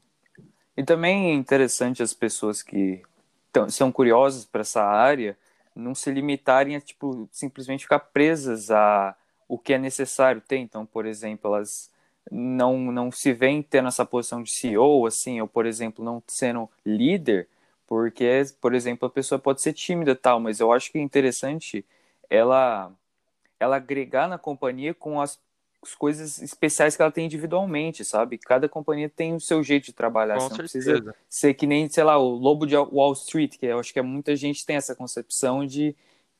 E 0.78 0.84
também 0.84 1.32
é 1.32 1.34
interessante 1.34 2.02
as 2.02 2.13
pessoas 2.13 2.62
que 2.62 3.02
tão, 3.52 3.69
são 3.69 3.91
curiosas 3.91 4.45
para 4.45 4.62
essa 4.62 4.84
área 4.84 5.38
não 5.76 5.95
se 5.95 6.12
limitarem 6.12 6.76
a 6.76 6.82
tipo 6.82 7.28
simplesmente 7.32 7.84
ficar 7.84 7.99
presas 7.99 8.69
a 8.69 9.15
o 9.47 9.58
que 9.58 9.73
é 9.73 9.78
necessário 9.78 10.41
ter. 10.41 10.58
Então, 10.58 10.86
por 10.86 11.06
exemplo, 11.06 11.54
elas 11.54 11.91
não 12.32 12.78
não 12.91 13.12
se 13.12 13.34
veem 13.34 13.62
tendo 13.62 13.88
essa 13.88 14.06
posição 14.06 14.41
de 14.41 14.52
CEO 14.52 15.06
assim, 15.06 15.41
ou 15.41 15.47
por 15.47 15.65
exemplo, 15.65 16.04
não 16.04 16.23
sendo 16.28 16.69
líder, 16.86 17.47
porque, 17.88 18.43
por 18.62 18.73
exemplo, 18.73 19.08
a 19.08 19.12
pessoa 19.12 19.39
pode 19.39 19.62
ser 19.62 19.73
tímida 19.73 20.15
tal, 20.15 20.39
mas 20.39 20.60
eu 20.60 20.71
acho 20.71 20.91
que 20.91 20.97
é 20.97 21.02
interessante 21.02 21.86
ela 22.29 22.91
ela 23.59 23.77
agregar 23.77 24.27
na 24.27 24.38
companhia 24.38 24.93
com 24.93 25.21
as, 25.21 25.39
as, 25.81 25.95
coisas 25.95 26.41
especiais 26.41 26.95
que 26.95 27.01
ela 27.01 27.12
tem 27.12 27.25
individualmente, 27.25 28.03
sabe? 28.03 28.38
Cada 28.38 28.67
companhia 28.67 29.09
tem 29.09 29.33
o 29.36 29.39
seu 29.39 29.63
jeito 29.63 29.86
de 29.86 29.93
trabalhar. 29.93 30.36
Com 30.36 30.49
Você 30.49 30.67
certeza. 30.67 30.93
não 30.93 30.99
precisa 30.99 31.15
ser 31.29 31.53
que 31.53 31.65
nem, 31.65 31.88
sei 31.88 32.03
lá, 32.03 32.17
o 32.17 32.29
lobo 32.29 32.65
de 32.65 32.75
Wall 32.75 33.13
Street, 33.13 33.57
que 33.57 33.65
eu 33.65 33.79
acho 33.79 33.93
que 33.93 33.99
é, 33.99 34.01
muita 34.01 34.36
gente 34.36 34.65
tem 34.65 34.75
essa 34.75 34.93
concepção 34.93 35.65
de 35.65 35.95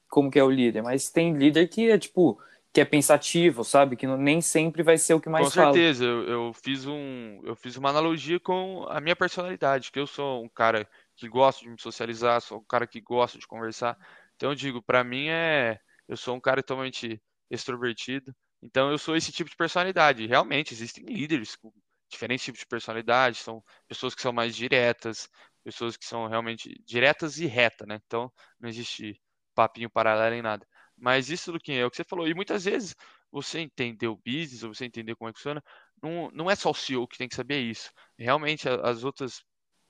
como 0.10 0.30
que 0.30 0.38
é 0.38 0.44
o 0.44 0.52
líder, 0.52 0.84
mas 0.84 1.10
tem 1.10 1.34
líder 1.34 1.68
que 1.68 1.90
é 1.90 1.98
tipo 1.98 2.40
que 2.74 2.82
é 2.82 2.86
pensativo, 2.86 3.64
sabe? 3.64 3.96
Que 3.96 4.08
não, 4.08 4.18
nem 4.18 4.42
sempre 4.42 4.82
vai 4.82 4.98
ser 4.98 5.14
o 5.14 5.20
que 5.20 5.30
mais 5.30 5.46
Com 5.46 5.52
certeza, 5.52 6.04
eu, 6.04 6.24
eu, 6.28 6.54
fiz 6.54 6.88
um, 6.88 7.40
eu 7.44 7.56
fiz 7.56 7.78
uma 7.78 7.90
analogia 7.90 8.40
com 8.40 8.88
a 8.90 9.00
minha 9.00 9.16
personalidade, 9.16 9.92
que 9.92 10.00
eu 10.00 10.08
sou 10.08 10.44
um 10.44 10.50
cara 10.50 10.88
que 11.16 11.30
gosta 11.30 11.62
de 11.62 11.70
me 11.70 11.80
socializar, 11.80 12.42
sou 12.42 12.58
um 12.58 12.64
cara 12.64 12.88
que 12.88 13.00
gosta 13.00 13.38
de 13.38 13.46
conversar. 13.46 13.96
Então 14.44 14.52
eu 14.52 14.56
digo, 14.56 14.84
para 14.84 15.06
mim 15.06 15.30
é, 15.30 15.80
eu 16.06 16.18
sou 16.18 16.36
um 16.36 16.40
cara 16.42 16.62
totalmente 16.62 17.18
extrovertido. 17.50 18.36
Então 18.62 18.92
eu 18.92 18.98
sou 18.98 19.16
esse 19.16 19.32
tipo 19.32 19.50
de 19.50 19.56
personalidade. 19.56 20.28
Realmente 20.28 20.74
existem 20.74 21.06
líderes 21.06 21.56
com 21.56 21.72
diferentes 22.10 22.44
tipos 22.44 22.60
de 22.60 22.66
personalidade, 22.66 23.38
são 23.38 23.64
pessoas 23.88 24.14
que 24.14 24.22
são 24.22 24.34
mais 24.34 24.54
diretas, 24.54 25.30
pessoas 25.64 25.96
que 25.96 26.04
são 26.04 26.28
realmente 26.28 26.78
diretas 26.86 27.38
e 27.38 27.46
retas, 27.46 27.88
né? 27.88 28.02
Então 28.06 28.30
não 28.60 28.68
existe 28.68 29.18
papinho 29.56 29.90
paralelo 29.90 30.36
em 30.36 30.42
nada. 30.42 30.68
Mas 30.98 31.30
isso, 31.30 31.50
Luquinha, 31.50 31.80
é 31.80 31.86
o 31.86 31.90
que 31.90 31.96
você 31.96 32.04
falou. 32.04 32.28
E 32.28 32.34
muitas 32.34 32.66
vezes 32.66 32.94
você 33.32 33.60
entender 33.60 34.08
o 34.08 34.18
business, 34.26 34.62
ou 34.62 34.74
você 34.74 34.84
entender 34.84 35.16
como 35.16 35.30
é 35.30 35.32
que 35.32 35.40
funciona, 35.40 35.64
não, 36.02 36.30
não 36.34 36.52
é 36.52 36.56
só 36.58 36.72
o 36.72 36.76
CEO 36.76 37.08
que 37.08 37.18
tem 37.18 37.30
que 37.30 37.36
saber 37.36 37.62
isso. 37.62 37.90
Realmente 38.20 38.68
as 38.68 39.06
outras 39.06 39.42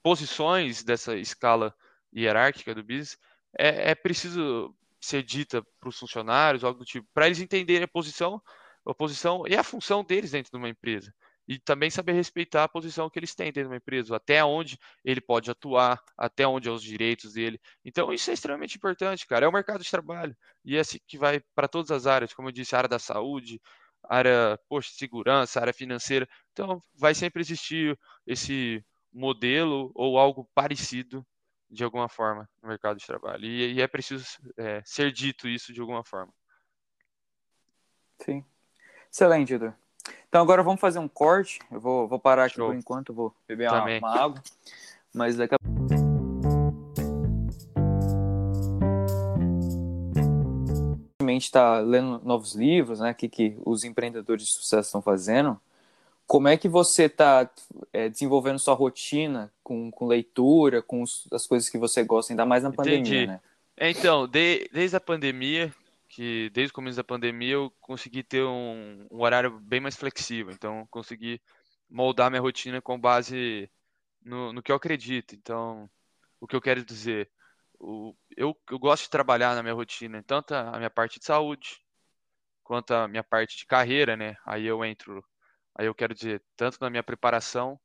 posições 0.03 0.83
dessa 0.83 1.15
escala 1.17 1.73
hierárquica 2.15 2.75
do 2.75 2.83
business 2.83 3.17
é, 3.57 3.91
é 3.91 3.95
preciso 3.95 4.75
ser 4.99 5.23
dita 5.23 5.61
para 5.79 5.89
os 5.89 5.97
funcionários, 5.97 6.63
algo 6.63 6.79
do 6.79 6.85
tipo, 6.85 7.07
para 7.13 7.25
eles 7.25 7.39
entenderem 7.39 7.83
a 7.83 7.87
posição, 7.87 8.41
a 8.85 8.93
posição 8.93 9.45
e 9.47 9.55
a 9.55 9.63
função 9.63 10.03
deles 10.03 10.31
dentro 10.31 10.51
de 10.51 10.57
uma 10.57 10.69
empresa. 10.69 11.13
E 11.45 11.59
também 11.59 11.89
saber 11.89 12.13
respeitar 12.13 12.63
a 12.63 12.69
posição 12.69 13.09
que 13.09 13.19
eles 13.19 13.35
têm 13.35 13.47
dentro 13.47 13.63
de 13.63 13.67
uma 13.67 13.77
empresa, 13.77 14.15
até 14.15 14.43
onde 14.45 14.79
ele 15.03 15.19
pode 15.19 15.51
atuar, 15.51 16.01
até 16.17 16.47
onde 16.47 16.69
é 16.69 16.71
os 16.71 16.81
direitos 16.81 17.33
dele. 17.33 17.59
Então, 17.83 18.13
isso 18.13 18.31
é 18.31 18.33
extremamente 18.33 18.77
importante, 18.77 19.27
cara. 19.27 19.45
É 19.45 19.49
o 19.49 19.51
mercado 19.51 19.83
de 19.83 19.91
trabalho. 19.91 20.35
E 20.63 20.77
é 20.77 20.79
assim 20.79 20.99
que 21.05 21.17
vai 21.17 21.41
para 21.53 21.67
todas 21.67 21.91
as 21.91 22.07
áreas, 22.07 22.33
como 22.33 22.47
eu 22.47 22.53
disse, 22.53 22.75
área 22.75 22.87
da 22.87 22.97
saúde, 22.97 23.59
área, 24.09 24.57
poxa, 24.69 24.89
segurança, 24.93 25.59
área 25.59 25.73
financeira. 25.73 26.27
Então, 26.53 26.81
vai 26.95 27.13
sempre 27.13 27.41
existir 27.41 27.99
esse 28.25 28.81
modelo 29.11 29.91
ou 29.95 30.17
algo 30.17 30.49
parecido 30.55 31.25
de 31.73 31.83
alguma 31.83 32.07
forma 32.07 32.47
no 32.61 32.69
mercado 32.69 32.97
de 32.97 33.05
trabalho. 33.05 33.45
E, 33.45 33.73
e 33.73 33.81
é 33.81 33.87
preciso 33.87 34.25
é, 34.55 34.81
ser 34.85 35.11
dito 35.11 35.47
isso 35.47 35.73
de 35.73 35.81
alguma 35.81 36.03
forma. 36.03 36.31
Sim. 38.19 38.45
Excelente, 39.11 39.55
Edu. 39.55 39.73
Então 40.29 40.41
agora 40.41 40.61
vamos 40.61 40.79
fazer 40.79 40.99
um 40.99 41.07
corte. 41.07 41.59
Eu 41.71 41.79
vou, 41.79 42.07
vou 42.07 42.19
parar 42.19 42.45
aqui 42.45 42.55
Show. 42.55 42.67
por 42.67 42.75
enquanto, 42.75 43.13
vou 43.13 43.35
beber 43.47 43.69
uma, 43.69 43.97
uma, 43.97 44.19
água. 44.19 44.43
Mas 45.13 45.35
daqui 45.35 45.55
a 45.55 45.57
está 51.37 51.79
lendo 51.79 52.21
novos 52.23 52.53
livros, 52.53 52.99
né? 52.99 53.11
O 53.11 53.15
que, 53.15 53.27
que 53.27 53.57
os 53.65 53.83
empreendedores 53.83 54.45
de 54.45 54.51
sucesso 54.51 54.87
estão 54.87 55.01
fazendo. 55.01 55.59
Como 56.25 56.47
é 56.47 56.57
que 56.57 56.67
você 56.67 57.03
está 57.03 57.49
é, 57.91 58.09
desenvolvendo 58.09 58.59
sua 58.59 58.73
rotina 58.73 59.51
com, 59.63 59.91
com 59.91 60.07
leitura, 60.07 60.81
com 60.81 61.01
os, 61.01 61.27
as 61.31 61.45
coisas 61.45 61.69
que 61.69 61.77
você 61.77 62.03
gosta, 62.03 62.33
ainda 62.33 62.45
mais 62.45 62.63
na 62.63 62.69
Entendi. 62.69 63.01
pandemia, 63.01 63.27
né? 63.27 63.41
É, 63.75 63.89
então, 63.89 64.27
de, 64.27 64.69
desde 64.71 64.95
a 64.95 65.01
pandemia, 65.01 65.73
que 66.07 66.49
desde 66.51 66.71
o 66.71 66.75
começo 66.75 66.97
da 66.97 67.03
pandemia 67.03 67.53
eu 67.53 67.73
consegui 67.81 68.23
ter 68.23 68.43
um, 68.43 69.07
um 69.09 69.21
horário 69.21 69.59
bem 69.59 69.79
mais 69.79 69.95
flexível. 69.95 70.53
Então, 70.53 70.87
consegui 70.91 71.41
moldar 71.89 72.29
minha 72.29 72.41
rotina 72.41 72.81
com 72.81 72.99
base 72.99 73.69
no, 74.23 74.53
no 74.53 74.61
que 74.61 74.71
eu 74.71 74.75
acredito. 74.75 75.35
Então, 75.35 75.89
o 76.39 76.47
que 76.47 76.55
eu 76.55 76.61
quero 76.61 76.85
dizer, 76.85 77.29
o, 77.79 78.15
eu, 78.37 78.55
eu 78.69 78.79
gosto 78.79 79.03
de 79.03 79.09
trabalhar 79.09 79.55
na 79.55 79.63
minha 79.63 79.73
rotina, 79.73 80.23
tanto 80.23 80.53
a 80.53 80.77
minha 80.77 80.89
parte 80.89 81.19
de 81.19 81.25
saúde, 81.25 81.81
quanto 82.63 82.93
a 82.93 83.07
minha 83.07 83.23
parte 83.23 83.57
de 83.57 83.65
carreira, 83.65 84.15
né? 84.15 84.37
Aí 84.45 84.65
eu 84.65 84.83
entro, 84.85 85.23
aí 85.75 85.85
eu 85.85 85.95
quero 85.95 86.13
dizer, 86.13 86.41
tanto 86.55 86.77
na 86.81 86.89
minha 86.89 87.03
preparação 87.03 87.79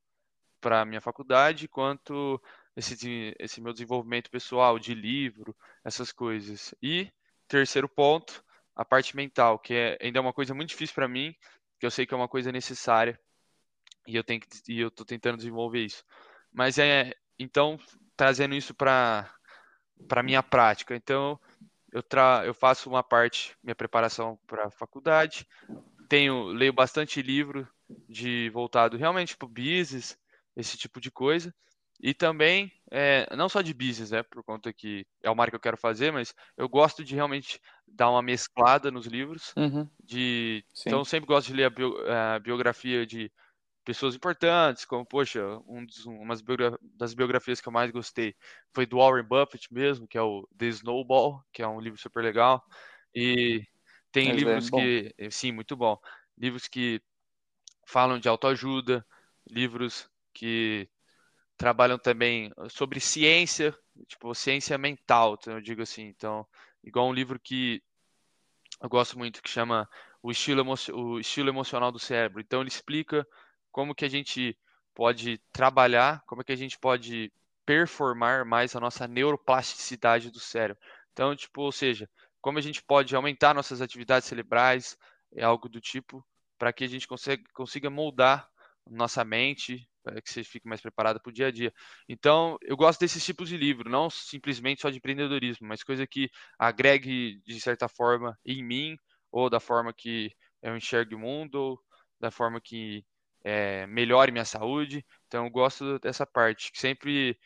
para 0.60 0.82
a 0.82 0.84
minha 0.84 1.00
faculdade, 1.00 1.68
quanto 1.68 2.40
esse, 2.76 3.34
esse 3.38 3.60
meu 3.60 3.72
desenvolvimento 3.72 4.30
pessoal, 4.30 4.78
de 4.78 4.94
livro, 4.94 5.56
essas 5.84 6.12
coisas. 6.12 6.74
E 6.82 7.10
terceiro 7.46 7.88
ponto, 7.88 8.44
a 8.74 8.84
parte 8.84 9.16
mental, 9.16 9.58
que 9.58 9.74
é 9.74 9.98
ainda 10.00 10.18
é 10.18 10.22
uma 10.22 10.32
coisa 10.32 10.54
muito 10.54 10.70
difícil 10.70 10.94
para 10.94 11.08
mim, 11.08 11.34
que 11.78 11.86
eu 11.86 11.90
sei 11.90 12.06
que 12.06 12.14
é 12.14 12.16
uma 12.16 12.28
coisa 12.28 12.52
necessária 12.52 13.18
e 14.06 14.16
eu 14.16 14.24
tenho 14.24 14.40
que, 14.40 14.48
e 14.68 14.80
eu 14.80 14.90
tô 14.90 15.04
tentando 15.04 15.36
desenvolver 15.36 15.84
isso. 15.84 16.04
Mas 16.52 16.78
é 16.78 17.12
então 17.38 17.78
trazendo 18.16 18.54
isso 18.54 18.74
para 18.74 19.32
para 20.08 20.22
minha 20.22 20.42
prática. 20.42 20.94
Então 20.94 21.40
eu 21.92 22.02
tra 22.02 22.42
eu 22.44 22.54
faço 22.54 22.88
uma 22.88 23.02
parte 23.02 23.56
minha 23.62 23.74
preparação 23.74 24.38
para 24.46 24.66
a 24.66 24.70
faculdade, 24.70 25.46
tenho 26.08 26.46
leio 26.46 26.72
bastante 26.72 27.22
livro 27.22 27.68
de 28.08 28.50
voltado 28.50 28.96
realmente 28.96 29.36
para 29.36 29.46
o 29.46 29.50
business, 29.50 30.18
esse 30.56 30.76
tipo 30.76 31.00
de 31.00 31.10
coisa. 31.10 31.54
E 32.00 32.14
também, 32.14 32.70
é, 32.90 33.26
não 33.36 33.48
só 33.48 33.60
de 33.60 33.74
business, 33.74 34.12
né, 34.12 34.22
por 34.22 34.42
conta 34.44 34.72
que 34.72 35.04
é 35.22 35.28
o 35.28 35.34
mar 35.34 35.50
que 35.50 35.56
eu 35.56 35.60
quero 35.60 35.76
fazer, 35.76 36.12
mas 36.12 36.32
eu 36.56 36.68
gosto 36.68 37.02
de 37.02 37.14
realmente 37.14 37.60
dar 37.86 38.08
uma 38.10 38.22
mesclada 38.22 38.90
nos 38.90 39.06
livros. 39.06 39.52
Uhum. 39.56 39.88
De, 40.02 40.64
então, 40.86 41.00
eu 41.00 41.04
sempre 41.04 41.26
gosto 41.26 41.48
de 41.48 41.54
ler 41.54 41.64
a, 41.64 41.70
bio, 41.70 41.94
a, 42.08 42.38
biografia 42.38 43.04
de 43.04 43.32
pessoas 43.84 44.14
importantes, 44.14 44.84
como, 44.84 45.04
poxa, 45.04 45.42
um 45.66 45.84
dos, 45.84 46.06
umas 46.06 46.40
biogra 46.40 46.78
das 46.82 47.14
biografias 47.14 47.60
que 47.60 47.66
eu 47.66 47.72
mais 47.72 47.90
gostei 47.90 48.34
foi 48.72 48.86
do 48.86 48.98
Warren 48.98 49.24
Buffett 49.24 49.72
mesmo, 49.72 50.06
que 50.06 50.16
é 50.16 50.22
o 50.22 50.46
The 50.56 50.66
Snowball, 50.66 51.42
que 51.52 51.62
é 51.62 51.66
um 51.66 51.80
livro 51.80 51.98
super 51.98 52.22
legal. 52.22 52.62
E 53.12 53.64
tem 54.12 54.28
mas 54.28 54.34
é 54.34 54.36
livros 54.36 54.68
é 54.68 54.70
que, 54.70 55.30
sim, 55.30 55.50
muito 55.50 55.74
bom. 55.74 55.98
Livros 56.36 56.68
que 56.68 57.02
falam 57.88 58.18
de 58.18 58.28
autoajuda, 58.28 59.04
livros 59.50 60.10
que 60.34 60.86
trabalham 61.56 61.98
também 61.98 62.52
sobre 62.68 63.00
ciência, 63.00 63.74
tipo, 64.06 64.34
ciência 64.34 64.76
mental, 64.76 65.38
então 65.40 65.54
eu 65.54 65.62
digo 65.62 65.80
assim. 65.80 66.02
Então, 66.02 66.46
igual 66.84 67.08
um 67.08 67.14
livro 67.14 67.40
que 67.40 67.82
eu 68.82 68.90
gosto 68.90 69.18
muito, 69.18 69.42
que 69.42 69.48
chama 69.48 69.88
o 70.22 70.30
estilo, 70.30 70.60
emo 70.60 70.74
o 70.92 71.18
estilo 71.18 71.48
emocional 71.48 71.90
do 71.90 71.98
cérebro. 71.98 72.42
Então, 72.42 72.60
ele 72.60 72.68
explica 72.68 73.26
como 73.72 73.94
que 73.94 74.04
a 74.04 74.08
gente 74.08 74.56
pode 74.94 75.38
trabalhar, 75.50 76.22
como 76.26 76.44
que 76.44 76.52
a 76.52 76.56
gente 76.56 76.78
pode 76.78 77.32
performar 77.64 78.44
mais 78.44 78.76
a 78.76 78.80
nossa 78.80 79.08
neuroplasticidade 79.08 80.30
do 80.30 80.40
cérebro. 80.40 80.82
Então, 81.12 81.34
tipo, 81.34 81.62
ou 81.62 81.72
seja, 81.72 82.08
como 82.40 82.58
a 82.58 82.62
gente 82.62 82.82
pode 82.82 83.16
aumentar 83.16 83.54
nossas 83.54 83.80
atividades 83.80 84.28
cerebrais, 84.28 84.96
é 85.32 85.42
algo 85.42 85.70
do 85.70 85.80
tipo, 85.80 86.24
para 86.58 86.72
que 86.72 86.84
a 86.84 86.88
gente 86.88 87.06
consiga, 87.06 87.42
consiga 87.54 87.90
moldar 87.90 88.48
nossa 88.90 89.24
mente, 89.24 89.88
para 90.02 90.20
que 90.22 90.30
você 90.30 90.42
fique 90.42 90.66
mais 90.66 90.80
preparado 90.80 91.20
para 91.20 91.30
o 91.30 91.32
dia 91.32 91.48
a 91.48 91.50
dia. 91.50 91.72
Então, 92.08 92.56
eu 92.62 92.76
gosto 92.76 93.00
desses 93.00 93.24
tipos 93.24 93.48
de 93.48 93.56
livro, 93.56 93.90
não 93.90 94.08
simplesmente 94.10 94.80
só 94.80 94.90
de 94.90 94.96
empreendedorismo, 94.96 95.66
mas 95.68 95.82
coisa 95.82 96.06
que 96.06 96.30
agregue, 96.58 97.40
de 97.46 97.60
certa 97.60 97.88
forma, 97.88 98.38
em 98.44 98.62
mim, 98.62 98.96
ou 99.30 99.50
da 99.50 99.60
forma 99.60 99.92
que 99.92 100.32
eu 100.62 100.76
enxergue 100.76 101.14
o 101.14 101.18
mundo, 101.18 101.54
ou 101.56 101.80
da 102.18 102.30
forma 102.30 102.60
que 102.60 103.04
é, 103.44 103.86
melhore 103.86 104.32
minha 104.32 104.44
saúde. 104.44 105.04
Então, 105.26 105.44
eu 105.44 105.50
gosto 105.50 105.98
dessa 105.98 106.26
parte, 106.26 106.72
que 106.72 106.78
sempre 106.78 107.38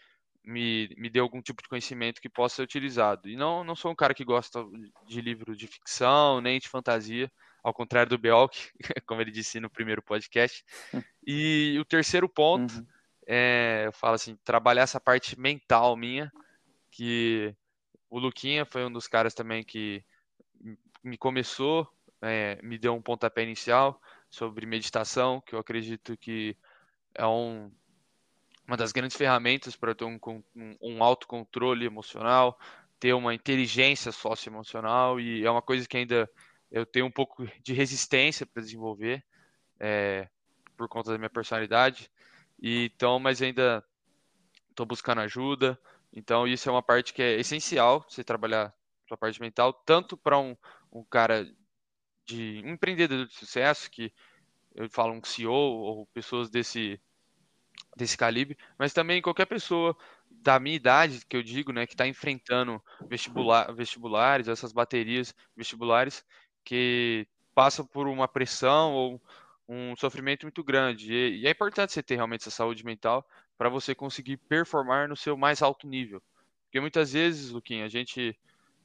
me, 0.44 0.88
me 0.96 1.10
dê 1.10 1.20
algum 1.20 1.40
tipo 1.42 1.62
de 1.62 1.68
conhecimento 1.68 2.20
que 2.20 2.28
possa 2.28 2.56
ser 2.56 2.62
utilizado. 2.62 3.28
E 3.28 3.36
não, 3.36 3.64
não 3.64 3.76
sou 3.76 3.90
um 3.92 3.96
cara 3.96 4.14
que 4.14 4.24
gosta 4.24 4.64
de 5.06 5.20
livro 5.20 5.56
de 5.56 5.66
ficção, 5.66 6.40
nem 6.40 6.58
de 6.58 6.68
fantasia, 6.68 7.30
ao 7.62 7.72
contrário 7.72 8.10
do 8.10 8.18
Belk, 8.18 8.70
como 9.06 9.20
ele 9.20 9.30
disse 9.30 9.60
no 9.60 9.70
primeiro 9.70 10.02
podcast. 10.02 10.64
E 11.26 11.76
o 11.80 11.84
terceiro 11.84 12.28
ponto, 12.28 12.74
uhum. 12.74 12.86
é, 13.26 13.84
eu 13.86 13.92
falo 13.92 14.14
assim, 14.14 14.36
trabalhar 14.44 14.82
essa 14.82 15.00
parte 15.00 15.38
mental 15.38 15.96
minha, 15.96 16.32
que 16.90 17.54
o 18.10 18.18
Luquinha 18.18 18.66
foi 18.66 18.84
um 18.84 18.92
dos 18.92 19.06
caras 19.06 19.32
também 19.32 19.64
que 19.64 20.04
me 21.02 21.16
começou, 21.16 21.88
é, 22.20 22.58
me 22.62 22.78
deu 22.78 22.94
um 22.94 23.02
pontapé 23.02 23.42
inicial 23.42 24.00
sobre 24.30 24.66
meditação, 24.66 25.40
que 25.40 25.54
eu 25.54 25.58
acredito 25.58 26.16
que 26.16 26.56
é 27.14 27.26
um, 27.26 27.70
uma 28.66 28.76
das 28.76 28.92
grandes 28.92 29.16
ferramentas 29.16 29.76
para 29.76 29.94
ter 29.94 30.04
um, 30.04 30.18
um, 30.54 30.76
um 30.80 31.02
autocontrole 31.02 31.84
emocional, 31.84 32.58
ter 32.98 33.12
uma 33.12 33.34
inteligência 33.34 34.12
socioemocional, 34.12 35.20
e 35.20 35.44
é 35.44 35.50
uma 35.50 35.62
coisa 35.62 35.86
que 35.86 35.96
ainda 35.96 36.30
eu 36.72 36.86
tenho 36.86 37.04
um 37.04 37.10
pouco 37.10 37.46
de 37.62 37.74
resistência 37.74 38.46
para 38.46 38.62
desenvolver 38.62 39.22
é, 39.78 40.26
por 40.76 40.88
conta 40.88 41.12
da 41.12 41.18
minha 41.18 41.30
personalidade. 41.30 42.10
E, 42.60 42.90
então, 42.94 43.20
mas 43.20 43.42
ainda 43.42 43.84
estou 44.70 44.86
buscando 44.86 45.20
ajuda. 45.20 45.78
Então, 46.12 46.48
isso 46.48 46.68
é 46.68 46.72
uma 46.72 46.82
parte 46.82 47.12
que 47.12 47.22
é 47.22 47.38
essencial 47.38 48.04
você 48.08 48.24
trabalhar 48.24 48.74
sua 49.06 49.18
parte 49.18 49.40
mental, 49.40 49.72
tanto 49.72 50.16
para 50.16 50.38
um, 50.38 50.56
um 50.90 51.04
cara 51.04 51.46
de 52.24 52.62
um 52.64 52.70
empreendedor 52.70 53.26
de 53.26 53.34
sucesso, 53.34 53.90
que 53.90 54.10
eu 54.74 54.88
falo 54.88 55.12
um 55.12 55.22
CEO 55.22 55.52
ou 55.52 56.06
pessoas 56.06 56.48
desse 56.48 56.98
desse 57.94 58.16
calibre, 58.16 58.56
mas 58.78 58.94
também 58.94 59.20
qualquer 59.20 59.44
pessoa 59.44 59.96
da 60.30 60.58
minha 60.58 60.76
idade, 60.76 61.24
que 61.28 61.36
eu 61.36 61.42
digo, 61.42 61.72
né, 61.72 61.86
que 61.86 61.92
está 61.92 62.06
enfrentando 62.06 62.82
vestibular, 63.08 63.72
vestibulares, 63.74 64.48
essas 64.48 64.72
baterias 64.72 65.34
vestibulares, 65.54 66.24
que 66.64 67.26
passam 67.54 67.84
por 67.84 68.06
uma 68.06 68.28
pressão 68.28 68.92
ou 68.92 69.20
um 69.68 69.96
sofrimento 69.96 70.44
muito 70.44 70.62
grande. 70.62 71.12
E, 71.12 71.40
e 71.40 71.46
é 71.46 71.50
importante 71.50 71.92
você 71.92 72.02
ter 72.02 72.16
realmente 72.16 72.42
essa 72.42 72.50
saúde 72.50 72.84
mental 72.84 73.26
para 73.56 73.68
você 73.68 73.94
conseguir 73.94 74.36
performar 74.36 75.08
no 75.08 75.16
seu 75.16 75.36
mais 75.36 75.62
alto 75.62 75.86
nível. 75.86 76.22
Porque 76.64 76.80
muitas 76.80 77.12
vezes, 77.12 77.50
Luquinha, 77.50 77.84
a 77.84 77.88
gente 77.88 78.38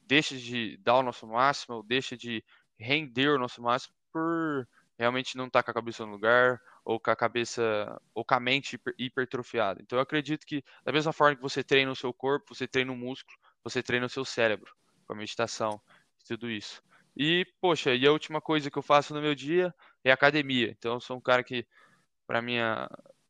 deixa 0.06 0.36
de 0.36 0.76
dar 0.78 0.96
o 0.96 1.02
nosso 1.02 1.26
máximo, 1.26 1.76
ou 1.76 1.82
deixa 1.82 2.16
de 2.16 2.44
render 2.78 3.28
o 3.28 3.38
nosso 3.38 3.62
máximo 3.62 3.94
por 4.12 4.66
realmente 4.98 5.36
não 5.36 5.46
estar 5.46 5.60
tá 5.60 5.64
com 5.64 5.70
a 5.70 5.74
cabeça 5.74 6.04
no 6.04 6.12
lugar, 6.12 6.60
ou 6.84 6.98
com 6.98 7.10
a 7.10 7.16
cabeça, 7.16 8.00
ou 8.14 8.24
com 8.24 8.34
a 8.34 8.40
mente 8.40 8.80
hipertrofiada. 8.98 9.80
Então 9.82 9.98
eu 9.98 10.02
acredito 10.02 10.46
que 10.46 10.64
da 10.84 10.90
mesma 10.90 11.12
forma 11.12 11.36
que 11.36 11.42
você 11.42 11.62
treina 11.62 11.92
o 11.92 11.96
seu 11.96 12.12
corpo, 12.12 12.54
você 12.54 12.66
treina 12.66 12.90
o 12.90 12.96
músculo, 12.96 13.38
você 13.62 13.82
treina 13.82 14.06
o 14.06 14.08
seu 14.08 14.24
cérebro, 14.24 14.74
com 15.06 15.12
a 15.12 15.16
meditação, 15.16 15.80
tudo 16.26 16.50
isso. 16.50 16.82
E, 17.18 17.44
poxa, 17.60 17.92
e 17.96 18.06
a 18.06 18.12
última 18.12 18.40
coisa 18.40 18.70
que 18.70 18.78
eu 18.78 18.82
faço 18.82 19.12
no 19.12 19.20
meu 19.20 19.34
dia 19.34 19.74
é 20.04 20.12
academia. 20.12 20.70
Então, 20.70 20.94
eu 20.94 21.00
sou 21.00 21.16
um 21.16 21.20
cara 21.20 21.42
que, 21.42 21.66
para 22.28 22.40
mim, 22.40 22.54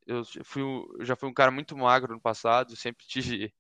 eu, 0.07 0.23
fui, 0.45 0.63
já 1.01 1.17
fui 1.17 1.27
um 1.27 1.33
cara 1.33 1.51
muito 1.51 1.75
magro 1.75 2.13
no 2.13 2.21
passado, 2.21 2.77
sempre 2.77 3.07
tive 3.07 3.55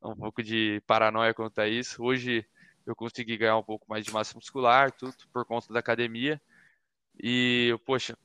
um 0.00 0.14
pouco 0.14 0.40
de 0.40 0.80
paranoia 0.86 1.34
quanto 1.34 1.60
a 1.60 1.68
isso. 1.68 2.00
Hoje 2.00 2.46
eu 2.86 2.94
consegui 2.94 3.36
ganhar 3.36 3.56
um 3.56 3.62
pouco 3.64 3.84
mais 3.88 4.04
de 4.04 4.12
massa 4.12 4.36
muscular, 4.36 4.92
tudo 4.92 5.14
por 5.32 5.44
conta 5.44 5.72
da 5.72 5.80
academia. 5.80 6.40
E, 7.20 7.76
poxa, 7.84 8.16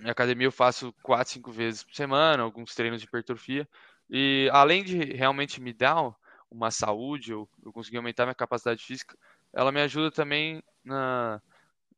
na 0.00 0.10
academia 0.10 0.48
eu 0.48 0.52
faço 0.52 0.92
quatro, 1.00 1.32
cinco 1.32 1.52
vezes 1.52 1.84
por 1.84 1.94
semana, 1.94 2.42
alguns 2.42 2.74
treinos 2.74 3.00
de 3.00 3.06
hipertrofia. 3.06 3.68
E 4.10 4.48
além 4.52 4.82
de 4.82 4.98
realmente 4.98 5.60
me 5.60 5.72
dar 5.72 6.12
uma 6.50 6.72
saúde, 6.72 7.32
eu, 7.32 7.48
eu 7.64 7.72
consegui 7.72 7.96
aumentar 7.96 8.24
minha 8.24 8.34
capacidade 8.34 8.84
física, 8.84 9.16
ela 9.52 9.72
me 9.72 9.80
ajuda 9.80 10.10
também 10.10 10.62
na, 10.84 11.40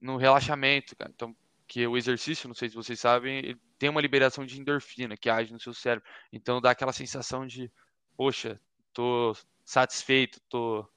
no 0.00 0.16
relaxamento, 0.16 0.96
cara. 0.96 1.10
Então, 1.14 1.34
que 1.68 1.86
o 1.86 1.96
exercício, 1.96 2.48
não 2.48 2.54
sei 2.54 2.70
se 2.70 2.74
vocês 2.74 2.98
sabem, 2.98 3.56
tem 3.78 3.90
uma 3.90 4.00
liberação 4.00 4.46
de 4.46 4.58
endorfina 4.58 5.16
que 5.16 5.28
age 5.28 5.52
no 5.52 5.60
seu 5.60 5.74
cérebro. 5.74 6.08
Então 6.32 6.60
dá 6.60 6.70
aquela 6.70 6.92
sensação 6.92 7.46
de, 7.46 7.70
poxa, 8.16 8.58
tô 8.92 9.36
satisfeito, 9.64 10.40
tô, 10.48 10.88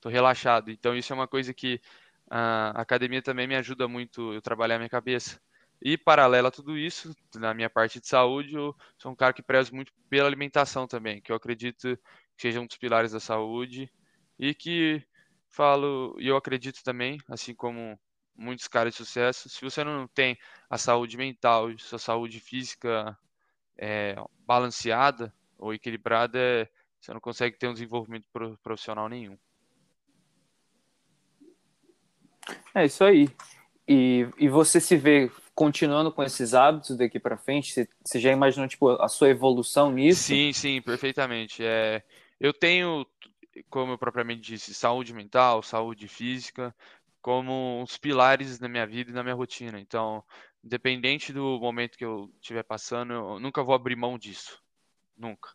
tô 0.00 0.10
relaxado. 0.10 0.70
Então 0.70 0.94
isso 0.94 1.12
é 1.12 1.16
uma 1.16 1.26
coisa 1.26 1.54
que 1.54 1.80
a 2.30 2.70
academia 2.80 3.22
também 3.22 3.46
me 3.46 3.56
ajuda 3.56 3.88
muito 3.88 4.34
eu 4.34 4.42
trabalhar 4.42 4.76
minha 4.76 4.88
cabeça. 4.90 5.40
E 5.80 5.96
paralelo 5.96 6.48
a 6.48 6.50
tudo 6.50 6.76
isso, 6.76 7.14
na 7.36 7.54
minha 7.54 7.70
parte 7.70 8.00
de 8.00 8.08
saúde, 8.08 8.54
eu 8.54 8.76
sou 8.98 9.12
um 9.12 9.16
cara 9.16 9.32
que 9.32 9.42
prezo 9.42 9.74
muito 9.74 9.92
pela 10.10 10.28
alimentação 10.28 10.86
também, 10.86 11.22
que 11.22 11.32
eu 11.32 11.36
acredito 11.36 11.96
que 12.36 12.42
seja 12.42 12.60
um 12.60 12.66
dos 12.66 12.76
pilares 12.76 13.12
da 13.12 13.20
saúde 13.20 13.90
e 14.38 14.54
que 14.54 15.02
falo, 15.48 16.16
e 16.18 16.28
eu 16.28 16.36
acredito 16.36 16.82
também, 16.82 17.18
assim 17.28 17.54
como 17.54 17.98
muitos 18.36 18.68
caras 18.68 18.94
de 18.94 18.98
sucesso, 18.98 19.48
se 19.48 19.60
você 19.60 19.82
não 19.82 20.06
tem 20.06 20.38
a 20.70 20.78
saúde 20.78 21.16
mental, 21.16 21.76
sua 21.78 21.98
saúde 21.98 22.38
física 22.38 23.18
é, 23.76 24.16
balanceada 24.46 25.34
ou 25.58 25.74
equilibrada, 25.74 26.38
é, 26.38 26.68
você 27.00 27.12
não 27.12 27.20
consegue 27.20 27.58
ter 27.58 27.68
um 27.68 27.72
desenvolvimento 27.72 28.26
profissional 28.62 29.08
nenhum. 29.08 29.36
É 32.74 32.84
isso 32.84 33.04
aí. 33.04 33.28
E, 33.86 34.28
e 34.38 34.48
você 34.48 34.80
se 34.80 34.96
vê 34.96 35.30
continuando 35.54 36.12
com 36.12 36.22
esses 36.22 36.54
hábitos 36.54 36.96
daqui 36.96 37.18
para 37.18 37.36
frente? 37.36 37.72
Você, 37.72 37.88
você, 38.04 38.20
já 38.20 38.30
imaginou 38.30 38.68
tipo 38.68 38.90
a 38.90 39.08
sua 39.08 39.30
evolução 39.30 39.90
nisso? 39.90 40.24
Sim, 40.24 40.52
sim, 40.52 40.82
perfeitamente. 40.82 41.64
É, 41.64 42.02
eu 42.38 42.52
tenho, 42.52 43.06
como 43.70 43.92
eu 43.92 43.98
propriamente 43.98 44.40
disse, 44.40 44.74
saúde 44.74 45.12
mental, 45.12 45.62
saúde 45.62 46.08
física, 46.08 46.74
como 47.20 47.82
os 47.82 47.96
pilares 47.98 48.60
na 48.60 48.68
minha 48.68 48.86
vida 48.86 49.10
e 49.10 49.14
na 49.14 49.22
minha 49.22 49.34
rotina. 49.34 49.78
Então, 49.80 50.24
independente 50.62 51.32
do 51.32 51.58
momento 51.60 51.98
que 51.98 52.04
eu 52.04 52.30
estiver 52.40 52.62
passando, 52.62 53.12
eu 53.12 53.40
nunca 53.40 53.62
vou 53.62 53.74
abrir 53.74 53.96
mão 53.96 54.18
disso. 54.18 54.62
Nunca. 55.16 55.50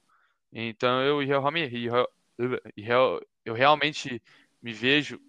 Então, 0.52 1.02
eu, 1.02 1.22
eu, 1.24 3.22
eu 3.46 3.54
realmente 3.54 4.22
me 4.62 4.72
vejo 4.72 5.20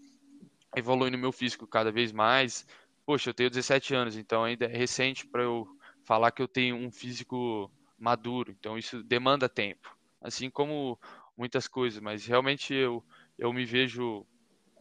evoluindo 0.77 1.17
meu 1.17 1.33
físico 1.33 1.67
cada 1.67 1.91
vez 1.91 2.13
mais. 2.13 2.67
Poxa, 3.07 3.31
eu 3.31 3.35
tenho 3.35 3.51
17 3.51 3.95
anos, 3.95 4.17
então 4.17 4.45
ainda 4.45 4.67
é 4.67 4.77
recente 4.77 5.27
para 5.27 5.43
eu 5.43 5.67
falar 6.05 6.31
que 6.31 6.43
eu 6.43 6.49
tenho 6.49 6.77
um 6.77 6.91
físico 6.91 7.71
maduro. 7.99 8.51
Então, 8.51 8.77
isso 8.77 9.03
demanda 9.03 9.49
tempo. 9.49 9.97
Assim 10.21 10.51
como 10.51 10.99
muitas 11.37 11.67
coisas, 11.69 12.01
mas 12.01 12.27
realmente 12.27 12.73
eu, 12.75 13.05
eu 13.39 13.53
me 13.53 13.65
vejo 13.65 14.27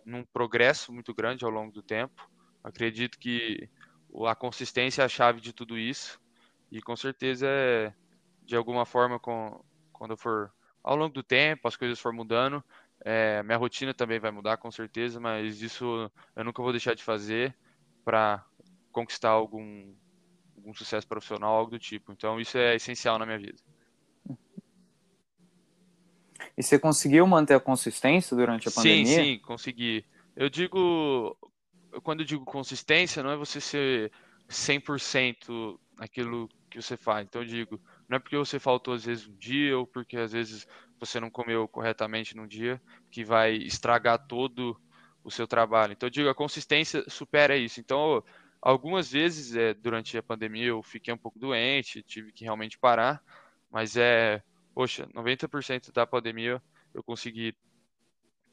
num 0.05 0.23
progresso 0.25 0.93
muito 0.93 1.13
grande 1.13 1.45
ao 1.45 1.51
longo 1.51 1.71
do 1.71 1.81
tempo. 1.81 2.29
Acredito 2.63 3.17
que 3.19 3.69
a 4.27 4.35
consistência 4.35 5.01
é 5.01 5.05
a 5.05 5.09
chave 5.09 5.41
de 5.41 5.53
tudo 5.53 5.77
isso. 5.77 6.19
E 6.71 6.81
com 6.81 6.95
certeza 6.95 7.47
é, 7.47 7.93
de 8.43 8.55
alguma 8.55 8.85
forma 8.85 9.19
com, 9.19 9.63
quando 9.91 10.17
for 10.17 10.51
ao 10.83 10.95
longo 10.95 11.13
do 11.13 11.23
tempo 11.23 11.67
as 11.67 11.75
coisas 11.75 11.99
for 11.99 12.11
mudando 12.11 12.63
é, 13.05 13.41
minha 13.43 13.57
rotina 13.57 13.93
também 13.93 14.19
vai 14.19 14.31
mudar 14.31 14.57
com 14.57 14.69
certeza 14.71 15.19
mas 15.19 15.61
isso 15.61 16.11
eu 16.35 16.43
nunca 16.43 16.61
vou 16.61 16.71
deixar 16.71 16.93
de 16.93 17.03
fazer 17.03 17.55
para 18.03 18.45
conquistar 18.91 19.29
algum, 19.29 19.93
algum 20.57 20.73
sucesso 20.73 21.07
profissional 21.07 21.55
algo 21.55 21.71
do 21.71 21.79
tipo. 21.79 22.11
Então 22.11 22.39
isso 22.39 22.57
é 22.57 22.75
essencial 22.75 23.17
na 23.17 23.25
minha 23.25 23.39
vida 23.39 23.61
e 26.57 26.63
você 26.63 26.77
conseguiu 26.77 27.25
manter 27.25 27.55
a 27.55 27.59
consistência 27.59 28.35
durante 28.35 28.67
a 28.67 28.71
pandemia? 28.71 29.05
Sim, 29.05 29.23
sim, 29.23 29.39
consegui. 29.39 30.05
Eu 30.35 30.49
digo, 30.49 31.37
quando 32.03 32.21
eu 32.21 32.25
digo 32.25 32.45
consistência, 32.45 33.23
não 33.23 33.31
é 33.31 33.35
você 33.35 33.59
ser 33.59 34.11
100% 34.49 35.79
aquilo 35.97 36.49
que 36.69 36.81
você 36.81 36.97
faz. 36.97 37.25
Então 37.25 37.41
eu 37.41 37.47
digo, 37.47 37.81
não 38.07 38.17
é 38.17 38.19
porque 38.19 38.37
você 38.37 38.59
faltou 38.59 38.93
às 38.93 39.05
vezes 39.05 39.27
um 39.27 39.35
dia 39.35 39.77
ou 39.77 39.85
porque 39.85 40.17
às 40.17 40.31
vezes 40.31 40.67
você 40.99 41.19
não 41.19 41.29
comeu 41.29 41.67
corretamente 41.67 42.35
num 42.35 42.47
dia 42.47 42.81
que 43.11 43.23
vai 43.23 43.53
estragar 43.53 44.27
todo 44.27 44.79
o 45.23 45.31
seu 45.31 45.47
trabalho. 45.47 45.93
Então 45.93 46.07
eu 46.07 46.11
digo, 46.11 46.29
a 46.29 46.35
consistência 46.35 47.03
supera 47.07 47.55
isso. 47.55 47.79
Então 47.79 48.23
algumas 48.61 49.11
vezes 49.11 49.55
é, 49.55 49.73
durante 49.73 50.17
a 50.17 50.23
pandemia 50.23 50.67
eu 50.67 50.83
fiquei 50.83 51.13
um 51.13 51.17
pouco 51.17 51.39
doente, 51.39 52.03
tive 52.03 52.31
que 52.31 52.43
realmente 52.43 52.77
parar, 52.77 53.21
mas 53.71 53.97
é 53.97 54.41
poxa, 54.73 55.07
90% 55.13 55.91
da 55.91 56.05
pandemia 56.05 56.61
eu 56.93 57.03
consegui 57.03 57.55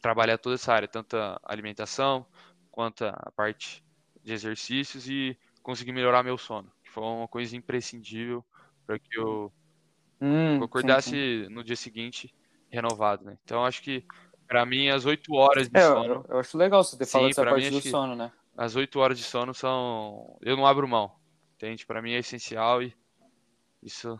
trabalhar 0.00 0.38
toda 0.38 0.54
essa 0.54 0.72
área, 0.72 0.88
tanto 0.88 1.16
a 1.16 1.40
alimentação 1.44 2.26
quanto 2.70 3.04
a 3.04 3.32
parte 3.36 3.84
de 4.22 4.32
exercícios 4.32 5.08
e 5.08 5.38
consegui 5.62 5.92
melhorar 5.92 6.22
meu 6.22 6.38
sono, 6.38 6.70
que 6.82 6.90
foi 6.90 7.02
uma 7.02 7.28
coisa 7.28 7.56
imprescindível 7.56 8.44
para 8.86 8.98
que 8.98 9.18
eu, 9.18 9.52
hum, 10.20 10.62
acordasse 10.62 11.10
sim, 11.10 11.44
sim. 11.44 11.52
no 11.52 11.62
dia 11.62 11.76
seguinte 11.76 12.34
renovado, 12.70 13.24
né? 13.24 13.38
Então 13.44 13.64
acho 13.64 13.82
que 13.82 14.04
para 14.46 14.64
mim 14.64 14.88
as 14.88 15.04
8 15.04 15.32
horas 15.34 15.68
de 15.68 15.78
é, 15.78 15.82
sono. 15.82 16.14
Eu, 16.14 16.26
eu, 16.28 16.38
acho 16.38 16.56
legal 16.56 16.82
você 16.82 16.96
ter 16.96 17.04
sim, 17.04 17.12
falado 17.12 17.28
dessa 17.28 17.44
parte 17.44 17.70
do 17.70 17.80
sono, 17.80 18.16
né? 18.16 18.32
As 18.56 18.76
8 18.76 18.98
horas 18.98 19.18
de 19.18 19.24
sono 19.24 19.54
são. 19.54 20.36
Eu 20.40 20.56
não 20.56 20.66
abro 20.66 20.88
mão. 20.88 21.12
Entende? 21.54 21.86
Para 21.86 22.02
mim 22.02 22.12
é 22.12 22.18
essencial 22.18 22.82
e 22.82 22.94
isso 23.82 24.18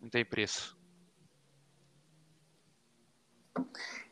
não 0.00 0.08
tem 0.08 0.24
preço. 0.24 0.73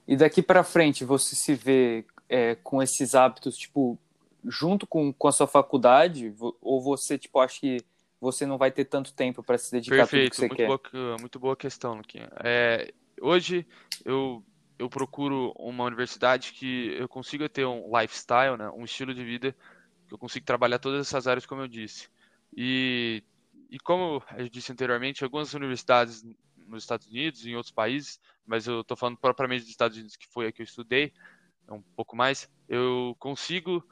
E 0.06 0.16
daqui 0.16 0.42
para 0.42 0.64
frente 0.64 1.04
você 1.04 1.34
se 1.34 1.54
vê 1.54 2.04
é, 2.28 2.54
com 2.56 2.82
esses 2.82 3.14
hábitos, 3.14 3.56
tipo, 3.56 3.98
junto 4.44 4.86
com, 4.86 5.12
com 5.12 5.28
a 5.28 5.32
sua 5.32 5.46
faculdade? 5.46 6.34
Ou 6.60 6.80
você, 6.80 7.18
tipo, 7.18 7.38
acha 7.38 7.60
que 7.60 7.78
você 8.20 8.46
não 8.46 8.56
vai 8.56 8.70
ter 8.70 8.84
tanto 8.84 9.12
tempo 9.12 9.42
para 9.42 9.58
se 9.58 9.70
dedicar 9.70 9.96
Perfeito, 9.96 10.14
a 10.14 10.24
tudo 10.24 10.30
que 10.30 10.36
você 10.36 10.46
muito 10.46 10.56
quer? 10.56 10.98
Boa, 11.00 11.16
muito 11.18 11.38
boa 11.38 11.56
questão, 11.56 11.94
Luquinha. 11.94 12.30
É, 12.42 12.92
hoje 13.20 13.66
eu, 14.04 14.44
eu 14.78 14.88
procuro 14.88 15.52
uma 15.56 15.84
universidade 15.84 16.52
que 16.52 16.94
eu 16.98 17.08
consiga 17.08 17.48
ter 17.48 17.66
um 17.66 17.90
lifestyle, 17.98 18.56
né, 18.56 18.70
um 18.70 18.84
estilo 18.84 19.12
de 19.12 19.24
vida 19.24 19.56
que 20.06 20.14
eu 20.14 20.18
consiga 20.18 20.46
trabalhar 20.46 20.78
todas 20.78 21.06
essas 21.06 21.26
áreas, 21.26 21.46
como 21.46 21.62
eu 21.62 21.68
disse. 21.68 22.08
E, 22.56 23.22
e 23.70 23.78
como 23.78 24.22
eu 24.36 24.48
disse 24.48 24.70
anteriormente, 24.70 25.24
algumas 25.24 25.52
universidades 25.54 26.24
nos 26.72 26.84
Estados 26.84 27.06
Unidos 27.06 27.46
em 27.46 27.54
outros 27.54 27.72
países, 27.72 28.20
mas 28.46 28.66
eu 28.66 28.80
estou 28.80 28.96
falando 28.96 29.16
propriamente 29.16 29.62
dos 29.62 29.70
Estados 29.70 29.96
Unidos, 29.96 30.16
que 30.16 30.26
foi 30.28 30.46
a 30.46 30.52
que 30.52 30.62
eu 30.62 30.64
estudei, 30.64 31.12
um 31.68 31.82
pouco 31.96 32.16
mais, 32.16 32.50
eu 32.68 33.16
consigo 33.18 33.86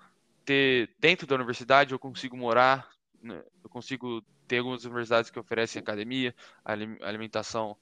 ter, 0.44 0.94
dentro 0.98 1.26
da 1.26 1.34
universidade, 1.36 1.92
eu 1.92 1.98
consigo 1.98 2.36
morar, 2.36 2.90
né, 3.22 3.42
eu 3.62 3.70
consigo 3.70 4.22
ter 4.46 4.58
algumas 4.58 4.84
universidades 4.84 5.30
que 5.30 5.38
oferecem 5.38 5.80
academia, 5.80 6.34
alimentação 6.64 7.76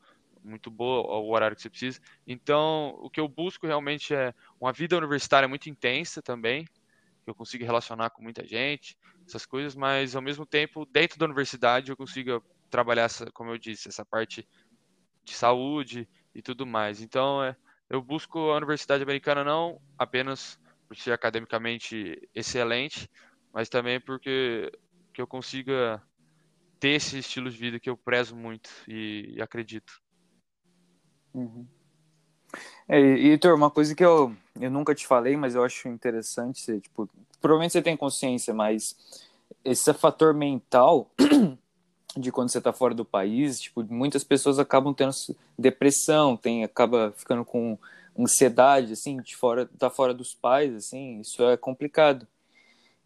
muito 0.45 0.71
boa, 0.71 1.07
o 1.19 1.31
horário 1.31 1.57
que 1.57 1.63
você 1.63 1.71
precisa. 1.71 2.01
Então, 2.27 2.97
o 3.01 3.11
que 3.11 3.19
eu 3.19 3.27
busco 3.27 3.67
realmente 3.67 4.15
é 4.15 4.35
uma 4.61 4.73
vida 4.73 4.97
universitária 4.97 5.49
muito 5.49 5.69
intensa 5.69 6.23
também, 6.23 6.65
que 6.65 7.31
eu 7.31 7.35
consiga 7.35 7.65
relacionar 7.65 8.11
com 8.11 8.23
muita 8.23 8.47
gente, 8.47 8.97
essas 9.27 9.45
coisas, 9.45 9.75
mas 9.75 10.15
ao 10.15 10.23
mesmo 10.23 10.47
tempo, 10.47 10.87
dentro 10.87 11.19
da 11.19 11.27
universidade, 11.27 11.91
eu 11.91 11.97
consiga 11.97 12.41
trabalhar, 12.71 13.09
como 13.33 13.51
eu 13.51 13.59
disse, 13.59 13.89
essa 13.89 14.05
parte 14.05 14.47
de 15.29 15.35
saúde 15.35 16.09
e 16.35 16.43
tudo 16.43 16.67
mais. 16.67 17.01
Então, 17.01 17.43
é, 17.43 17.57
eu 17.89 18.03
busco 18.03 18.39
a 18.39 18.57
Universidade 18.57 19.03
Americana 19.03 19.45
não 19.45 19.81
apenas 19.97 20.59
por 20.87 20.97
ser 20.97 21.13
academicamente 21.13 22.29
excelente, 22.35 23.11
mas 23.53 23.69
também 23.69 24.01
porque 24.01 24.71
que 25.13 25.21
eu 25.21 25.27
consiga 25.27 26.03
ter 26.81 26.91
esse 26.91 27.19
estilo 27.19 27.51
de 27.51 27.59
vida 27.59 27.81
que 27.81 27.91
eu 27.91 27.97
prezo 27.97 28.37
muito 28.37 28.71
e, 28.87 29.35
e 29.37 29.43
acredito. 29.43 30.01
Uhum. 31.35 31.67
É, 32.89 32.99
Heitor, 32.99 33.55
uma 33.55 33.71
coisa 33.71 33.95
que 33.95 34.05
eu, 34.05 34.35
eu 34.59 34.71
nunca 34.71 34.95
te 34.95 35.07
falei, 35.07 35.37
mas 35.37 35.55
eu 35.55 35.63
acho 35.63 35.89
interessante, 35.89 36.61
você, 36.61 36.81
tipo, 36.81 37.09
provavelmente 37.41 37.73
você 37.73 37.83
tem 37.83 37.97
consciência, 37.97 38.55
mas 38.55 38.97
esse 39.65 39.93
fator 39.93 40.33
mental 40.33 41.11
de 42.17 42.33
quando 42.33 42.51
você 42.51 42.59
está 42.59 42.73
fora 42.73 42.95
do 42.95 43.05
país, 43.05 43.61
tipo, 43.61 43.85
muitas 43.85 44.25
pessoas 44.25 44.59
acabam 44.59 44.95
tendo 44.95 45.13
depressão, 45.59 46.37
tem 46.37 46.65
acaba 46.65 47.13
ficando 47.17 47.45
com 47.45 47.79
ansiedade, 48.19 48.93
assim, 48.93 49.21
de 49.21 49.37
fora, 49.37 49.67
tá 49.79 49.89
fora 49.91 50.13
dos 50.13 50.35
pais, 50.35 50.75
assim, 50.75 51.21
isso 51.21 51.43
é 51.45 51.57
complicado. 51.57 52.27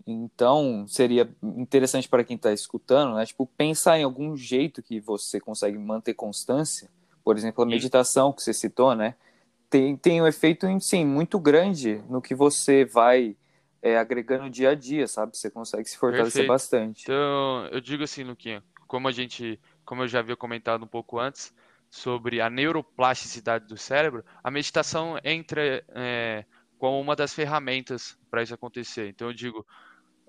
Então, 0.07 0.87
seria 0.88 1.31
interessante 1.43 2.09
para 2.09 2.25
quem 2.25 2.37
está 2.37 2.53
escutando, 2.53 3.15
né, 3.15 3.27
tipo, 3.27 3.47
pensar 3.47 3.99
em 3.99 4.05
algum 4.05 4.37
jeito 4.37 4.83
que 4.83 5.01
você 5.01 5.38
consegue 5.38 5.79
manter 5.79 6.15
constância, 6.15 6.88
por 7.25 7.37
exemplo, 7.37 7.62
a 7.62 7.67
meditação 7.67 8.33
que 8.33 8.43
você 8.43 8.53
citou, 8.53 8.95
né, 8.95 9.15
tem, 9.69 9.97
tem 9.97 10.21
um 10.21 10.27
efeito, 10.27 10.67
sim, 10.81 11.05
muito 11.05 11.38
grande 11.38 12.03
no 12.09 12.21
que 12.21 12.35
você 12.35 12.85
vai 12.85 13.37
é, 13.83 13.97
agregando 13.97 14.49
dia 14.51 14.71
a 14.71 14.75
dia, 14.75 15.09
sabe? 15.09 15.37
Você 15.37 15.51
consegue 15.51 15.88
se 15.88 15.97
fortalecer 15.97 16.43
Perfeito. 16.43 16.49
bastante. 16.49 17.03
Então, 17.05 17.67
eu 17.73 17.81
digo 17.81 18.05
assim, 18.05 18.23
Luquinha, 18.23 18.62
como 18.92 19.09
a 19.09 19.12
gente, 19.12 19.59
como 19.87 20.02
eu 20.02 20.07
já 20.07 20.18
havia 20.18 20.37
comentado 20.37 20.85
um 20.85 20.87
pouco 20.87 21.18
antes, 21.18 21.55
sobre 21.88 22.42
a 22.42 22.50
neuroplasticidade 22.50 23.66
do 23.66 23.74
cérebro, 23.74 24.22
a 24.44 24.50
meditação 24.50 25.18
entra 25.24 25.83
é, 25.94 26.44
como 26.78 27.00
uma 27.00 27.16
das 27.16 27.33
ferramentas 27.33 28.18
para 28.31 28.42
isso 28.42 28.52
acontecer. 28.52 29.09
Então 29.09 29.28
eu 29.28 29.33
digo, 29.33 29.66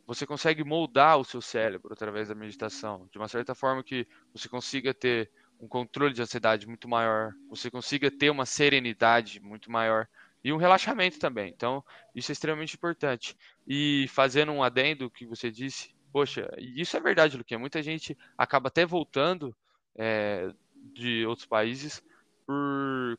você 0.08 0.26
consegue 0.26 0.63
moldar 0.63 1.17
o 1.17 1.26
seu 1.26 1.41
cérebro 1.41 1.91
através 1.91 2.30
da 2.30 2.36
meditação, 2.36 3.06
de 3.12 3.17
uma 3.17 3.28
certa 3.28 3.54
forma 3.54 3.84
que 3.84 4.08
você 4.34 4.47
consiga 4.47 4.93
ter 4.93 5.30
um 5.60 5.67
controle 5.67 6.13
de 6.13 6.21
ansiedade 6.21 6.65
muito 6.65 6.88
maior, 6.88 7.34
você 7.49 7.69
consiga 7.69 8.10
ter 8.10 8.30
uma 8.30 8.45
serenidade 8.45 9.41
muito 9.41 9.69
maior 9.69 10.08
e 10.41 10.54
um 10.54 10.58
relaxamento 10.58 11.19
também. 11.19 11.52
Então, 11.54 11.84
isso 12.15 12.32
é 12.32 12.34
extremamente 12.34 12.76
importante. 12.78 13.36
E 13.67 14.08
fazendo 14.08 14.54
um 14.54 14.63
adendo 14.63 15.12
que 15.12 15.26
você 15.26 15.52
disse 15.52 15.93
poxa, 16.13 16.47
isso 16.60 16.95
é 16.95 16.99
verdade, 16.99 17.36
Luquinha. 17.36 17.60
Muita 17.60 17.82
gente 17.82 18.15
acaba 18.38 18.67
até 18.67 18.86
voltando 18.86 19.54
é, 19.95 20.54
de 20.93 21.26
outros 21.26 21.47
países 21.47 22.04
por 22.45 23.17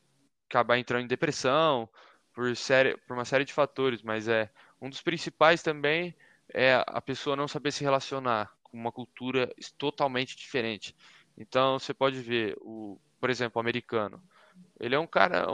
acabar 0.49 0.79
entrando 0.79 1.05
em 1.05 1.09
depressão, 1.09 1.89
por, 2.33 2.55
série, 2.57 2.97
por 2.99 3.15
uma 3.15 3.25
série 3.25 3.45
de 3.45 3.53
fatores, 3.53 4.01
mas 4.01 4.29
é 4.29 4.49
um 4.81 4.89
dos 4.89 5.03
principais 5.03 5.61
também 5.61 6.15
é 6.53 6.85
a 6.87 7.01
pessoa 7.01 7.35
não 7.35 7.49
saber 7.49 7.73
se 7.73 7.83
relacionar 7.83 8.53
com 8.63 8.77
uma 8.77 8.93
cultura 8.93 9.53
totalmente 9.77 10.37
diferente. 10.37 10.95
Então 11.37 11.79
você 11.79 11.93
pode 11.93 12.21
ver 12.21 12.57
o, 12.61 13.01
por 13.21 13.29
exemplo, 13.29 13.59
o 13.59 13.61
americano. 13.61 14.23
Ele 14.79 14.95
é 14.95 14.99
um 14.99 15.07
cara 15.07 15.47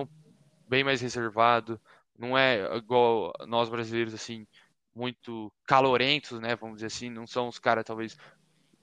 bem 0.69 0.85
mais 0.85 1.01
reservado, 1.01 1.81
não 2.19 2.37
é 2.37 2.77
igual 2.77 3.33
nós 3.47 3.71
brasileiros 3.71 4.13
assim, 4.13 4.47
muito 4.95 5.53
calorentos, 5.67 6.41
né, 6.41 6.57
vamos 6.57 6.77
dizer 6.77 6.87
assim, 6.87 7.11
não 7.11 7.27
são 7.27 7.49
os 7.49 7.59
caras 7.59 7.85
talvez 7.85 8.17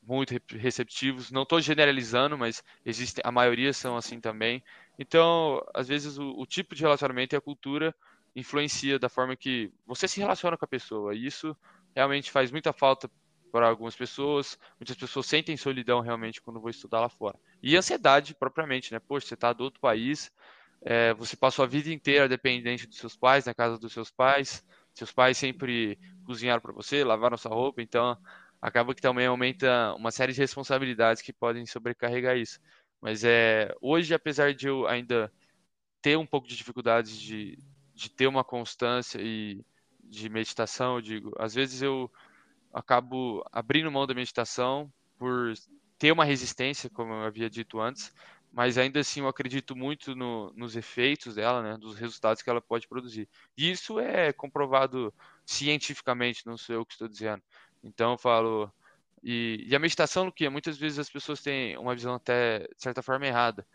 muito 0.07 0.33
receptivos. 0.51 1.29
Não 1.31 1.43
estou 1.43 1.59
generalizando, 1.59 2.37
mas 2.37 2.63
existe, 2.85 3.19
a 3.23 3.31
maioria 3.31 3.73
são 3.73 3.97
assim 3.97 4.21
também. 4.21 4.63
Então, 4.97 5.61
às 5.73 5.87
vezes 5.87 6.17
o, 6.17 6.29
o, 6.39 6.45
tipo 6.45 6.73
de 6.73 6.81
relacionamento 6.81 7.35
e 7.35 7.37
a 7.37 7.41
cultura 7.41 7.93
influencia 8.33 8.97
da 8.97 9.09
forma 9.09 9.35
que 9.35 9.71
você 9.85 10.07
se 10.07 10.19
relaciona 10.19 10.55
com 10.55 10.63
a 10.63 10.67
pessoa. 10.67 11.13
E 11.13 11.25
isso 11.25 11.55
realmente 11.93 12.31
faz 12.31 12.51
muita 12.51 12.71
falta 12.71 13.11
para 13.51 13.67
algumas 13.67 13.95
pessoas. 13.95 14.57
Muitas 14.79 14.95
pessoas 14.95 15.25
sentem 15.25 15.57
solidão 15.57 15.99
realmente 15.99 16.41
quando 16.41 16.61
vão 16.61 16.69
estudar 16.69 17.01
lá 17.01 17.09
fora. 17.09 17.37
E 17.61 17.75
ansiedade 17.75 18.33
propriamente, 18.33 18.93
né? 18.93 18.99
Poxa, 18.99 19.27
você 19.27 19.33
está 19.33 19.51
do 19.51 19.63
outro 19.65 19.81
país, 19.81 20.31
é, 20.81 21.13
você 21.15 21.35
passou 21.35 21.63
a 21.63 21.67
vida 21.67 21.91
inteira 21.91 22.29
dependente 22.29 22.87
dos 22.87 22.97
seus 22.97 23.15
pais, 23.15 23.45
na 23.45 23.53
casa 23.53 23.77
dos 23.77 23.91
seus 23.91 24.09
pais. 24.09 24.63
Seus 24.97 25.11
pais 25.11 25.37
sempre 25.37 25.99
cozinharam 26.25 26.59
para 26.59 26.73
você, 26.73 27.03
lavaram 27.03 27.37
sua 27.37 27.53
roupa, 27.53 27.83
então 27.83 28.17
acaba 28.59 28.95
que 28.95 29.01
também 29.01 29.27
aumenta 29.27 29.93
uma 29.93 30.09
série 30.09 30.33
de 30.33 30.39
responsabilidades 30.39 31.21
que 31.21 31.31
podem 31.31 31.67
sobrecarregar 31.67 32.35
isso. 32.35 32.59
Mas 32.99 33.23
é 33.23 33.71
hoje, 33.79 34.15
apesar 34.15 34.55
de 34.55 34.67
eu 34.67 34.87
ainda 34.87 35.31
ter 36.01 36.17
um 36.17 36.25
pouco 36.25 36.47
de 36.47 36.57
dificuldades 36.57 37.15
de, 37.15 37.59
de 37.93 38.09
ter 38.09 38.25
uma 38.25 38.43
constância 38.43 39.19
e 39.21 39.63
de 40.03 40.29
meditação, 40.29 40.95
eu 40.95 41.01
digo, 41.01 41.35
às 41.37 41.53
vezes 41.53 41.83
eu 41.83 42.11
acabo 42.73 43.47
abrindo 43.51 43.91
mão 43.91 44.07
da 44.07 44.15
meditação 44.15 44.91
por 45.15 45.53
ter 45.99 46.11
uma 46.11 46.25
resistência, 46.25 46.89
como 46.89 47.13
eu 47.13 47.21
havia 47.21 47.51
dito 47.51 47.79
antes, 47.79 48.11
mas 48.57 48.75
ainda 48.79 48.99
assim 49.01 49.19
eu 49.21 49.27
acredito 49.27 49.75
muito 49.75 50.15
no, 50.15 50.51
nos 50.55 50.75
efeitos 50.75 51.35
dela, 51.35 51.61
né, 51.61 51.77
dos 51.77 51.95
resultados 51.95 52.41
que 52.41 52.49
ela 52.49 52.59
pode 52.61 52.87
produzir. 52.87 53.29
E 53.55 53.69
isso 53.71 53.99
é 53.99 54.33
comprovado 54.33 55.13
cientificamente, 55.45 56.47
não 56.47 56.57
sou 56.57 56.75
eu 56.75 56.85
que 56.85 56.93
estou 56.93 57.07
dizendo. 57.07 57.43
Então 57.83 58.13
eu 58.13 58.17
falo. 58.17 58.73
E, 59.23 59.63
e 59.67 59.75
a 59.75 59.79
meditação, 59.79 60.31
que 60.31 60.49
muitas 60.49 60.77
vezes 60.77 60.97
as 60.99 61.09
pessoas 61.09 61.41
têm 61.41 61.77
uma 61.77 61.93
visão 61.95 62.15
até 62.15 62.61
de 62.61 62.81
certa 62.81 63.03
forma 63.03 63.27
errada, 63.27 63.67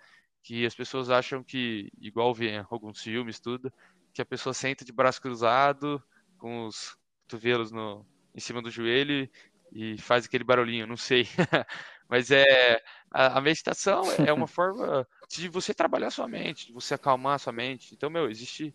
que 0.43 0.67
as 0.67 0.75
pessoas 0.75 1.11
acham 1.11 1.45
que, 1.45 1.89
igual 2.01 2.35
vê 2.35 2.65
alguns 2.71 3.01
filmes, 3.03 3.39
tudo, 3.41 3.73
que 4.13 4.21
a 4.23 4.27
pessoa 4.27 4.53
senta 4.55 4.85
de 4.85 4.93
braço 4.93 5.21
cruzado, 5.23 6.03
com 6.39 6.67
os 6.67 6.97
cotovelos 7.23 7.71
no, 7.71 8.05
em 8.35 8.41
cima 8.41 8.61
do 8.61 8.71
joelho 8.71 9.31
e 9.73 9.97
faz 9.99 10.27
aquele 10.27 10.45
barulhinho, 10.45 10.87
não 10.89 10.97
sei. 10.97 11.27
Mas 12.13 12.31
é 12.31 12.79
a, 13.11 13.39
a, 13.39 13.41
meditação 13.41 14.03
é 14.27 14.31
uma 14.35 14.45
forma 14.47 15.09
de 15.31 15.49
você 15.49 15.73
trabalhar 15.73 16.11
sua 16.11 16.29
mente, 16.29 16.67
de 16.67 16.73
você 16.75 16.93
acalmar 16.93 17.39
sua 17.39 17.55
mente. 17.55 17.95
Então, 17.95 18.11
meu, 18.11 18.29
existe 18.29 18.75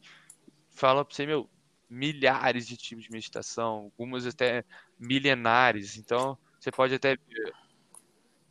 fala 0.71 1.05
para 1.05 1.13
você, 1.13 1.27
meu, 1.27 1.47
milhares 1.87 2.65
de 2.65 2.75
tipos 2.75 3.03
de 3.03 3.11
meditação, 3.11 3.91
algumas 3.95 4.25
até 4.25 4.65
milenares. 4.99 5.97
Então, 5.97 6.35
você 6.59 6.71
pode 6.71 6.95
até. 6.95 7.15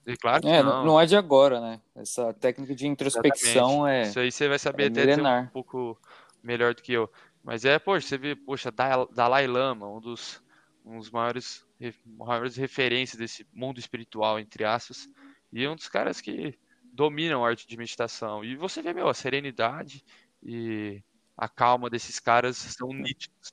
E 0.06 0.16
claro 0.16 0.46
é, 0.46 0.62
não. 0.62 0.84
não 0.84 1.00
é 1.00 1.04
de 1.04 1.16
agora, 1.16 1.60
né? 1.60 1.80
Essa 1.96 2.32
técnica 2.34 2.72
de 2.72 2.86
introspecção 2.86 3.88
Exatamente. 3.88 4.06
é. 4.06 4.08
Isso 4.08 4.20
aí 4.20 4.30
você 4.30 4.48
vai 4.48 4.58
saber 4.60 4.96
é 4.96 5.02
até 5.02 5.20
um 5.20 5.46
pouco 5.48 6.00
melhor 6.44 6.76
do 6.76 6.82
que 6.82 6.92
eu. 6.92 7.10
Mas 7.42 7.64
é, 7.64 7.76
poxa, 7.80 8.06
você 8.06 8.16
vê, 8.16 8.36
poxa, 8.36 8.72
Dalai 9.12 9.48
Lama, 9.48 9.88
um 9.88 9.98
dos, 9.98 10.40
um 10.84 10.96
dos 10.96 11.10
maiores, 11.10 11.65
maiores 12.04 12.56
referências 12.56 13.18
desse 13.18 13.46
mundo 13.52 13.78
espiritual, 13.78 14.38
entre 14.38 14.64
aspas, 14.64 15.08
e 15.52 15.64
é 15.64 15.70
um 15.70 15.76
dos 15.76 15.88
caras 15.88 16.20
que 16.20 16.58
dominam 16.92 17.44
a 17.44 17.48
arte 17.48 17.66
de 17.66 17.76
meditação. 17.76 18.44
E 18.44 18.56
você 18.56 18.80
vê, 18.80 18.92
meu, 18.92 19.08
a 19.08 19.14
serenidade 19.14 20.04
e 20.42 21.02
a 21.36 21.48
calma 21.48 21.90
desses 21.90 22.18
caras 22.18 22.56
são 22.56 22.88
nítidos. 22.88 23.52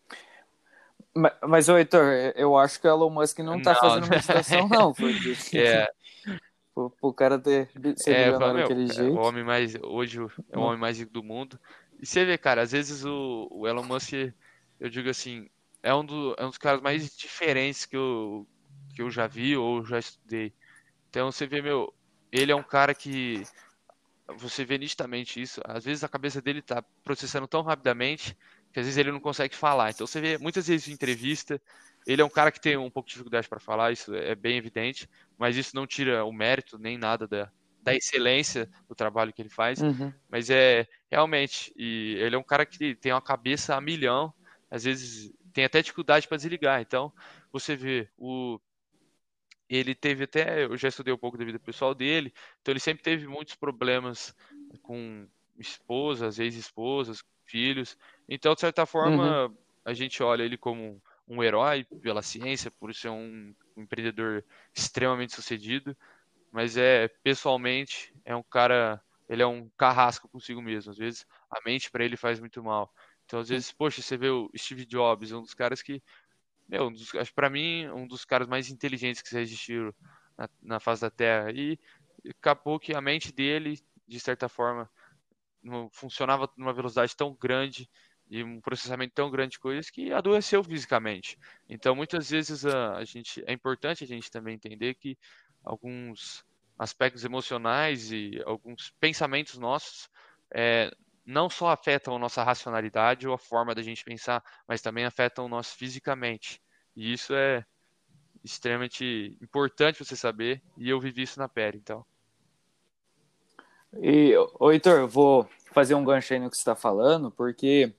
Mas, 1.16 1.34
mas 1.48 1.70
Heitor, 1.70 2.34
eu 2.36 2.58
acho 2.58 2.80
que 2.80 2.88
o 2.88 2.90
Elon 2.90 3.10
Musk 3.10 3.40
não 3.40 3.62
tá 3.62 3.74
não. 3.74 3.80
fazendo 3.80 4.10
meditação, 4.10 4.68
não. 4.68 4.94
Porque... 4.96 5.58
é. 5.58 5.88
O, 6.76 6.92
o 7.04 7.14
cara 7.14 7.38
ter 7.38 7.70
ser 7.98 8.14
é, 8.14 8.26
milionário 8.26 8.62
daquele 8.62 8.86
é, 8.86 8.94
jeito. 8.96 9.16
O 9.16 9.22
homem 9.22 9.44
mais, 9.44 9.76
hoje 9.84 10.18
é 10.50 10.58
o 10.58 10.62
homem 10.62 10.80
mais 10.80 10.98
rico 10.98 11.14
do 11.14 11.22
mundo. 11.22 11.60
E 12.02 12.06
você 12.06 12.26
vê, 12.26 12.36
cara, 12.36 12.64
às 12.64 12.72
vezes 12.72 13.06
o, 13.06 13.48
o 13.52 13.68
Elon 13.68 13.84
Musk, 13.84 14.14
eu 14.80 14.90
digo 14.90 15.08
assim, 15.08 15.48
é 15.84 15.94
um, 15.94 16.06
do, 16.06 16.34
é 16.38 16.46
um 16.46 16.50
dos 16.50 16.58
caras 16.58 16.82
mais 16.82 17.16
diferentes 17.16 17.86
que 17.86 17.96
eu, 17.96 18.48
que 18.96 19.02
eu 19.02 19.12
já 19.12 19.28
vi 19.28 19.56
ou 19.58 19.86
já 19.86 20.00
estudei. 20.00 20.54
Então 21.10 21.32
você 21.32 21.46
vê, 21.46 21.62
meu, 21.62 21.94
ele 22.32 22.52
é 22.52 22.56
um 22.56 22.64
cara 22.64 22.96
que 22.96 23.44
você 24.38 24.64
vê 24.64 24.78
nitidamente 24.78 25.42
isso. 25.42 25.62
Às 25.66 25.84
vezes 25.84 26.04
a 26.04 26.10
cabeça 26.10 26.42
dele 26.42 26.60
está 26.60 26.82
processando 27.04 27.48
tão 27.48 27.62
rapidamente 27.62 28.36
que 28.72 28.80
às 28.80 28.86
vezes 28.86 28.98
ele 28.98 29.12
não 29.12 29.20
consegue 29.20 29.56
falar. 29.56 29.92
Então 29.92 30.08
você 30.08 30.20
vê 30.20 30.38
muitas 30.38 30.68
vezes 30.68 30.88
em 30.88 30.94
entrevista, 30.94 31.62
ele 32.08 32.22
é 32.22 32.26
um 32.26 32.30
cara 32.30 32.52
que 32.52 32.60
tem 32.60 32.78
um 32.78 32.90
pouco 32.90 33.08
de 33.08 33.14
dificuldade 33.14 33.48
para 33.48 33.60
falar, 33.60 33.92
isso 33.92 34.16
é 34.16 34.34
bem 34.34 34.58
evidente, 34.58 35.08
mas 35.38 35.56
isso 35.56 35.76
não 35.76 35.86
tira 35.86 36.26
o 36.26 36.32
mérito 36.32 36.80
nem 36.80 36.98
nada 36.98 37.28
da, 37.28 37.52
da 37.82 37.94
excelência 37.94 38.70
do 38.88 38.96
trabalho 38.96 39.32
que 39.32 39.42
ele 39.42 39.50
faz. 39.50 39.82
Uhum. 39.82 40.12
Mas 40.30 40.50
é 40.50 40.88
realmente, 41.12 41.72
e 41.76 42.16
ele 42.20 42.36
é 42.36 42.40
um 42.40 42.44
cara 42.44 42.66
que 42.66 42.96
tem 42.96 43.12
uma 43.12 43.22
cabeça 43.22 43.76
a 43.76 43.82
milhão, 43.82 44.34
às 44.72 44.86
vezes 44.86 45.32
tem 45.54 45.66
até 45.66 45.82
dificuldade 45.82 46.28
para 46.28 46.38
desligar. 46.38 46.82
Então 46.82 47.12
você 47.52 47.76
vê 47.76 48.10
o 48.18 48.60
ele 49.70 49.96
teve 49.96 50.26
até, 50.26 50.66
eu 50.66 50.78
já 50.78 50.90
estudei 50.90 51.14
um 51.14 51.18
pouco 51.18 51.38
da 51.38 51.46
vida 51.46 51.58
pessoal 51.58 51.96
dele, 51.96 52.32
então 52.62 52.72
ele 52.72 52.80
sempre 52.80 53.02
teve 53.02 53.28
muitos 53.28 53.56
problemas 53.56 54.36
com 54.84 55.28
esposas, 55.58 56.38
ex-esposas, 56.38 57.24
filhos. 57.46 57.98
Então, 58.28 58.54
de 58.54 58.62
certa 58.62 58.86
forma, 58.86 59.48
uhum. 59.48 59.58
a 59.86 59.94
gente 59.94 60.22
olha 60.22 60.44
ele 60.44 60.58
como 60.58 61.02
um 61.28 61.44
herói 61.44 61.86
pela 62.02 62.22
ciência, 62.22 62.70
por 62.70 62.94
ser 62.94 63.10
um, 63.10 63.54
um 63.76 63.82
empreendedor 63.82 64.44
extremamente 64.74 65.34
sucedido, 65.34 65.96
mas 66.52 66.78
é 66.78 67.08
pessoalmente 67.24 68.14
é 68.26 68.36
um 68.36 68.44
cara, 68.44 69.02
ele 69.30 69.42
é 69.42 69.48
um 69.48 69.70
carrasco 69.78 70.28
consigo 70.28 70.62
mesmo. 70.62 70.92
Às 70.92 70.98
vezes 70.98 71.26
a 71.50 71.60
mente 71.66 71.90
para 71.90 72.04
ele 72.04 72.18
faz 72.18 72.40
muito 72.40 72.62
mal. 72.64 72.94
Então, 73.34 73.42
às 73.42 73.50
vezes, 73.50 73.72
poxa, 73.72 74.00
você 74.00 74.16
vê 74.16 74.30
o 74.30 74.48
Steve 74.56 74.86
Jobs, 74.86 75.32
um 75.32 75.42
dos 75.42 75.56
caras 75.56 75.82
que 75.82 76.04
meu, 76.70 76.86
um 76.86 76.94
dos, 76.94 77.16
acho 77.16 77.34
para 77.34 77.50
mim 77.50 77.88
um 77.90 78.06
dos 78.06 78.24
caras 78.26 78.48
mais 78.48 78.70
inteligentes 78.70 79.24
que 79.24 79.32
já 79.32 79.42
existiram 79.42 79.92
na, 80.38 80.48
na 80.62 80.80
face 80.80 81.02
da 81.02 81.10
Terra. 81.10 81.52
E 81.52 81.80
acabou 82.30 82.80
que 82.80 82.94
a 82.94 83.02
mente 83.02 83.34
dele, 83.34 83.82
de 84.08 84.20
certa 84.20 84.48
forma, 84.48 84.88
não 85.64 85.90
funcionava 85.90 86.48
numa 86.56 86.72
velocidade 86.74 87.18
tão 87.18 87.34
grande 87.34 87.90
e 88.30 88.44
um 88.44 88.62
processamento 88.62 89.16
tão 89.16 89.32
grande 89.32 89.54
de 89.54 89.60
coisas 89.60 89.90
que 89.90 90.14
adoeceu 90.14 90.64
fisicamente. 90.64 91.36
Então, 91.68 91.96
muitas 91.96 92.30
vezes 92.30 92.64
a, 92.68 92.98
a 92.98 93.04
gente 93.04 93.44
é 93.48 93.52
importante 93.52 94.04
a 94.04 94.08
gente 94.08 94.30
também 94.30 94.54
entender 94.54 94.94
que 94.94 95.18
alguns 95.64 96.46
aspectos 96.78 97.26
emocionais 97.26 98.12
e 98.12 98.40
alguns 98.46 98.94
pensamentos 99.00 99.58
nossos 99.58 100.08
é, 100.54 100.96
não 101.26 101.50
só 101.50 101.70
afetam 101.70 102.16
a 102.16 102.20
nossa 102.20 102.44
racionalidade 102.44 103.28
ou 103.28 103.34
a 103.34 103.38
forma 103.38 103.74
da 103.74 103.82
gente 103.82 104.04
pensar, 104.04 104.44
mas 104.68 104.82
também 104.82 105.06
afetam 105.06 105.48
nós 105.48 105.72
fisicamente. 105.72 106.62
E 106.96 107.14
isso 107.14 107.34
é 107.34 107.66
extremamente 108.44 109.38
importante 109.42 110.04
você 110.04 110.16
saber, 110.16 110.62
e 110.78 110.90
eu 110.90 111.00
vivi 111.00 111.24
isso 111.24 111.40
na 111.40 111.48
pele, 111.48 111.78
então. 111.78 112.06
E, 113.94 114.36
ô 114.60 114.72
Heitor, 114.72 115.00
eu 115.00 115.08
vou 115.08 115.48
fazer 115.72 115.96
um 115.96 116.04
gancho 116.04 116.34
aí 116.34 116.40
no 116.40 116.50
que 116.50 116.58
você 116.58 116.62
está 116.62 116.76
falando, 116.76 117.32
porque 117.32 117.94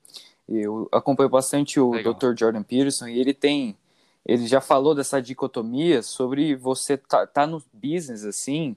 eu 0.49 0.88
acompanho 0.92 1.30
bastante 1.30 1.80
o 1.80 1.92
Legal. 1.92 2.14
Dr. 2.14 2.34
Jordan 2.38 2.62
Peterson 2.62 3.09
e 3.09 3.18
ele 3.18 3.32
tem, 3.32 3.76
ele 4.26 4.46
já 4.46 4.61
falou 4.61 4.94
dessa 4.94 5.22
dicotomia 5.22 6.03
sobre 6.03 6.55
você 6.55 6.96
tá, 6.96 7.26
tá 7.26 7.46
no 7.46 7.62
business 7.72 8.24
assim, 8.24 8.76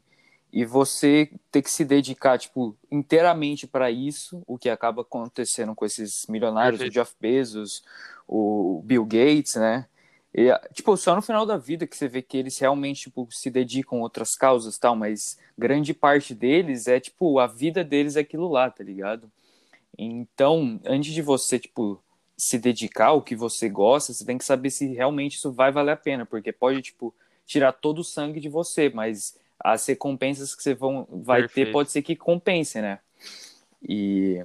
e 0.52 0.66
você 0.66 1.30
ter 1.52 1.62
que 1.62 1.70
se 1.70 1.84
dedicar 1.84 2.38
tipo 2.38 2.76
inteiramente 2.92 3.68
para 3.68 3.92
isso, 3.92 4.42
o 4.48 4.58
que 4.58 4.70
acaba 4.70 5.02
acontecendo 5.02 5.76
com 5.76 5.86
esses 5.86 6.26
milionários, 6.28 6.80
Perfeito. 6.80 6.92
o 6.92 7.04
Jeff 7.04 7.16
Bezos, 7.20 7.84
o 8.28 8.82
Bill 8.86 9.06
Gates, 9.06 9.56
né? 9.56 9.88
E, 10.34 10.54
tipo, 10.74 10.96
só 10.98 11.16
no 11.16 11.22
final 11.22 11.46
da 11.46 11.58
vida 11.58 11.88
que 11.88 11.98
você 11.98 12.08
vê 12.08 12.22
que 12.22 12.38
eles 12.38 12.58
realmente 12.60 13.04
tipo, 13.04 13.28
se 13.32 13.50
dedicam 13.50 14.00
a 14.00 14.02
outras 14.02 14.36
causas 14.36 14.78
tal, 14.78 14.96
mas 14.96 15.38
grande 15.58 15.94
parte 15.94 16.34
deles 16.36 16.88
é 16.88 17.00
tipo 17.00 17.40
a 17.40 17.48
vida 17.48 17.84
deles 17.84 18.16
é 18.16 18.20
aquilo 18.22 18.48
lá, 18.48 18.70
tá 18.70 18.84
ligado? 18.84 19.32
Então, 19.98 20.80
antes 20.86 21.14
de 21.14 21.22
você 21.22 21.58
tipo 21.60 22.02
se 22.38 22.60
dedicar 22.60 23.08
ao 23.08 23.22
que 23.22 23.36
você 23.36 23.68
gosta, 23.68 24.14
você 24.14 24.24
tem 24.24 24.38
que 24.38 24.46
saber 24.46 24.70
se 24.70 24.86
realmente 24.94 25.38
isso 25.38 25.52
vai 25.52 25.72
valer 25.72 25.94
a 25.94 25.98
pena, 25.98 26.24
porque 26.26 26.52
pode, 26.52 26.84
tipo, 26.84 27.14
tirar 27.48 27.72
todo 27.72 28.00
o 28.00 28.04
sangue 28.04 28.40
de 28.40 28.48
você, 28.48 28.90
mas 28.90 29.36
as 29.74 29.86
recompensas 29.86 30.56
que 30.56 30.64
você 30.64 30.74
vão, 30.74 31.06
vai 31.10 31.42
Perfeito. 31.42 31.68
ter 31.68 31.72
pode 31.74 31.92
ser 31.92 32.02
que 32.02 32.16
compense, 32.16 32.82
né? 32.82 33.00
E, 33.82 34.44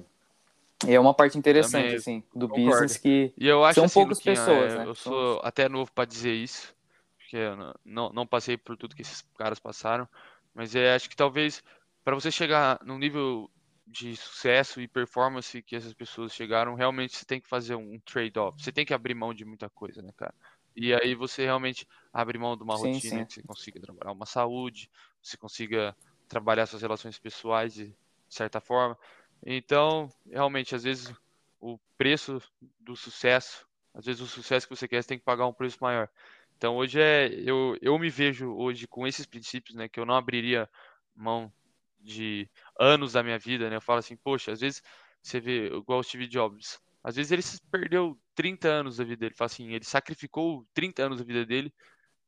e 0.85 0.93
é 0.93 0.99
uma 0.99 1.13
parte 1.13 1.37
interessante, 1.37 1.83
Também, 1.83 1.95
assim, 1.95 2.23
do 2.35 2.49
concordo. 2.49 2.71
business 2.71 2.97
que 2.97 3.33
e 3.37 3.47
eu 3.47 3.63
acho 3.63 3.75
são 3.75 3.85
assim, 3.85 3.93
poucas 3.93 4.19
pessoas, 4.19 4.75
né? 4.75 4.85
Eu 4.85 4.93
sou 4.95 5.39
até 5.43 5.69
novo 5.69 5.91
para 5.93 6.05
dizer 6.05 6.33
isso, 6.33 6.75
porque 7.17 7.37
eu 7.37 7.55
não, 7.85 8.09
não 8.11 8.27
passei 8.27 8.57
por 8.57 8.75
tudo 8.75 8.95
que 8.95 9.01
esses 9.01 9.21
caras 9.37 9.59
passaram, 9.59 10.07
mas 10.53 10.75
é, 10.75 10.93
acho 10.93 11.09
que 11.09 11.15
talvez 11.15 11.63
para 12.03 12.15
você 12.15 12.29
chegar 12.29 12.79
num 12.83 12.97
nível 12.97 13.49
de 13.87 14.15
sucesso 14.15 14.81
e 14.81 14.87
performance 14.87 15.61
que 15.61 15.75
essas 15.75 15.93
pessoas 15.93 16.33
chegaram, 16.33 16.75
realmente 16.75 17.15
você 17.15 17.25
tem 17.25 17.39
que 17.39 17.47
fazer 17.47 17.75
um 17.75 17.99
trade-off. 17.99 18.61
Você 18.61 18.71
tem 18.71 18.85
que 18.85 18.93
abrir 18.93 19.13
mão 19.13 19.33
de 19.33 19.45
muita 19.45 19.69
coisa, 19.69 20.01
né, 20.01 20.09
cara? 20.17 20.33
E 20.75 20.93
aí 20.93 21.15
você 21.15 21.43
realmente 21.43 21.87
abre 22.13 22.37
mão 22.37 22.55
de 22.55 22.63
uma 22.63 22.77
sim, 22.77 22.93
rotina 22.93 23.19
sim. 23.19 23.25
que 23.25 23.33
você 23.33 23.43
consiga 23.43 23.81
trabalhar 23.81 24.11
uma 24.11 24.25
saúde, 24.25 24.89
você 25.21 25.35
consiga 25.35 25.95
trabalhar 26.27 26.67
suas 26.67 26.83
relações 26.83 27.17
pessoais 27.17 27.73
de 27.73 27.95
certa 28.29 28.61
forma. 28.61 28.97
Então, 29.43 30.07
realmente, 30.29 30.75
às 30.75 30.83
vezes 30.83 31.13
o 31.59 31.79
preço 31.97 32.41
do 32.79 32.95
sucesso, 32.95 33.67
às 33.93 34.05
vezes 34.05 34.21
o 34.21 34.27
sucesso 34.27 34.67
que 34.67 34.75
você 34.75 34.87
quer, 34.87 35.01
você 35.01 35.09
tem 35.09 35.17
que 35.17 35.25
pagar 35.25 35.47
um 35.47 35.53
preço 35.53 35.77
maior. 35.81 36.07
Então, 36.55 36.77
hoje 36.77 37.01
é 37.01 37.27
eu, 37.33 37.77
eu 37.81 37.97
me 37.97 38.09
vejo 38.09 38.53
hoje 38.53 38.87
com 38.87 39.07
esses 39.07 39.25
princípios, 39.25 39.75
né, 39.75 39.89
que 39.89 39.99
eu 39.99 40.05
não 40.05 40.15
abriria 40.15 40.69
mão 41.15 41.51
de 41.99 42.49
anos 42.79 43.13
da 43.13 43.23
minha 43.23 43.39
vida, 43.39 43.69
né? 43.69 43.77
Eu 43.77 43.81
falo 43.81 43.99
assim, 43.99 44.15
poxa, 44.15 44.51
às 44.51 44.59
vezes 44.59 44.81
você 45.21 45.39
vê 45.39 45.67
igual 45.67 45.99
o 45.99 46.03
Steve 46.03 46.27
Jobs, 46.27 46.79
às 47.03 47.15
vezes 47.15 47.31
ele 47.31 47.41
perdeu 47.71 48.19
30 48.35 48.67
anos 48.67 48.97
da 48.97 49.03
vida 49.03 49.17
dele, 49.17 49.35
fala 49.35 49.45
assim, 49.47 49.71
ele 49.71 49.85
sacrificou 49.85 50.65
30 50.73 51.03
anos 51.03 51.19
da 51.19 51.25
vida 51.25 51.45
dele 51.45 51.73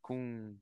com 0.06 0.56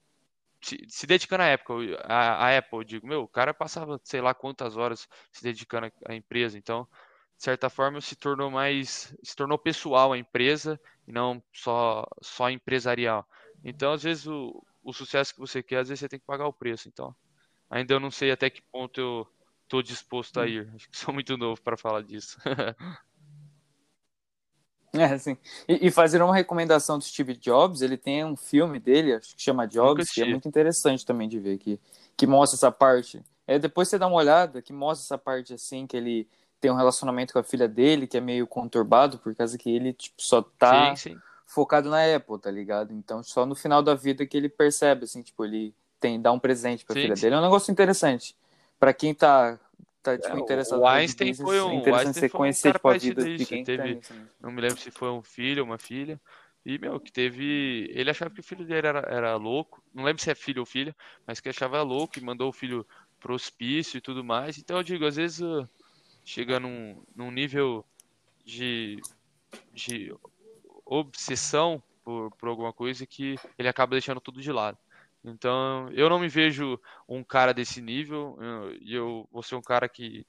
se, 0.61 0.77
se 0.87 1.05
dedicando 1.05 1.43
à 1.43 1.47
época, 1.47 1.73
a, 2.05 2.47
a, 2.47 2.57
Apple, 2.57 2.79
eu 2.79 2.83
digo, 2.85 3.07
meu, 3.07 3.23
o 3.23 3.27
cara 3.27 3.53
passava 3.53 3.99
sei 4.03 4.21
lá 4.21 4.33
quantas 4.33 4.77
horas 4.77 5.07
se 5.31 5.43
dedicando 5.43 5.91
à 6.07 6.15
empresa, 6.15 6.57
então, 6.57 6.87
de 7.37 7.43
certa 7.43 7.69
forma, 7.69 7.99
se 7.99 8.15
tornou 8.15 8.49
mais, 8.49 9.13
se 9.21 9.35
tornou 9.35 9.57
pessoal 9.57 10.13
a 10.13 10.17
empresa 10.17 10.79
e 11.05 11.11
não 11.11 11.43
só 11.51 12.07
só 12.21 12.49
empresarial. 12.49 13.27
Então, 13.63 13.91
às 13.91 14.03
vezes 14.03 14.25
o, 14.25 14.65
o 14.81 14.93
sucesso 14.93 15.33
que 15.33 15.41
você 15.41 15.61
quer, 15.61 15.79
às 15.79 15.89
vezes 15.89 15.99
você 15.99 16.07
tem 16.09 16.19
que 16.19 16.25
pagar 16.25 16.47
o 16.47 16.53
preço, 16.53 16.87
então 16.87 17.13
ainda 17.69 17.93
eu 17.93 17.99
não 17.99 18.11
sei 18.11 18.31
até 18.31 18.49
que 18.49 18.61
ponto 18.61 19.01
eu 19.01 19.27
estou 19.63 19.83
disposto 19.83 20.39
a 20.39 20.43
hum. 20.43 20.47
ir. 20.47 20.71
Acho 20.73 20.89
que 20.89 20.97
sou 20.97 21.13
muito 21.13 21.35
novo 21.37 21.61
para 21.61 21.75
falar 21.75 22.03
disso. 22.03 22.37
É, 24.99 25.17
sim. 25.17 25.35
E, 25.67 25.87
e, 25.87 25.91
fazer 25.91 26.21
uma 26.21 26.35
recomendação 26.35 26.99
do 26.99 27.03
Steve 27.03 27.35
Jobs, 27.35 27.81
ele 27.81 27.97
tem 27.97 28.23
um 28.23 28.35
filme 28.35 28.79
dele, 28.79 29.15
acho 29.15 29.35
que 29.35 29.41
chama 29.41 29.67
Jobs, 29.67 30.11
que 30.11 30.21
é 30.21 30.25
muito 30.25 30.47
interessante 30.47 31.03
também 31.03 31.27
de 31.27 31.39
ver, 31.39 31.57
que, 31.57 31.79
que 32.15 32.27
mostra 32.27 32.55
essa 32.55 32.71
parte. 32.71 33.19
É, 33.47 33.57
depois 33.57 33.89
você 33.89 33.97
dá 33.97 34.05
uma 34.05 34.17
olhada, 34.17 34.61
que 34.61 34.71
mostra 34.71 35.03
essa 35.03 35.17
parte 35.17 35.51
assim, 35.51 35.87
que 35.87 35.97
ele 35.97 36.27
tem 36.61 36.71
um 36.71 36.75
relacionamento 36.75 37.33
com 37.33 37.39
a 37.39 37.43
filha 37.43 37.67
dele, 37.67 38.05
que 38.05 38.17
é 38.17 38.21
meio 38.21 38.45
conturbado, 38.45 39.17
por 39.17 39.35
causa 39.35 39.57
que 39.57 39.69
ele 39.69 39.93
tipo, 39.93 40.21
só 40.21 40.41
tá 40.41 40.95
sim, 40.95 41.09
sim. 41.09 41.19
focado 41.45 41.89
na 41.89 42.15
Apple, 42.15 42.39
tá 42.39 42.51
ligado? 42.51 42.93
Então, 42.93 43.23
só 43.23 43.45
no 43.47 43.55
final 43.55 43.81
da 43.81 43.95
vida 43.95 44.25
que 44.27 44.37
ele 44.37 44.47
percebe, 44.47 45.05
assim, 45.05 45.23
tipo, 45.23 45.43
ele 45.43 45.73
tem 45.99 46.21
dar 46.21 46.31
um 46.31 46.39
presente 46.39 46.85
para 46.85 46.97
a 46.97 47.01
filha 47.01 47.15
dele. 47.15 47.35
É 47.35 47.37
um 47.39 47.41
negócio 47.41 47.71
interessante. 47.71 48.35
Para 48.79 48.93
quem 48.93 49.13
tá 49.13 49.59
tá 50.03 50.17
tipo, 50.17 50.37
é, 50.37 50.39
interessado 50.39 50.81
o 50.81 50.85
Einstein 50.85 51.33
foi 51.33 51.61
um, 51.61 51.79
interessante 51.79 52.19
você 52.19 52.29
conhecer 52.29 52.69
um 52.69 52.73
tipo, 52.73 52.89
a 52.89 52.97
vida 52.97 53.23
de 53.23 53.45
quem 53.45 53.63
teve, 53.63 53.95
tá 53.95 54.15
Não 54.41 54.51
me 54.51 54.61
lembro 54.61 54.77
se 54.77 54.91
foi 54.91 55.09
um 55.09 55.23
filho 55.23 55.63
ou 55.63 55.69
uma 55.69 55.77
filha. 55.77 56.19
E, 56.65 56.77
meu, 56.77 56.99
que 56.99 57.11
teve. 57.11 57.89
Ele 57.93 58.09
achava 58.09 58.33
que 58.33 58.39
o 58.39 58.43
filho 58.43 58.65
dele 58.65 58.87
era, 58.87 58.99
era 58.99 59.35
louco. 59.35 59.83
Não 59.93 60.03
lembro 60.03 60.21
se 60.21 60.29
é 60.29 60.35
filho 60.35 60.61
ou 60.61 60.65
filha, 60.65 60.95
mas 61.25 61.39
que 61.39 61.49
achava 61.49 61.81
louco 61.81 62.19
e 62.19 62.23
mandou 62.23 62.49
o 62.49 62.53
filho 62.53 62.85
pro 63.19 63.33
hospício 63.33 63.97
e 63.97 64.01
tudo 64.01 64.23
mais. 64.23 64.57
Então 64.57 64.77
eu 64.77 64.83
digo, 64.83 65.05
às 65.05 65.15
vezes 65.15 65.41
uh, 65.41 65.67
chega 66.23 66.59
num, 66.59 67.01
num 67.15 67.31
nível 67.31 67.85
de, 68.45 69.01
de 69.73 70.13
obsessão 70.85 71.81
por, 72.03 72.31
por 72.31 72.49
alguma 72.49 72.71
coisa 72.71 73.05
que 73.05 73.35
ele 73.57 73.67
acaba 73.67 73.91
deixando 73.91 74.21
tudo 74.21 74.41
de 74.41 74.51
lado. 74.51 74.77
Então, 75.23 75.89
eu 75.93 76.09
não 76.09 76.19
me 76.19 76.27
vejo 76.27 76.79
um 77.07 77.23
cara 77.23 77.53
desse 77.53 77.81
nível, 77.81 78.37
e 78.81 78.93
eu, 78.93 79.07
eu, 79.07 79.29
vou 79.31 79.41
ser 79.41 79.55
um 79.55 79.61
cara 79.61 79.87
que, 79.87 80.27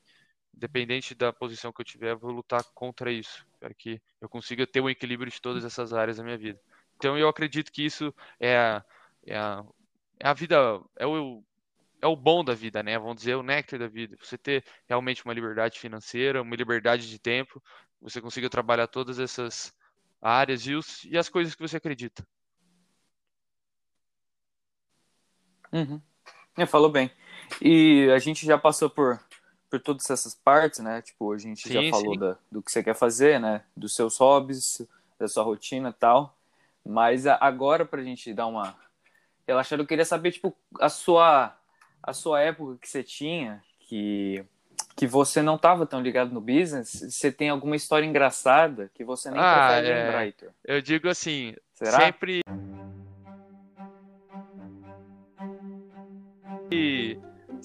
independente 0.54 1.14
da 1.14 1.32
posição 1.32 1.72
que 1.72 1.80
eu 1.80 1.84
tiver, 1.84 2.14
vou 2.14 2.30
lutar 2.30 2.62
contra 2.74 3.10
isso, 3.10 3.44
para 3.58 3.74
que 3.74 4.00
eu 4.20 4.28
consiga 4.28 4.66
ter 4.66 4.80
um 4.80 4.88
equilíbrio 4.88 5.30
de 5.32 5.40
todas 5.40 5.64
essas 5.64 5.92
áreas 5.92 6.18
da 6.18 6.24
minha 6.24 6.38
vida. 6.38 6.60
Então, 6.96 7.18
eu 7.18 7.28
acredito 7.28 7.72
que 7.72 7.84
isso 7.84 8.14
é 8.38 8.56
a, 8.56 8.84
é 9.26 9.36
a, 9.36 9.64
é 10.20 10.28
a 10.28 10.32
vida, 10.32 10.56
é 10.96 11.06
o, 11.06 11.42
é 12.00 12.06
o 12.06 12.14
bom 12.14 12.44
da 12.44 12.54
vida, 12.54 12.82
né? 12.82 12.98
Vamos 12.98 13.16
dizer, 13.16 13.32
é 13.32 13.36
o 13.36 13.42
néctar 13.42 13.78
da 13.80 13.88
vida. 13.88 14.16
Você 14.20 14.38
ter 14.38 14.64
realmente 14.86 15.24
uma 15.24 15.34
liberdade 15.34 15.78
financeira, 15.80 16.42
uma 16.42 16.54
liberdade 16.54 17.08
de 17.08 17.18
tempo, 17.18 17.62
você 18.00 18.20
consiga 18.20 18.50
trabalhar 18.50 18.86
todas 18.86 19.18
essas 19.18 19.74
áreas 20.20 20.66
e, 20.66 20.74
os, 20.74 21.04
e 21.04 21.16
as 21.18 21.28
coisas 21.28 21.54
que 21.54 21.62
você 21.62 21.78
acredita. 21.78 22.26
Uhum. 25.74 26.00
É, 26.56 26.64
falou 26.66 26.88
bem. 26.88 27.10
E 27.60 28.08
a 28.14 28.18
gente 28.18 28.46
já 28.46 28.56
passou 28.56 28.88
por, 28.88 29.20
por 29.68 29.80
todas 29.80 30.08
essas 30.08 30.34
partes, 30.34 30.78
né? 30.78 31.02
Tipo, 31.02 31.32
a 31.32 31.38
gente 31.38 31.68
sim, 31.68 31.72
já 31.72 31.90
falou 31.90 32.16
da, 32.16 32.36
do 32.50 32.62
que 32.62 32.70
você 32.70 32.82
quer 32.82 32.94
fazer, 32.94 33.40
né? 33.40 33.62
Dos 33.76 33.94
seus 33.94 34.16
hobbies, 34.18 34.86
da 35.18 35.26
sua 35.26 35.42
rotina 35.42 35.90
e 35.90 35.92
tal. 35.92 36.36
Mas 36.86 37.26
agora, 37.26 37.84
pra 37.84 38.02
gente 38.02 38.32
dar 38.32 38.46
uma 38.46 38.74
relaxada, 39.46 39.82
eu 39.82 39.86
queria 39.86 40.04
saber, 40.04 40.32
tipo, 40.32 40.54
a 40.78 40.88
sua, 40.88 41.56
a 42.02 42.12
sua 42.12 42.40
época 42.40 42.78
que 42.80 42.88
você 42.88 43.02
tinha, 43.02 43.62
que, 43.80 44.44
que 44.94 45.06
você 45.06 45.42
não 45.42 45.56
estava 45.56 45.86
tão 45.86 46.00
ligado 46.00 46.32
no 46.32 46.40
business, 46.40 47.06
você 47.10 47.32
tem 47.32 47.48
alguma 47.48 47.74
história 47.74 48.06
engraçada 48.06 48.90
que 48.94 49.02
você 49.02 49.30
nem 49.30 49.40
ah, 49.40 49.66
prefere 49.66 49.88
é... 49.88 50.04
lembrar, 50.04 50.26
Heitor? 50.26 50.50
Eu 50.64 50.80
digo 50.80 51.08
assim, 51.08 51.54
Será? 51.72 52.00
sempre 52.00 52.42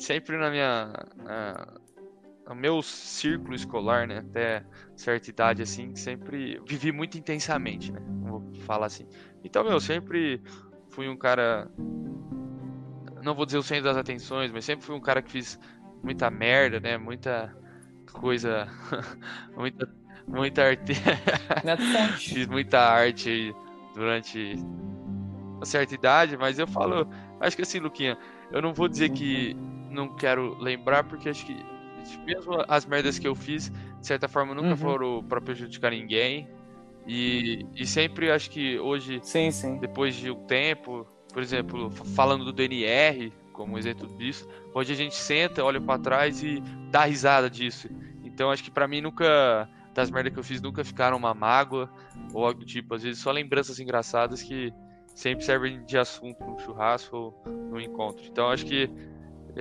sempre 0.10 0.38
na 0.38 0.50
minha. 0.50 0.92
no 2.48 2.56
meu 2.56 2.82
círculo 2.82 3.54
escolar, 3.54 4.08
né? 4.08 4.18
Até 4.18 4.66
certa 4.96 5.30
idade, 5.30 5.62
assim, 5.62 5.96
sempre 5.96 6.60
vivi 6.68 6.92
muito 6.92 7.16
intensamente, 7.16 7.92
né? 7.92 8.02
Vou 8.24 8.52
falar 8.62 8.88
assim. 8.88 9.08
Então, 9.44 9.64
meu, 9.64 9.80
sempre 9.80 10.42
fui 10.90 11.08
um 11.08 11.16
cara. 11.16 11.70
Não 13.22 13.36
vou 13.36 13.46
dizer 13.46 13.60
o 13.60 13.64
centro 13.64 13.84
das 13.84 13.98
atenções, 13.98 14.52
mas 14.52 14.66
sempre 14.66 14.84
fui 14.84 14.96
um 14.96 15.00
cara 15.00 15.22
que 15.22 15.32
fiz 15.32 15.60
muita 16.02 16.32
merda, 16.32 16.80
né? 16.80 16.98
Muita 16.98 17.56
coisa. 18.12 18.68
muita. 19.56 19.88
Muita 20.28 20.64
arte. 20.64 20.94
fiz 22.18 22.48
muita 22.48 22.80
arte 22.80 23.54
durante 23.94 24.56
uma 25.56 25.66
certa 25.66 25.94
idade, 25.94 26.36
mas 26.36 26.58
eu 26.58 26.66
falo. 26.66 27.08
Acho 27.40 27.56
que 27.56 27.62
assim, 27.62 27.80
Luquinha, 27.80 28.18
eu 28.52 28.60
não 28.62 28.74
vou 28.74 28.88
dizer 28.88 29.10
que 29.10 29.56
não 29.90 30.16
quero 30.16 30.58
lembrar, 30.60 31.04
porque 31.04 31.30
acho 31.30 31.46
que 31.46 31.66
mesmo 32.26 32.64
as 32.68 32.86
merdas 32.86 33.20
que 33.20 33.28
eu 33.28 33.36
fiz, 33.36 33.70
de 33.70 34.08
certa 34.08 34.28
forma, 34.28 34.54
nunca 34.54 34.70
uhum. 34.70 34.78
foram 34.78 35.24
para 35.24 35.42
prejudicar 35.42 35.92
ninguém. 35.92 36.48
E, 37.08 37.66
e 37.76 37.86
sempre 37.86 38.32
acho 38.32 38.50
que 38.50 38.78
hoje, 38.80 39.20
sim, 39.24 39.52
sim. 39.52 39.78
depois 39.78 40.16
de 40.16 40.30
um 40.30 40.46
tempo, 40.46 41.08
por 41.34 41.42
exemplo, 41.42 41.90
falando 41.90 42.46
do 42.46 42.54
DNR, 42.54 43.32
como 43.52 43.78
exemplo 43.78 44.08
disso, 44.18 44.48
hoje 44.74 44.94
a 44.94 44.96
gente 44.96 45.16
senta, 45.16 45.64
olha 45.64 45.82
para 45.82 46.00
trás 46.00 46.44
e 46.44 46.62
dá 46.92 47.06
risada 47.06 47.50
disso. 47.50 47.90
Então 48.24 48.52
acho 48.52 48.64
que 48.64 48.72
para 48.72 48.88
mim 48.88 49.02
nunca, 49.02 49.68
das 49.94 50.10
merdas 50.10 50.34
que 50.34 50.40
eu 50.40 50.44
fiz, 50.44 50.62
nunca 50.62 50.84
ficaram 50.84 51.18
uma 51.18 51.34
mágoa 51.34 51.90
ou 52.34 52.46
algo 52.46 52.60
do 52.60 52.66
tipo. 52.66 52.94
Às 52.96 53.04
vezes 53.04 53.22
só 53.22 53.32
lembranças 53.32 53.80
engraçadas 53.80 54.42
que 54.42 54.72
sempre 55.14 55.44
servem 55.44 55.84
de 55.86 55.98
assunto 55.98 56.42
no 56.46 56.60
churrasco 56.60 57.18
ou 57.18 57.44
no 57.70 57.82
encontro. 57.82 58.24
Então 58.26 58.50
acho 58.50 58.66
que 58.66 58.90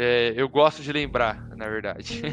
é, 0.01 0.33
eu 0.37 0.49
gosto 0.49 0.81
de 0.81 0.93
lembrar, 0.93 1.45
na 1.57 1.69
verdade. 1.69 2.23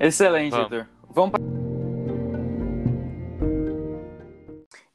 Excelente, 0.00 0.50
Vamos. 0.50 0.72
Heitor. 0.72 0.88
Vamos 1.08 1.30
pra... 1.30 1.40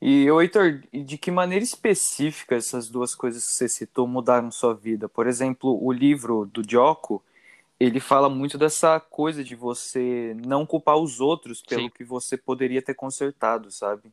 E, 0.02 0.28
Heitor, 0.28 0.82
de 0.92 1.18
que 1.18 1.32
maneira 1.32 1.64
específica 1.64 2.56
essas 2.56 2.90
duas 2.90 3.16
coisas 3.16 3.48
que 3.48 3.54
você 3.54 3.70
citou 3.70 4.06
mudaram 4.06 4.52
sua 4.52 4.74
vida? 4.74 5.08
Por 5.08 5.26
exemplo, 5.26 5.82
o 5.82 5.94
livro 5.94 6.46
do 6.46 6.62
Dioco, 6.62 7.24
ele 7.80 8.02
fala 8.02 8.30
muito 8.30 8.58
dessa 8.58 9.00
coisa 9.00 9.42
de 9.42 9.56
você 9.56 10.36
não 10.46 10.66
culpar 10.66 10.98
os 10.98 11.22
outros 11.22 11.62
pelo 11.62 11.84
Sim. 11.84 11.90
que 11.90 12.04
você 12.04 12.36
poderia 12.36 12.82
ter 12.82 12.96
consertado, 12.96 13.72
sabe? 13.72 14.12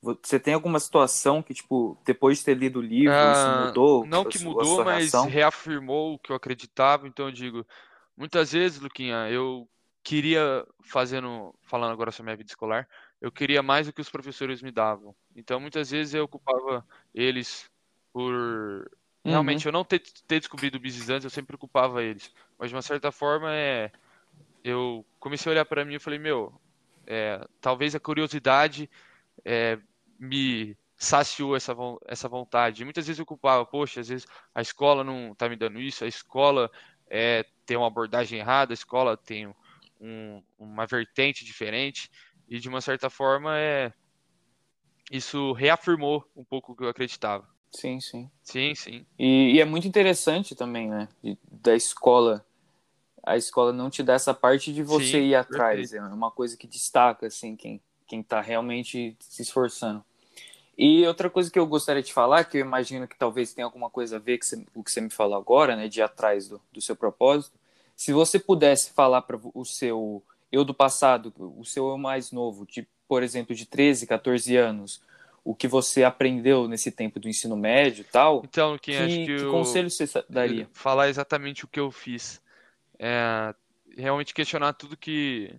Você 0.00 0.38
tem 0.38 0.54
alguma 0.54 0.78
situação 0.78 1.42
que, 1.42 1.52
tipo, 1.52 1.98
depois 2.04 2.38
de 2.38 2.44
ter 2.44 2.54
lido 2.54 2.78
o 2.78 2.82
livro, 2.82 3.12
ah, 3.12 3.32
isso 3.32 3.66
mudou? 3.66 4.06
Não 4.06 4.24
que 4.24 4.38
mudou, 4.38 4.84
mas 4.84 5.12
reafirmou 5.12 6.14
o 6.14 6.18
que 6.18 6.30
eu 6.30 6.36
acreditava. 6.36 7.08
Então 7.08 7.26
eu 7.26 7.32
digo, 7.32 7.66
muitas 8.16 8.52
vezes, 8.52 8.80
Luquinha, 8.80 9.28
eu 9.28 9.68
queria, 10.04 10.64
fazendo, 10.84 11.52
falando 11.64 11.92
agora 11.92 12.12
sobre 12.12 12.22
a 12.22 12.30
minha 12.30 12.36
vida 12.36 12.50
escolar, 12.50 12.88
eu 13.20 13.32
queria 13.32 13.62
mais 13.62 13.86
do 13.86 13.92
que 13.92 14.00
os 14.00 14.08
professores 14.08 14.62
me 14.62 14.70
davam. 14.70 15.14
Então, 15.34 15.58
muitas 15.58 15.90
vezes 15.90 16.14
eu 16.14 16.24
ocupava 16.24 16.86
eles 17.12 17.68
por 18.12 18.88
realmente 19.24 19.66
uhum. 19.66 19.68
eu 19.68 19.72
não 19.72 19.84
ter, 19.84 20.00
ter 20.26 20.38
descobrido 20.38 20.78
o 20.78 20.80
business 20.80 21.10
antes, 21.10 21.24
eu 21.24 21.30
sempre 21.30 21.56
ocupava 21.56 22.02
eles. 22.02 22.32
Mas 22.58 22.70
de 22.70 22.76
uma 22.76 22.82
certa 22.82 23.10
forma 23.10 23.52
é 23.52 23.90
eu 24.64 25.04
comecei 25.18 25.50
a 25.50 25.52
olhar 25.52 25.64
para 25.64 25.84
mim 25.84 25.94
e 25.94 25.98
falei, 25.98 26.18
meu, 26.18 26.52
é, 27.06 27.44
talvez 27.60 27.94
a 27.94 28.00
curiosidade 28.00 28.88
é, 29.48 29.78
me 30.20 30.76
saciou 30.94 31.56
essa, 31.56 31.74
essa 32.06 32.28
vontade. 32.28 32.84
Muitas 32.84 33.06
vezes 33.06 33.18
eu 33.18 33.24
culpava, 33.24 33.64
poxa, 33.64 34.00
às 34.00 34.08
vezes 34.08 34.26
a 34.54 34.60
escola 34.60 35.02
não 35.02 35.32
está 35.32 35.48
me 35.48 35.56
dando 35.56 35.80
isso, 35.80 36.04
a 36.04 36.06
escola 36.06 36.70
é, 37.08 37.46
tem 37.64 37.78
uma 37.78 37.86
abordagem 37.86 38.38
errada, 38.38 38.72
a 38.72 38.74
escola 38.74 39.16
tem 39.16 39.46
um, 39.98 40.42
uma 40.58 40.86
vertente 40.86 41.46
diferente, 41.46 42.10
e 42.46 42.58
de 42.58 42.68
uma 42.68 42.82
certa 42.82 43.08
forma 43.08 43.58
é, 43.58 43.90
isso 45.10 45.52
reafirmou 45.52 46.30
um 46.36 46.44
pouco 46.44 46.72
o 46.72 46.76
que 46.76 46.84
eu 46.84 46.88
acreditava. 46.88 47.48
Sim, 47.70 48.00
sim. 48.00 48.30
Sim, 48.42 48.74
sim. 48.74 49.06
E, 49.18 49.54
e 49.54 49.60
é 49.60 49.64
muito 49.64 49.88
interessante 49.88 50.54
também, 50.54 50.90
né, 50.90 51.08
da 51.50 51.74
escola 51.74 52.44
a 53.24 53.36
escola 53.36 53.74
não 53.74 53.90
te 53.90 54.02
dá 54.02 54.14
essa 54.14 54.32
parte 54.32 54.72
de 54.72 54.82
você 54.82 55.04
Sim, 55.04 55.18
ir 55.18 55.34
atrás. 55.34 55.90
Perfeito. 55.90 56.10
É 56.10 56.14
uma 56.14 56.30
coisa 56.30 56.56
que 56.56 56.66
destaca, 56.66 57.26
assim, 57.26 57.56
quem, 57.56 57.82
quem 58.08 58.22
tá 58.22 58.40
realmente 58.40 59.14
se 59.20 59.42
esforçando. 59.42 60.02
E 60.76 61.06
outra 61.06 61.28
coisa 61.28 61.50
que 61.50 61.58
eu 61.58 61.66
gostaria 61.66 62.02
de 62.02 62.12
falar, 62.12 62.44
que 62.44 62.56
eu 62.56 62.60
imagino 62.60 63.06
que 63.06 63.18
talvez 63.18 63.52
tenha 63.52 63.66
alguma 63.66 63.90
coisa 63.90 64.16
a 64.16 64.18
ver 64.20 64.38
com 64.38 64.80
o 64.80 64.84
que 64.84 64.90
você 64.90 65.00
me 65.00 65.10
falou 65.10 65.36
agora, 65.36 65.76
né, 65.76 65.88
de 65.88 66.00
ir 66.00 66.02
atrás 66.02 66.48
do, 66.48 66.60
do 66.72 66.80
seu 66.80 66.96
propósito, 66.96 67.58
se 67.96 68.12
você 68.12 68.38
pudesse 68.38 68.92
falar 68.92 69.22
para 69.22 69.38
o 69.54 69.64
seu 69.64 70.22
eu 70.50 70.64
do 70.64 70.72
passado, 70.72 71.32
o 71.36 71.64
seu 71.64 71.88
eu 71.88 71.98
mais 71.98 72.32
novo, 72.32 72.64
de, 72.64 72.86
por 73.06 73.22
exemplo, 73.22 73.54
de 73.54 73.66
13, 73.66 74.06
14 74.06 74.56
anos, 74.56 75.02
o 75.44 75.54
que 75.54 75.66
você 75.66 76.04
aprendeu 76.04 76.68
nesse 76.68 76.92
tempo 76.92 77.18
do 77.18 77.28
ensino 77.28 77.56
médio 77.56 78.02
e 78.02 78.04
tal, 78.04 78.42
então, 78.44 78.78
que, 78.78 78.92
que, 78.92 79.26
que 79.26 79.32
eu, 79.32 79.50
conselho 79.50 79.90
você 79.90 80.06
daria? 80.28 80.68
Falar 80.72 81.08
exatamente 81.08 81.64
o 81.64 81.68
que 81.68 81.80
eu 81.80 81.90
fiz. 81.90 82.40
É, 82.98 83.52
realmente 83.96 84.32
questionar 84.32 84.74
tudo 84.74 84.96
que 84.96 85.52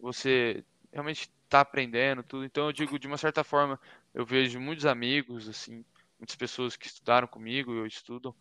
você 0.00 0.64
realmente 0.92 1.30
está 1.48 1.60
aprendendo, 1.60 2.22
tudo. 2.22 2.44
Então 2.44 2.66
eu 2.66 2.72
digo, 2.72 2.98
de 2.98 3.06
uma 3.06 3.18
certa 3.18 3.42
forma, 3.42 3.80
eu 4.14 4.24
vejo 4.24 4.60
muitos 4.60 4.86
amigos, 4.86 5.48
assim, 5.48 5.84
muitas 6.18 6.36
pessoas 6.36 6.76
que 6.76 6.86
estudaram 6.86 7.26
comigo, 7.26 7.72
eu 7.72 7.86
estudo, 7.86 8.34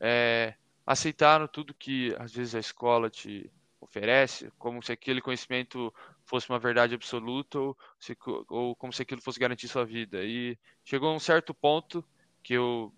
é, 0.00 0.54
aceitaram 0.86 1.46
tudo 1.48 1.74
que 1.74 2.14
às 2.18 2.32
vezes 2.32 2.54
a 2.54 2.60
escola 2.60 3.10
te 3.10 3.50
oferece, 3.80 4.50
como 4.58 4.82
se 4.82 4.92
aquele 4.92 5.20
conhecimento 5.20 5.92
fosse 6.24 6.48
uma 6.48 6.58
verdade 6.58 6.94
absoluta 6.94 7.58
ou, 7.58 7.76
se, 7.98 8.16
ou 8.48 8.74
como 8.76 8.92
se 8.92 9.02
aquilo 9.02 9.20
fosse 9.20 9.38
garantir 9.38 9.68
sua 9.68 9.84
vida. 9.84 10.24
E 10.24 10.58
chegou 10.84 11.14
um 11.14 11.18
certo 11.18 11.52
ponto 11.52 12.04
que 12.42 12.54
eu 12.54 12.94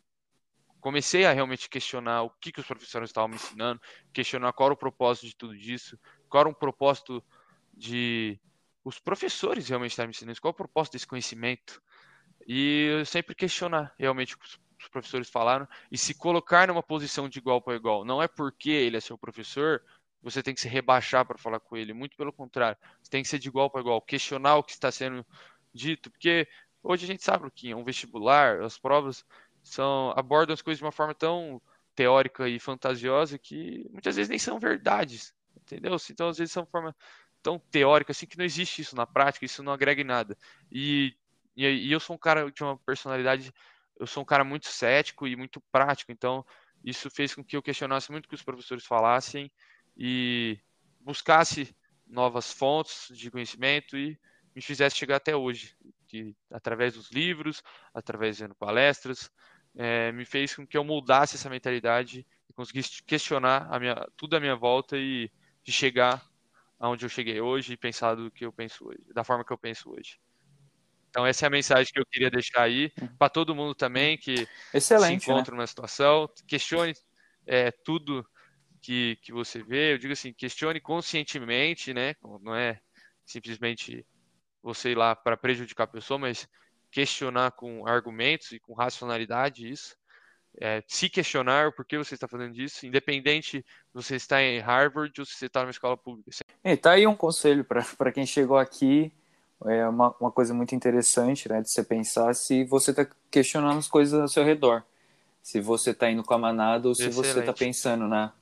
comecei 0.81 1.25
a 1.25 1.33
realmente 1.33 1.69
questionar 1.69 2.23
o 2.23 2.31
que, 2.31 2.53
que 2.53 2.61
os 2.61 2.67
professores 2.67 3.11
estavam 3.11 3.29
me 3.29 3.35
ensinando, 3.35 3.81
questionar 4.13 4.53
qual 4.53 4.69
era 4.69 4.75
o 4.75 4.79
propósito 4.79 5.27
de 5.27 5.35
tudo 5.35 5.55
isso, 5.55 5.99
qual 6.29 6.43
era 6.43 6.49
o 6.49 6.55
propósito 6.55 7.23
de 7.75 8.39
os 8.87 9.01
professores 9.01 9.69
realmente 9.69 9.91
estar 9.91 10.05
me 10.05 10.11
ensinando, 10.11 10.41
qual 10.41 10.53
o 10.53 10.55
propósito 10.55 10.93
desse 10.93 11.09
conhecimento. 11.09 11.83
E 12.47 12.87
eu 13.01 13.05
sempre 13.05 13.35
questionar 13.35 13.93
realmente 13.99 14.37
o 14.37 14.39
que 14.39 14.47
os 14.47 14.89
professores 14.89 15.29
falaram 15.29 15.67
e 15.91 15.99
se 15.99 16.15
colocar 16.15 16.69
numa 16.69 16.85
posição 16.85 17.29
de 17.29 17.41
igual 17.41 17.61
para 17.61 17.75
igual. 17.75 18.05
Não 18.05 18.23
é 18.23 18.29
porque 18.29 18.71
ele 18.71 18.97
é 18.97 19.01
seu 19.01 19.19
professor, 19.19 19.83
você 20.23 20.41
tem 20.41 20.55
que 20.55 20.61
se 20.61 20.69
rebaixar 20.69 21.27
para 21.27 21.37
falar 21.37 21.59
com 21.59 21.77
ele. 21.77 21.93
Muito 21.93 22.17
pelo 22.17 22.33
contrário, 22.33 22.79
você 23.03 23.11
tem 23.11 23.25
que 23.25 23.29
ser 23.29 23.41
de 23.41 23.49
igual 23.49 23.69
para 23.69 23.81
igual, 23.81 24.01
questionar 24.01 24.55
o 24.55 24.63
que 24.63 24.71
está 24.71 24.93
sendo 24.93 25.27
dito, 25.75 26.09
porque 26.09 26.47
hoje 26.81 27.07
a 27.07 27.09
gente 27.09 27.25
sabe 27.25 27.45
o 27.45 27.51
que 27.51 27.73
é 27.73 27.77
um 27.77 27.83
vestibular, 27.83 28.63
as 28.63 28.79
provas 28.79 29.25
são 29.65 30.13
abordam 30.15 30.55
as 30.55 30.63
coisas 30.63 30.79
de 30.79 30.85
uma 30.85 30.93
forma 30.93 31.13
tão 31.13 31.61
teórica 31.97 32.49
e 32.49 32.61
fantasiosa 32.61 33.37
que 33.37 33.85
muitas 33.91 34.15
vezes 34.15 34.29
nem 34.29 34.39
são 34.39 34.61
verdades, 34.61 35.35
entendeu? 35.57 35.97
Então 36.09 36.29
às 36.29 36.39
vezes 36.39 36.53
são 36.53 36.65
forma 36.67 36.95
tão 37.47 37.61
teórica 37.61 38.11
assim 38.11 38.27
que 38.27 38.37
não 38.37 38.45
existe 38.45 38.83
isso 38.83 38.97
na 38.97 39.07
prática, 39.07 39.45
isso 39.45 39.63
não 39.63 39.73
agrega 39.73 40.01
em 40.01 40.05
nada. 40.05 40.37
E, 40.69 41.15
e, 41.57 41.65
e, 41.65 41.93
eu 41.93 42.01
sou 42.01 42.17
um 42.17 42.19
cara 42.19 42.51
de 42.51 42.61
uma 42.65 42.77
personalidade, 42.77 43.55
eu 44.01 44.05
sou 44.05 44.25
um 44.25 44.27
cara 44.27 44.43
muito 44.43 44.67
cético 44.67 45.29
e 45.29 45.37
muito 45.37 45.61
prático, 45.71 46.11
então 46.11 46.45
isso 46.85 47.09
fez 47.09 47.37
com 47.37 47.45
que 47.45 47.57
eu 47.57 47.63
questionasse 47.63 48.11
muito 48.11 48.27
o 48.27 48.29
que 48.29 48.35
os 48.35 48.43
professores 48.43 48.85
falassem 48.85 49.49
e 49.97 50.59
buscasse 51.01 51.73
novas 52.05 52.53
fontes 52.53 53.17
de 53.17 53.31
conhecimento 53.31 53.97
e 53.97 54.19
me 54.53 54.61
fizesse 54.61 54.97
chegar 54.97 55.17
até 55.17 55.37
hoje, 55.37 55.77
que 56.09 56.35
através 56.51 56.95
dos 56.95 57.13
livros, 57.13 57.63
através 57.95 58.39
de 58.39 58.49
palestras, 58.55 59.31
é, 59.77 60.11
me 60.11 60.25
fez 60.25 60.53
com 60.57 60.67
que 60.67 60.77
eu 60.77 60.83
mudasse 60.83 61.37
essa 61.37 61.49
mentalidade 61.49 62.27
e 62.51 62.53
conseguisse 62.53 63.01
questionar 63.05 63.69
a 63.71 63.79
minha, 63.79 63.95
tudo 64.17 64.35
à 64.35 64.41
minha 64.41 64.57
volta 64.57 64.99
e 64.99 65.31
de 65.63 65.71
chegar 65.71 66.27
aonde 66.79 67.05
eu 67.05 67.09
cheguei 67.09 67.41
hoje 67.41 67.73
e 67.73 67.77
pensar 67.77 68.15
do 68.15 68.31
que 68.31 68.45
eu 68.45 68.53
penso 68.53 68.89
hoje, 68.89 69.01
da 69.13 69.25
forma 69.25 69.45
que 69.45 69.53
eu 69.53 69.59
penso 69.59 69.91
hoje. 69.91 70.19
Então 71.11 71.27
essa 71.27 71.47
é 71.47 71.49
a 71.49 71.51
mensagem 71.51 71.91
que 71.93 71.99
eu 71.99 72.07
queria 72.07 72.31
deixar 72.31 72.63
aí 72.63 72.93
uhum. 73.01 73.09
para 73.17 73.31
todo 73.31 73.55
mundo 73.55 73.75
também 73.75 74.19
que 74.19 74.47
Excelente, 74.73 75.25
se 75.25 75.31
encontra 75.31 75.53
né? 75.53 75.59
numa 75.59 75.67
situação, 75.67 76.29
questione 76.47 76.93
é, 77.47 77.71
tudo 77.71 78.27
que, 78.83 79.17
que 79.23 79.33
você 79.33 79.63
vê. 79.63 79.95
Eu 79.95 79.99
digo 79.99 80.13
assim, 80.13 80.33
questione 80.33 80.81
conscientemente, 80.81 81.95
né? 81.95 82.15
Não 82.43 82.55
é 82.55 82.81
simplesmente 83.25 84.07
você 84.63 84.91
ir 84.91 84.97
lá 84.97 85.17
para 85.17 85.37
prejudicar 85.37 85.85
a 85.85 85.89
pessoa, 85.89 86.19
mas 86.19 86.49
questionar 86.91 87.53
com 87.53 87.87
argumentos 87.87 88.53
e 88.53 88.61
com 88.61 88.75
racionalidade 88.75 89.69
isso 89.69 89.97
é, 90.61 90.83
se 90.87 91.09
questionar 91.09 91.73
por 91.73 91.85
que 91.85 91.99
você 91.99 92.15
está 92.15 92.27
fazendo 92.27 92.59
isso, 92.61 92.87
independente 92.87 93.59
se 93.59 93.65
você 93.93 94.17
está 94.17 94.43
em 94.43 94.59
Harvard 94.59 95.13
ou 95.21 95.27
se 95.27 95.35
você 95.35 95.47
está 95.47 95.61
numa 95.61 95.71
escola 95.71 95.97
pública. 95.97 96.31
E 96.65 96.77
tá 96.77 96.93
aí 96.93 97.07
um 97.07 97.15
conselho 97.15 97.65
para 97.65 98.13
quem 98.13 98.27
chegou 98.27 98.57
aqui, 98.57 99.13
é 99.65 99.87
uma, 99.87 100.15
uma 100.21 100.31
coisa 100.31 100.53
muito 100.53 100.75
interessante 100.75 101.49
né, 101.49 101.63
de 101.63 101.71
você 101.71 101.83
pensar 101.83 102.35
se 102.35 102.65
você 102.65 102.91
está 102.91 103.07
questionando 103.31 103.79
as 103.79 103.89
coisas 103.89 104.21
ao 104.21 104.29
seu 104.29 104.45
redor. 104.45 104.83
Se 105.43 105.61
você 105.61 105.91
está 105.91 106.11
indo 106.11 106.25
com 106.25 106.35
a 106.35 106.39
manada 106.39 106.89
ou 106.89 106.95
se 106.95 107.07
Excelente. 107.07 107.33
você 107.33 107.41
está 107.41 107.53
pensando 107.53 108.09
na, 108.09 108.33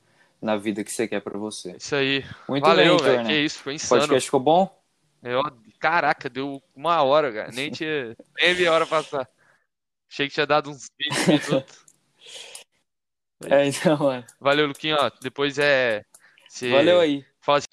na 0.40 0.56
vida 0.56 0.82
que 0.82 0.90
você 0.90 1.06
quer 1.06 1.20
para 1.20 1.38
você. 1.38 1.76
Isso 1.76 1.94
aí. 1.94 2.24
Muito 2.48 2.64
Valeu, 2.64 2.96
bem, 2.96 3.08
Heitor, 3.08 3.24
né? 3.24 3.36
Isso, 3.36 3.58
foi 3.58 3.74
insano. 3.74 4.00
O 4.00 4.04
podcast 4.04 4.26
ficou 4.26 4.40
bom? 4.40 4.82
Eu, 5.22 5.42
caraca, 5.78 6.28
deu 6.28 6.62
uma 6.74 7.02
hora, 7.02 7.32
cara. 7.32 7.52
Nem 7.52 7.70
tinha. 7.70 8.16
Nem 8.36 8.54
vi 8.54 8.66
a 8.66 8.72
hora 8.72 8.86
passar. 8.86 9.28
Achei 10.10 10.28
que 10.28 10.34
tinha 10.34 10.46
dado 10.46 10.70
uns 10.70 10.90
20 10.98 11.28
minutos. 11.28 11.84
É, 13.51 13.66
então, 13.66 13.97
mano. 13.99 14.24
Valeu, 14.41 14.66
Luquinho. 14.66 14.97
Ó, 14.99 15.11
depois 15.20 15.59
é. 15.59 16.05
Valeu 16.70 17.01
aí. 17.01 17.24
Fala 17.41 17.59
assim. 17.59 17.66